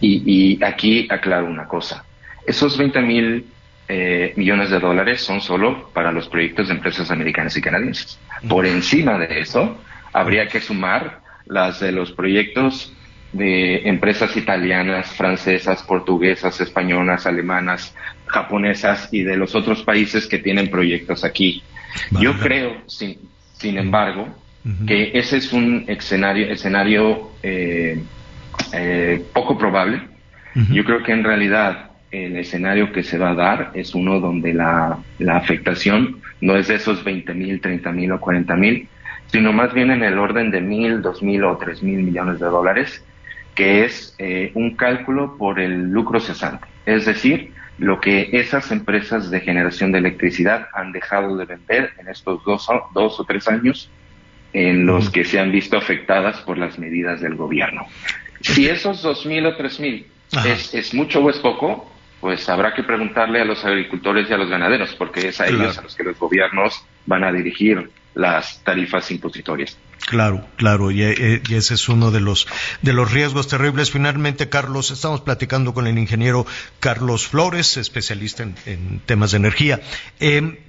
[0.00, 2.04] Y, y aquí aclaro una cosa.
[2.46, 3.46] Esos 20 mil
[3.88, 8.18] eh, millones de dólares son solo para los proyectos de empresas americanas y canadienses.
[8.48, 9.78] Por encima de eso,
[10.12, 12.92] habría que sumar las de los proyectos
[13.32, 17.94] de empresas italianas, francesas, portuguesas, españolas, alemanas,
[18.26, 21.62] japonesas y de los otros países que tienen proyectos aquí.
[22.10, 23.18] Yo creo, sin,
[23.54, 24.28] sin embargo,
[24.86, 28.00] que ese es un escenario, escenario eh,
[28.72, 30.08] eh, poco probable.
[30.70, 34.52] Yo creo que en realidad el escenario que se va a dar es uno donde
[34.54, 38.88] la, la afectación no es de esos 20 mil, 30 mil o 40 mil,
[39.26, 42.46] sino más bien en el orden de mil, dos mil o tres mil millones de
[42.46, 43.02] dólares,
[43.54, 46.66] que es eh, un cálculo por el lucro cesante.
[46.84, 52.08] Es decir, lo que esas empresas de generación de electricidad han dejado de vender en
[52.08, 53.90] estos dos, o- dos o tres años
[54.52, 57.86] en los que se han visto afectadas por las medidas del gobierno.
[58.42, 60.06] Si esos dos mil o tres mil
[60.52, 61.90] es, es mucho o es poco,
[62.22, 65.64] pues habrá que preguntarle a los agricultores y a los ganaderos, porque es a Claro.
[65.64, 66.72] ellos a los que los gobiernos
[67.04, 69.76] van a dirigir las tarifas impositorias.
[70.06, 72.46] Claro, claro, y, eh, y ese es uno de los
[72.80, 73.90] de los riesgos terribles.
[73.90, 76.46] Finalmente, Carlos, estamos platicando con el ingeniero
[76.78, 79.80] Carlos Flores, especialista en, en temas de energía.
[80.20, 80.60] Eh,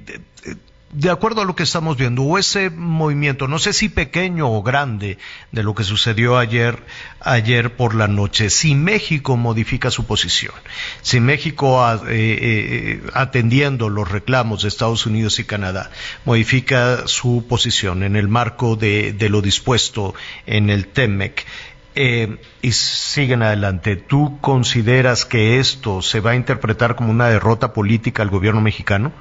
[0.94, 4.62] de acuerdo a lo que estamos viendo, o ese movimiento, no sé si pequeño o
[4.62, 5.18] grande,
[5.52, 6.84] de lo que sucedió ayer,
[7.20, 10.54] ayer por la noche, si México modifica su posición,
[11.02, 15.90] si México, eh, eh, atendiendo los reclamos de Estados Unidos y Canadá,
[16.26, 20.14] modifica su posición en el marco de, de lo dispuesto
[20.46, 21.46] en el TEMEC,
[21.96, 23.96] eh, y siguen adelante.
[23.96, 29.12] ¿Tú consideras que esto se va a interpretar como una derrota política al gobierno mexicano?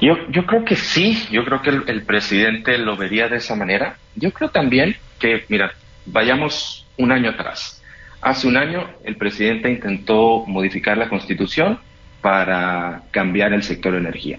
[0.00, 3.54] Yo, yo creo que sí, yo creo que el, el presidente lo vería de esa
[3.54, 3.96] manera.
[4.14, 5.72] Yo creo también que, mira,
[6.04, 7.82] vayamos un año atrás.
[8.20, 11.78] Hace un año el presidente intentó modificar la constitución
[12.20, 14.38] para cambiar el sector de energía.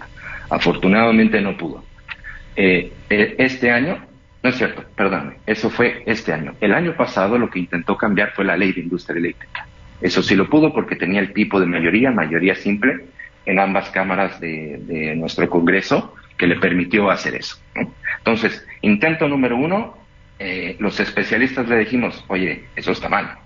[0.50, 1.84] Afortunadamente no pudo.
[2.56, 4.04] Eh, eh, este año,
[4.42, 6.54] no es cierto, perdóname, eso fue este año.
[6.60, 9.66] El año pasado lo que intentó cambiar fue la ley de industria eléctrica.
[10.00, 13.06] Eso sí lo pudo porque tenía el tipo de mayoría, mayoría simple,
[13.48, 17.56] en ambas cámaras de, nuestro Congreso que le permitió hacer eso.
[18.18, 19.96] Entonces, intento número uno,
[20.38, 23.38] eh, los especialistas le dijimos, oye, eso está mal.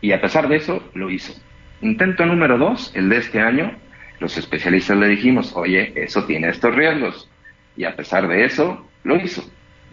[0.00, 1.34] Y a pesar de eso, lo hizo.
[1.82, 3.72] Intento número dos, el de este año,
[4.20, 7.28] los especialistas le dijimos, oye, eso tiene estos riesgos.
[7.76, 9.42] Y a pesar de eso, lo hizo.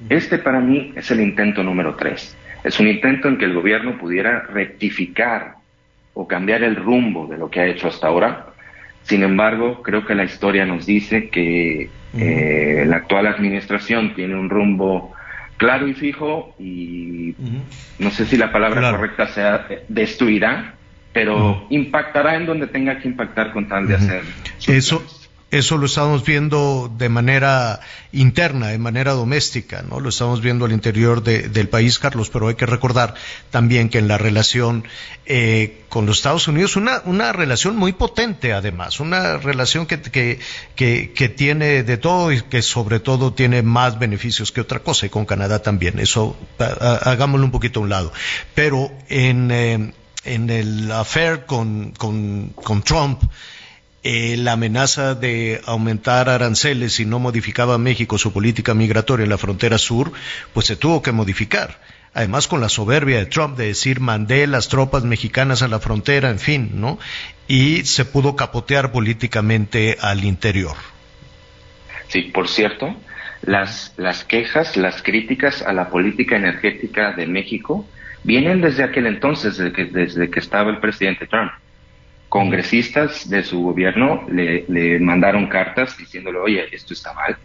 [0.09, 2.37] Este para mí es el intento número tres.
[2.63, 5.55] Es un intento en que el gobierno pudiera rectificar
[6.13, 8.53] o cambiar el rumbo de lo que ha hecho hasta ahora.
[9.07, 14.49] Sin embargo, creo que la historia nos dice que eh, la actual administración tiene un
[14.49, 15.13] rumbo
[15.57, 17.33] claro y fijo y
[17.99, 18.97] no sé si la palabra Claro.
[18.97, 20.75] correcta sea eh, destruirá,
[21.13, 24.21] pero impactará en donde tenga que impactar con tal de hacer.
[24.67, 25.03] Eso,
[25.49, 27.79] eso lo estamos viendo de manera
[28.11, 30.01] interna, de manera doméstica, ¿no?
[30.01, 33.13] Lo estamos viendo al interior de- del país, Carlos, pero hay que recordar
[33.49, 34.83] también que en la relación
[35.25, 40.39] eh, con los Estados Unidos, una, una relación muy potente además, una relación que, que,
[40.75, 45.09] que, tiene de todo y que sobre todo tiene más beneficios que otra cosa, y
[45.09, 48.11] con Canadá también, eso hagámoslo un poquito a un lado.
[48.53, 49.93] Pero en, eh,
[50.25, 53.21] en el affair con, con, con Trump,
[54.03, 59.37] eh, la amenaza de aumentar aranceles si no modificaba México su política migratoria en la
[59.37, 60.11] frontera sur,
[60.53, 61.79] pues se tuvo que modificar.
[62.13, 66.29] Además, con la soberbia de Trump de decir mandé las tropas mexicanas a la frontera,
[66.29, 66.97] en fin, ¿no?
[67.47, 70.75] Y se pudo capotear políticamente al interior.
[72.07, 72.95] Sí, por cierto,
[73.41, 77.85] las, las quejas, las críticas a la política energética de México
[78.23, 81.51] vienen desde aquel entonces, desde que, desde que estaba el presidente Trump.
[82.29, 87.37] Congresistas de su gobierno le, mandaron cartas diciéndole, oye, esto está mal.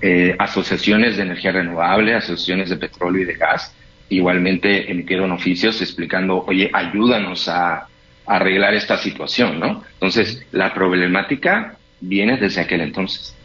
[0.00, 3.74] Eh, asociaciones de energía renovable, asociaciones de petróleo y de gas,
[4.08, 7.86] igualmente emitieron oficios explicando, oye, ayúdanos a, a
[8.26, 9.82] arreglar esta situación, ¿no?
[9.94, 13.36] Entonces, la problemática viene desde aquel entonces.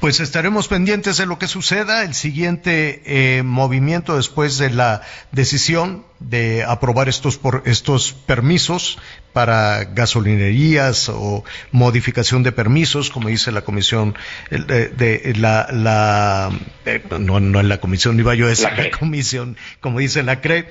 [0.00, 2.02] Pues estaremos pendientes de lo que suceda.
[2.02, 5.00] El siguiente eh, movimiento después de la
[5.32, 8.98] decisión de aprobar estos, por, estos permisos
[9.32, 14.14] para gasolinerías o modificación de permisos, como dice la comisión,
[14.50, 16.50] de, de- la, la
[16.84, 20.40] eh, no, no en la comisión, iba yo a decir La comisión, como dice la
[20.40, 20.68] CRE,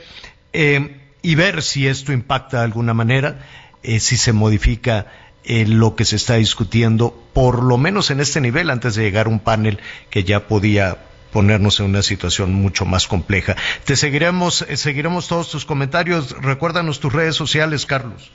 [0.54, 3.40] eh, y ver si esto impacta de alguna manera,
[3.84, 5.08] si se modifica
[5.46, 9.26] eh, lo que se está discutiendo, por lo menos en este nivel, antes de llegar
[9.26, 9.80] a un panel
[10.10, 10.98] que ya podía
[11.34, 13.56] ponernos en una situación mucho más compleja.
[13.86, 16.32] Te seguiremos, eh, seguiremos todos tus comentarios.
[16.42, 18.32] Recuérdanos tus redes sociales, Carlos.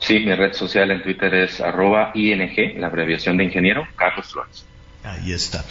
[0.00, 4.66] Sí, mi red social en Twitter es arroba ING, la abreviación de ingeniero, Carlos Flores.
[5.02, 5.64] Ahí está.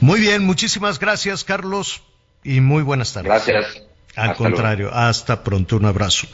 [0.00, 2.02] Muy bien, muchísimas gracias, Carlos,
[2.42, 3.28] y muy buenas tardes.
[3.28, 3.85] Gracias.
[4.16, 6.26] Al Hasta contrario, hasta pronto, un abrazo.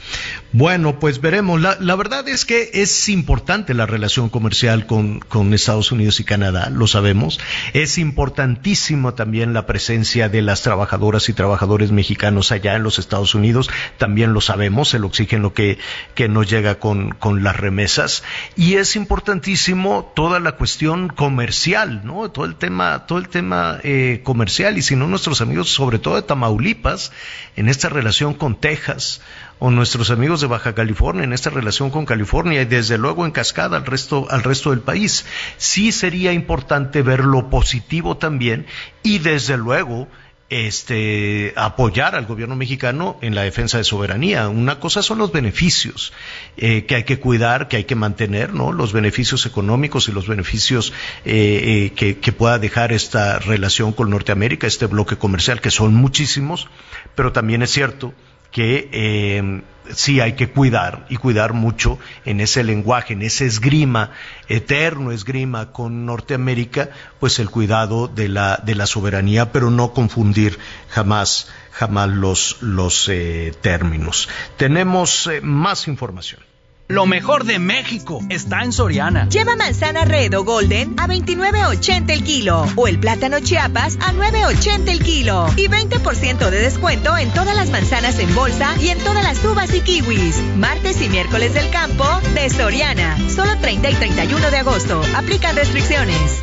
[0.53, 1.61] Bueno, pues veremos.
[1.61, 6.25] La, la verdad es que es importante la relación comercial con, con Estados Unidos y
[6.25, 7.41] Canadá, lo sabemos.
[7.73, 13.35] Es importantísimo también la presencia de las trabajadoras y trabajadores mexicanos allá en los Estados
[13.35, 13.69] Unidos,
[13.99, 15.79] también lo sabemos, el oxígeno que,
[16.15, 18.23] que nos llega con, con las remesas.
[18.55, 22.31] Y es importantísimo toda la cuestión comercial, ¿no?
[22.31, 26.15] Todo el tema, todo el tema eh, comercial, y si no nuestros amigos, sobre todo
[26.15, 27.11] de Tamaulipas,
[27.57, 29.21] en esta relación con Texas,
[29.59, 33.31] o nuestros amigos de Baja California en esta relación con California y desde luego en
[33.31, 35.25] cascada al resto, al resto del país.
[35.57, 38.67] Sí sería importante ver lo positivo también
[39.05, 40.09] y desde luego
[40.53, 44.49] este, apoyar al gobierno mexicano en la defensa de soberanía.
[44.49, 46.13] Una cosa son los beneficios
[46.59, 48.71] eh, que hay que cuidar, que hay que mantener, ¿no?
[48.71, 50.93] Los beneficios económicos y los beneficios
[51.25, 55.95] eh, eh, que, que pueda dejar esta relación con Norteamérica, este bloque comercial, que son
[55.95, 56.69] muchísimos,
[57.15, 58.13] pero también es cierto
[58.53, 64.11] que eh, sí hay que cuidar y cuidar mucho en ese lenguaje, en ese esgrima,
[64.49, 70.59] eterno esgrima con Norteamérica, pues el cuidado de la, de la soberanía, pero no confundir
[70.89, 74.29] jamás, jamás los, los eh, términos.
[74.57, 76.41] Tenemos eh, más información.
[76.89, 79.29] Lo mejor de México está en Soriana.
[79.29, 84.89] Lleva manzana red o golden a 29.80 el kilo o el plátano chiapas a 9.80
[84.89, 89.23] el kilo y 20% de descuento en todas las manzanas en bolsa y en todas
[89.23, 90.37] las uvas y kiwis.
[90.57, 92.05] Martes y miércoles del campo
[92.35, 93.17] de Soriana.
[93.31, 95.03] Solo 30 y 31 de agosto.
[95.17, 96.43] Aplican restricciones.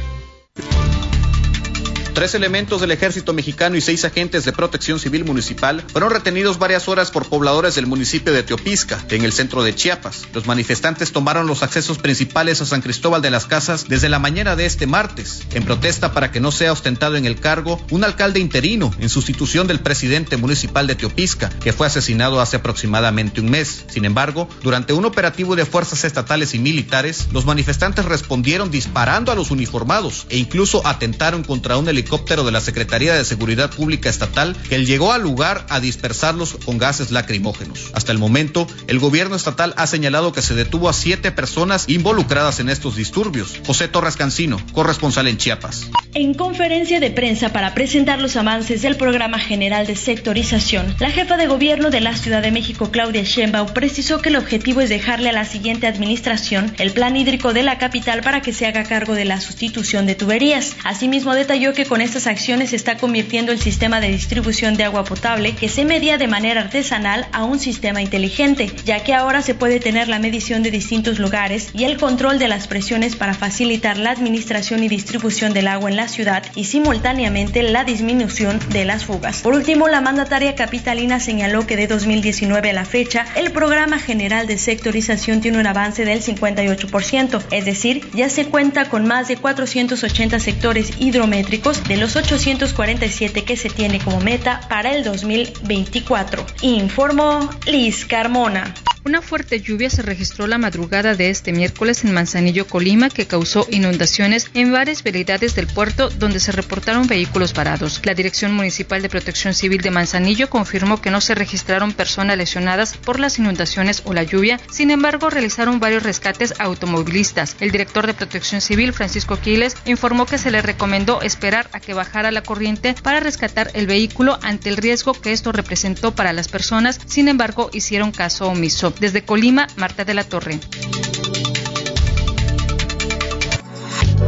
[2.13, 6.87] Tres elementos del ejército mexicano y seis agentes de protección civil municipal fueron retenidos varias
[6.87, 10.23] horas por pobladores del municipio de Teopisca, en el centro de Chiapas.
[10.33, 14.55] Los manifestantes tomaron los accesos principales a San Cristóbal de las Casas desde la mañana
[14.55, 18.39] de este martes, en protesta para que no sea ostentado en el cargo un alcalde
[18.39, 23.85] interino en sustitución del presidente municipal de Teopisca, que fue asesinado hace aproximadamente un mes.
[23.87, 29.35] Sin embargo, durante un operativo de fuerzas estatales y militares, los manifestantes respondieron disparando a
[29.35, 34.55] los uniformados e incluso atentaron contra un helicóptero de la Secretaría de Seguridad Pública Estatal
[34.69, 37.91] que llegó al lugar a dispersarlos con gases lacrimógenos.
[37.93, 42.59] Hasta el momento, el gobierno estatal ha señalado que se detuvo a siete personas involucradas
[42.59, 43.59] en estos disturbios.
[43.67, 45.89] José Torres Cancino, corresponsal en Chiapas.
[46.13, 51.37] En conferencia de prensa para presentar los avances del Programa General de Sectorización, la jefa
[51.37, 55.29] de gobierno de la Ciudad de México, Claudia Sheinbaum, precisó que el objetivo es dejarle
[55.29, 59.13] a la siguiente administración el plan hídrico de la capital para que se haga cargo
[59.13, 60.75] de la sustitución de tuberías.
[60.83, 65.03] Asimismo, detalló que con estas acciones se está convirtiendo el sistema de distribución de agua
[65.03, 69.55] potable que se medía de manera artesanal a un sistema inteligente, ya que ahora se
[69.55, 73.97] puede tener la medición de distintos lugares y el control de las presiones para facilitar
[73.97, 79.05] la administración y distribución del agua en la ciudad y simultáneamente la disminución de las
[79.05, 79.41] fugas.
[79.41, 84.45] Por último, la mandataria capitalina señaló que de 2019 a la fecha, el programa general
[84.45, 89.37] de sectorización tiene un avance del 58%, es decir, ya se cuenta con más de
[89.37, 96.45] 480 sectores hidrométricos de los 847 que se tiene como meta para el 2024.
[96.61, 98.73] Informó Liz Carmona.
[99.05, 103.65] Una fuerte lluvia se registró la madrugada de este miércoles en Manzanillo, Colima, que causó
[103.71, 108.01] inundaciones en varias vialidades del puerto donde se reportaron vehículos varados.
[108.03, 112.97] La Dirección Municipal de Protección Civil de Manzanillo confirmó que no se registraron personas lesionadas
[112.97, 117.55] por las inundaciones o la lluvia, sin embargo realizaron varios rescates a automovilistas.
[117.61, 121.93] El director de Protección Civil, Francisco Quiles, informó que se le recomendó esperar a que
[121.93, 126.47] bajara la corriente para rescatar el vehículo ante el riesgo que esto representó para las
[126.47, 128.93] personas, sin embargo hicieron caso omiso.
[128.99, 130.59] Desde Colima, Marta de la Torre.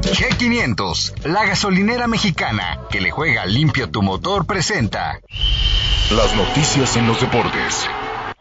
[0.01, 5.19] G500, la gasolinera mexicana que le juega limpio tu motor, presenta
[6.11, 7.87] Las noticias en los deportes.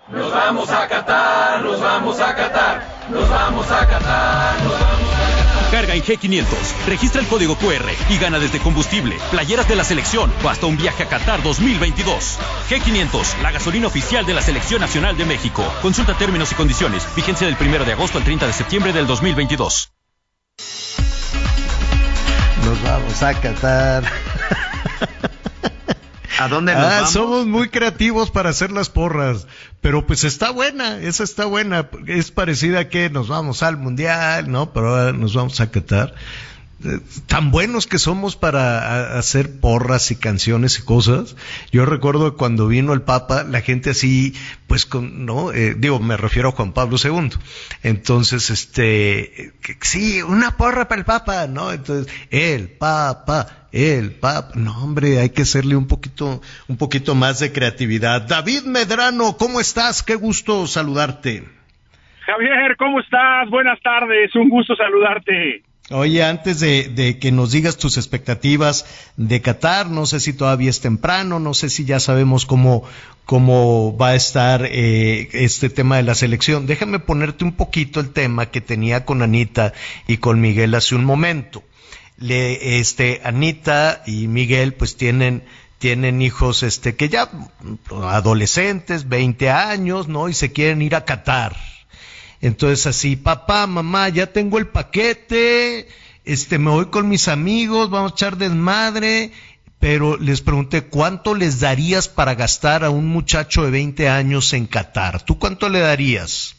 [0.09, 5.39] Nos vamos a Qatar, nos vamos a Qatar, nos vamos a Qatar, nos vamos a
[5.70, 6.47] Carga en G500,
[6.88, 10.76] registra el código QR y gana desde combustible, playeras de la selección o hasta un
[10.76, 12.38] viaje a Qatar 2022.
[12.68, 15.64] G500, la gasolina oficial de la Selección Nacional de México.
[15.80, 17.06] Consulta términos y condiciones.
[17.14, 19.92] Vigencia del 1 de agosto al 30 de septiembre del 2022.
[22.64, 24.05] Nos vamos a Qatar.
[26.40, 27.10] ¿A dónde nos ah, vamos?
[27.10, 29.46] somos muy creativos para hacer las porras,
[29.82, 34.50] pero pues está buena, esa está buena, es parecida a que nos vamos al mundial,
[34.50, 34.72] ¿no?
[34.72, 36.14] Pero ahora nos vamos a Qatar.
[37.27, 41.36] Tan buenos que somos para hacer porras y canciones y cosas.
[41.70, 44.35] Yo recuerdo cuando vino el Papa, la gente así,
[44.66, 47.31] pues, con, no, Eh, digo, me refiero a Juan Pablo II.
[47.82, 51.70] Entonces, este, sí, una porra para el Papa, ¿no?
[51.70, 54.52] Entonces, el Papa, el Papa.
[54.55, 58.23] No, hombre, hay que hacerle un poquito, un poquito más de creatividad.
[58.23, 60.02] David Medrano, ¿cómo estás?
[60.02, 61.44] Qué gusto saludarte.
[62.24, 63.51] Javier, ¿cómo estás?
[63.51, 65.62] Buenas tardes, un gusto saludarte.
[65.92, 68.86] Oye, antes de, de que nos digas tus expectativas
[69.16, 72.84] de Qatar, no sé si todavía es temprano, no sé si ya sabemos cómo,
[73.26, 76.66] cómo va a estar eh, este tema de la selección.
[76.66, 79.72] Déjame ponerte un poquito el tema que tenía con Anita
[80.06, 81.64] y con Miguel hace un momento.
[82.18, 85.42] Le, este, Anita y Miguel pues tienen,
[85.78, 87.28] tienen hijos este, que ya
[87.90, 90.28] adolescentes, 20 años, ¿no?
[90.28, 91.69] Y se quieren ir a Qatar.
[92.40, 95.86] Entonces así, papá, mamá, ya tengo el paquete,
[96.24, 99.30] este, me voy con mis amigos, vamos a echar desmadre,
[99.78, 104.66] pero les pregunté, ¿cuánto les darías para gastar a un muchacho de 20 años en
[104.66, 105.22] Qatar?
[105.22, 106.56] ¿Tú cuánto le darías?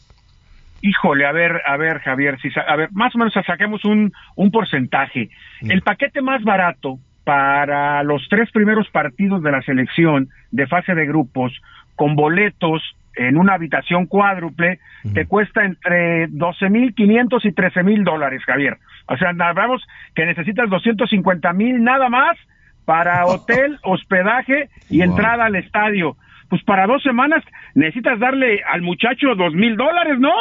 [0.82, 4.50] Híjole, a ver, a ver, Javier, si a ver, más o menos saquemos un, un
[4.50, 5.30] porcentaje.
[5.60, 11.06] El paquete más barato para los tres primeros partidos de la selección de fase de
[11.06, 11.52] grupos
[11.94, 12.82] con boletos
[13.16, 14.78] en una habitación cuádruple
[15.14, 18.78] te cuesta entre 12.500 y 13.000 dólares, Javier.
[19.08, 19.82] O sea, hablamos
[20.14, 22.36] que necesitas 250 mil nada más
[22.84, 26.16] para hotel, hospedaje y entrada al estadio.
[26.48, 27.42] Pues para dos semanas
[27.74, 30.32] necesitas darle al muchacho dos mil dólares, ¿no?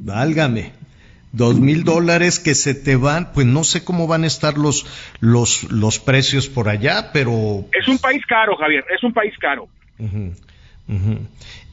[0.00, 0.72] Válgame.
[1.32, 4.86] Dos mil dólares que se te van, pues no sé cómo van a estar los,
[5.20, 7.66] los, los precios por allá, pero...
[7.78, 9.68] Es un país caro, Javier, es un país caro.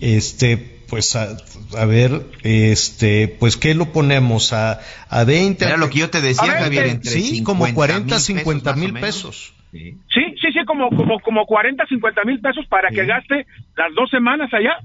[0.04, 0.58] Este,
[0.90, 1.38] pues a,
[1.78, 4.52] a, ver, este, pues ¿qué lo ponemos?
[4.52, 5.64] ¿A, a 20?
[5.64, 9.54] Era lo que yo te decía, Javier, entre Sí, como 40, 50 mil pesos.
[9.72, 9.98] Sí.
[10.14, 13.48] sí, sí, como, como, como 40, 50 mil pesos para que gaste
[13.78, 14.78] las dos semanas allá.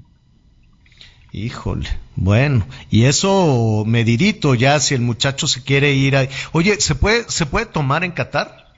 [1.33, 6.27] Híjole, bueno, y eso medidito ya si el muchacho se quiere ir a...
[6.53, 8.69] Oye, ¿se puede, ¿se puede tomar en Qatar?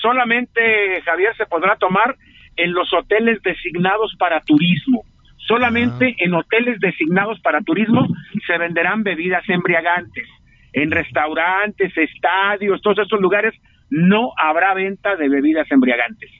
[0.00, 2.16] solamente, Javier, se podrá tomar
[2.56, 5.04] en los hoteles designados para turismo.
[5.46, 8.06] Solamente en hoteles designados para turismo
[8.46, 10.28] se venderán bebidas embriagantes.
[10.72, 13.54] En restaurantes, estadios, todos estos lugares
[13.90, 16.30] no habrá venta de bebidas embriagantes.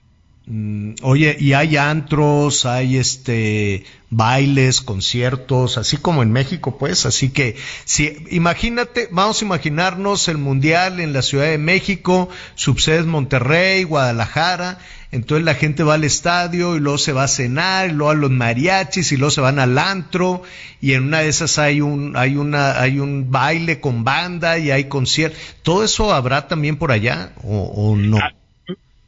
[0.45, 7.31] Mm, oye, y hay antros, hay este bailes, conciertos, así como en México, pues, así
[7.31, 13.85] que si imagínate, vamos a imaginarnos el mundial en la Ciudad de México, subsedes Monterrey,
[13.85, 14.81] Guadalajara,
[15.13, 18.15] entonces la gente va al estadio y luego se va a cenar, y luego a
[18.15, 20.43] los mariachis y luego se van al antro
[20.81, 24.71] y en una de esas hay un hay una hay un baile con banda y
[24.71, 25.39] hay concierto.
[25.63, 28.19] ¿Todo eso habrá también por allá o, o no?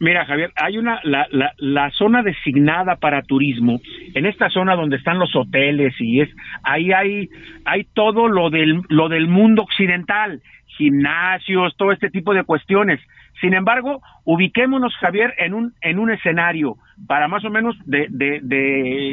[0.01, 3.81] Mira, Javier, hay una la, la, la, zona designada para turismo.
[4.15, 6.29] En esta zona donde están los hoteles y es
[6.65, 7.29] ahí hay
[7.65, 13.01] hay todo lo del lo del mundo occidental, gimnasios, todo este tipo de cuestiones.
[13.41, 16.77] Sin embargo, ubiquémonos, Javier, en un en un escenario
[17.07, 19.13] para más o menos de de, de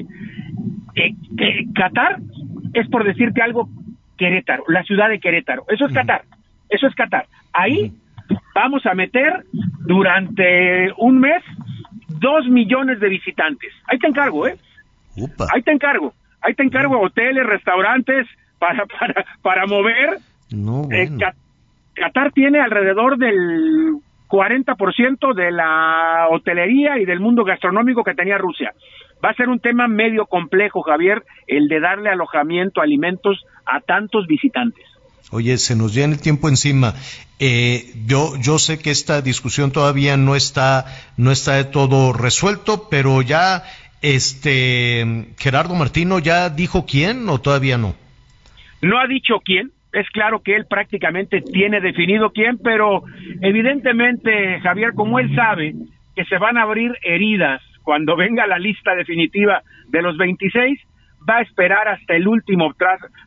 [0.95, 2.17] eh, Qatar
[2.73, 3.69] es por decirte algo
[4.17, 5.65] Querétaro, la ciudad de Querétaro.
[5.67, 6.23] Eso es Qatar.
[6.69, 7.27] Eso es Qatar.
[7.53, 7.91] Ahí
[8.53, 9.43] vamos a meter
[9.85, 11.43] durante un mes
[12.07, 13.73] dos millones de visitantes.
[13.87, 14.57] Ahí te encargo, ¿eh?
[15.53, 16.13] Ahí te encargo.
[16.41, 18.27] Ahí te encargo hoteles, restaurantes
[18.59, 20.17] para, para, para mover.
[20.51, 21.09] No, eh,
[21.93, 23.97] Qatar tiene alrededor del
[24.27, 28.73] 40% de la hotelería y del mundo gastronómico que tenía Rusia.
[29.23, 34.25] Va a ser un tema medio complejo, Javier, el de darle alojamiento, alimentos a tantos
[34.27, 34.85] visitantes.
[35.29, 36.93] Oye, se nos viene el tiempo encima.
[37.39, 40.85] Eh, yo, yo sé que esta discusión todavía no está,
[41.17, 43.63] no está de todo resuelto, pero ya,
[44.01, 47.95] este, Gerardo Martino ya dijo quién o todavía no.
[48.81, 49.71] No ha dicho quién.
[49.93, 53.03] Es claro que él prácticamente tiene definido quién, pero
[53.41, 55.75] evidentemente, Javier, como él sabe
[56.15, 60.79] que se van a abrir heridas cuando venga la lista definitiva de los 26,
[61.29, 62.73] va a esperar hasta el último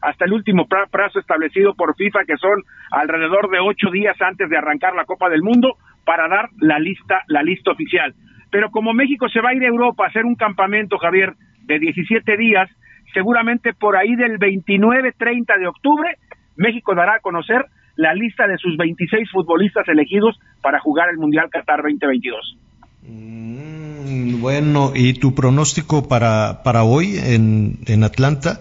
[0.00, 4.56] hasta el último plazo establecido por FIFA, que son alrededor de ocho días antes de
[4.56, 8.14] arrancar la Copa del Mundo, para dar la lista, la lista oficial.
[8.50, 11.78] Pero como México se va a ir a Europa a hacer un campamento, Javier, de
[11.78, 12.70] 17 días,
[13.12, 16.16] seguramente por ahí del 29-30 de octubre,
[16.56, 17.64] México dará a conocer
[17.96, 22.58] la lista de sus 26 futbolistas elegidos para jugar el Mundial Qatar 2022.
[23.06, 28.60] Mm, bueno, ¿y tu pronóstico para, para hoy en, en Atlanta?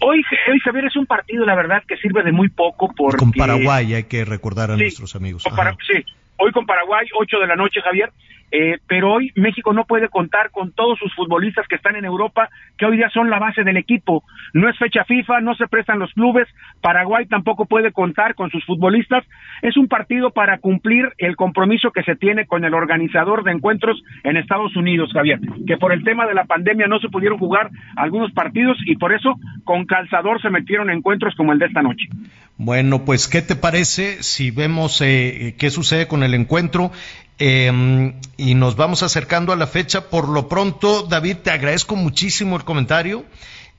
[0.00, 3.18] Hoy, hoy, Javier, es un partido, la verdad, que sirve de muy poco porque...
[3.18, 5.42] Con Paraguay hay que recordar a nuestros amigos.
[5.86, 6.04] sí,
[6.36, 8.10] hoy con Paraguay, 8 de la noche, Javier.
[8.50, 12.48] Eh, pero hoy México no puede contar con todos sus futbolistas que están en Europa,
[12.78, 14.22] que hoy día son la base del equipo.
[14.52, 16.48] No es fecha FIFA, no se prestan los clubes,
[16.80, 19.24] Paraguay tampoco puede contar con sus futbolistas.
[19.62, 24.02] Es un partido para cumplir el compromiso que se tiene con el organizador de encuentros
[24.22, 27.70] en Estados Unidos, Javier, que por el tema de la pandemia no se pudieron jugar
[27.96, 29.34] algunos partidos y por eso
[29.64, 32.08] con calzador se metieron encuentros como el de esta noche.
[32.56, 36.92] Bueno, pues, ¿qué te parece si vemos eh, qué sucede con el encuentro?
[37.38, 40.08] Eh, y nos vamos acercando a la fecha.
[40.10, 43.24] Por lo pronto, David, te agradezco muchísimo el comentario.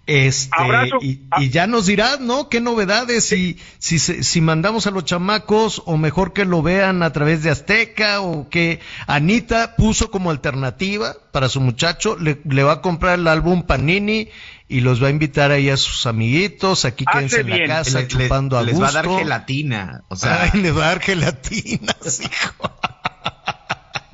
[0.07, 0.55] Este,
[1.01, 2.47] y, y, ya nos dirás, ¿no?
[2.47, 3.25] ¿Qué novedades?
[3.25, 7.49] Si, si, si mandamos a los chamacos o mejor que lo vean a través de
[7.49, 13.17] Azteca o que Anita puso como alternativa para su muchacho, le, le va a comprar
[13.17, 14.29] el álbum Panini
[14.67, 18.07] y los va a invitar ahí a sus amiguitos, aquí quédense en la casa le,
[18.07, 18.83] chupando le, a les gusto.
[18.83, 20.43] va a dar gelatina, o sea.
[20.43, 22.71] Ay, le va a dar gelatinas, hijo.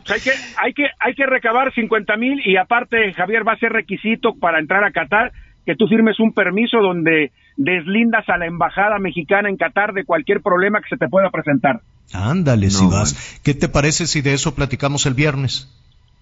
[0.10, 3.72] Hay que, hay que, hay que recabar 50 mil y aparte, Javier, va a ser
[3.72, 5.32] requisito para entrar a Qatar
[5.66, 10.42] que tú firmes un permiso donde deslindas a la embajada mexicana en Qatar de cualquier
[10.42, 11.82] problema que se te pueda presentar.
[12.14, 13.14] Ándale, no, si vas.
[13.14, 13.42] Bueno.
[13.44, 15.70] ¿Qué te parece si de eso platicamos el viernes?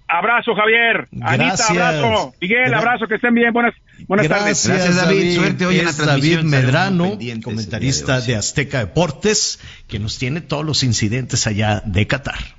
[0.07, 1.07] Abrazo, Javier.
[1.21, 2.33] Anita, abrazo.
[2.41, 3.53] Miguel, abrazo, que estén bien.
[3.53, 3.75] Buenas,
[4.07, 4.67] buenas tardes.
[4.67, 5.35] Gracias, David.
[5.35, 6.49] Suerte hoy en la transmisión.
[6.49, 12.58] David Medrano, comentarista de, Azteca Deportes, que nos tiene todos los incidentes allá de Qatar.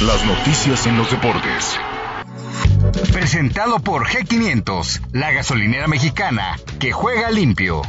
[0.00, 1.78] Las noticias en los deportes.
[3.12, 7.82] Presentado por G500, la gasolinera mexicana que juega limpio.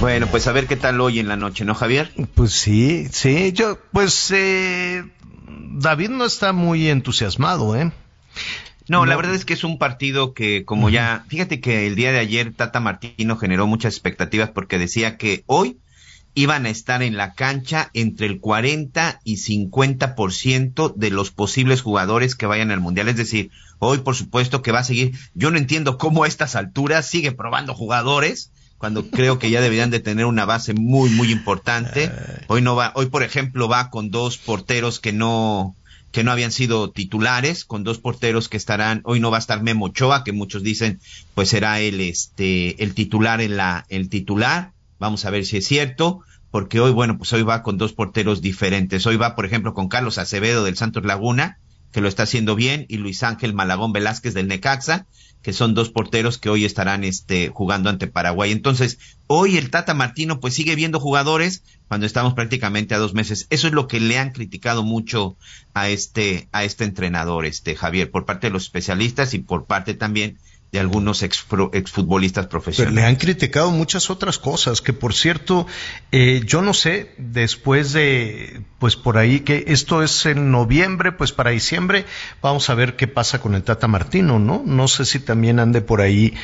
[0.00, 2.12] Bueno, pues a ver qué tal hoy en la noche, ¿no, Javier?
[2.34, 5.02] Pues sí, sí, yo, pues eh,
[5.48, 7.90] David no está muy entusiasmado, ¿eh?
[8.86, 12.12] No, la verdad es que es un partido que, como ya, fíjate que el día
[12.12, 15.78] de ayer Tata Martino generó muchas expectativas porque decía que hoy
[16.34, 22.34] iban a estar en la cancha entre el 40 y 50% de los posibles jugadores
[22.34, 23.08] que vayan al Mundial.
[23.08, 25.14] Es decir, hoy por supuesto que va a seguir.
[25.34, 29.90] Yo no entiendo cómo a estas alturas sigue probando jugadores cuando creo que ya deberían
[29.90, 32.10] de tener una base muy, muy importante.
[32.48, 35.74] Hoy no va, hoy por ejemplo va con dos porteros que no,
[36.12, 39.62] que no habían sido titulares, con dos porteros que estarán, hoy no va a estar
[39.62, 41.00] Memo Ochoa, que muchos dicen,
[41.34, 44.73] pues será el, este, el titular en la, el titular.
[44.98, 48.40] Vamos a ver si es cierto, porque hoy, bueno, pues hoy va con dos porteros
[48.40, 49.06] diferentes.
[49.06, 51.58] Hoy va, por ejemplo, con Carlos Acevedo del Santos Laguna,
[51.90, 55.06] que lo está haciendo bien, y Luis Ángel Malagón Velázquez del Necaxa,
[55.42, 58.50] que son dos porteros que hoy estarán este, jugando ante Paraguay.
[58.50, 63.46] Entonces, hoy el Tata Martino pues sigue viendo jugadores cuando estamos prácticamente a dos meses.
[63.50, 65.36] Eso es lo que le han criticado mucho
[65.74, 69.94] a este, a este entrenador, este Javier, por parte de los especialistas y por parte
[69.94, 70.38] también
[70.74, 72.96] de algunos exfutbolistas profesionales.
[72.96, 75.68] le han criticado muchas otras cosas, que por cierto,
[76.10, 81.30] eh, yo no sé, después de, pues por ahí, que esto es en noviembre, pues
[81.30, 82.06] para diciembre,
[82.42, 84.64] vamos a ver qué pasa con el Tata Martino, ¿no?
[84.66, 86.34] No sé si también ande por ahí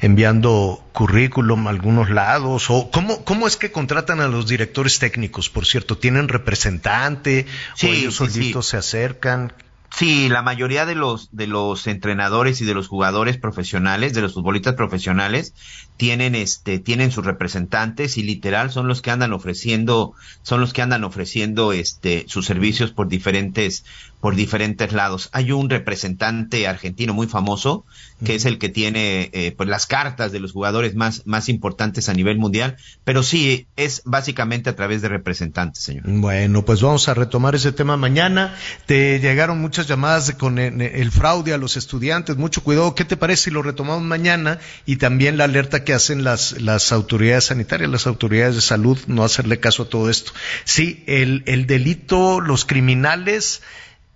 [0.00, 5.48] enviando currículum a algunos lados o cómo, cómo es que contratan a los directores técnicos,
[5.48, 7.46] por cierto, tienen representante
[7.80, 9.52] o ellos solitos se acercan.
[9.90, 14.34] Sí, la mayoría de los de los entrenadores y de los jugadores profesionales, de los
[14.34, 15.54] futbolistas profesionales,
[15.96, 20.82] tienen este tienen sus representantes y literal son los que andan ofreciendo son los que
[20.82, 23.84] andan ofreciendo este sus servicios por diferentes
[24.26, 25.28] por diferentes lados.
[25.30, 27.84] Hay un representante argentino muy famoso
[28.24, 32.08] que es el que tiene eh, pues las cartas de los jugadores más más importantes
[32.08, 36.04] a nivel mundial, pero sí es básicamente a través de representantes, señor.
[36.08, 38.56] Bueno, pues vamos a retomar ese tema mañana.
[38.86, 42.96] Te llegaron muchas llamadas con el, el fraude a los estudiantes, mucho cuidado.
[42.96, 46.90] ¿Qué te parece si lo retomamos mañana y también la alerta que hacen las, las
[46.90, 50.32] autoridades sanitarias, las autoridades de salud, no hacerle caso a todo esto.
[50.64, 53.62] Sí, el, el delito, los criminales,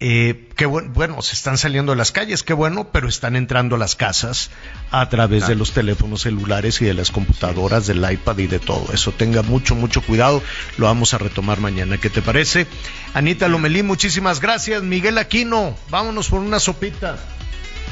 [0.03, 3.77] eh, que bueno, bueno, se están saliendo de las calles, qué bueno, pero están entrando
[3.77, 4.51] a las casas
[4.91, 8.87] a través de los teléfonos celulares y de las computadoras, del iPad y de todo
[8.95, 9.13] eso.
[9.13, 10.43] Tenga mucho, mucho cuidado.
[10.79, 11.99] Lo vamos a retomar mañana.
[11.99, 12.67] ¿Qué te parece?
[13.13, 14.83] Anita Lomelí, muchísimas gracias.
[14.83, 17.19] Miguel Aquino, vámonos por una sopita.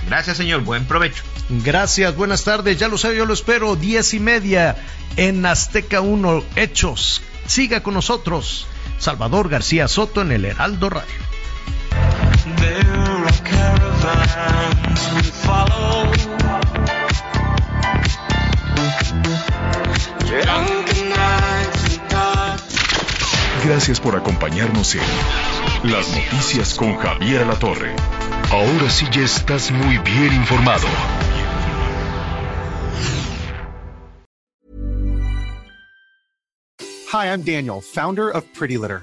[0.06, 0.62] Gracias, señor.
[0.62, 1.22] Buen provecho.
[1.50, 2.78] Gracias, buenas tardes.
[2.78, 3.76] Ya lo sé, yo lo espero.
[3.76, 4.76] Diez y media
[5.16, 7.20] en Azteca 1 Hechos.
[7.46, 8.66] Siga con nosotros.
[8.98, 11.37] Salvador García Soto en el Heraldo Radio.
[23.64, 27.94] Gracias por acompañarnos en Las Noticias con Javier La Torre.
[28.50, 30.86] Ahora sí ya estás muy bien informado.
[37.12, 39.02] Hi, I'm Daniel, founder of Pretty Litter.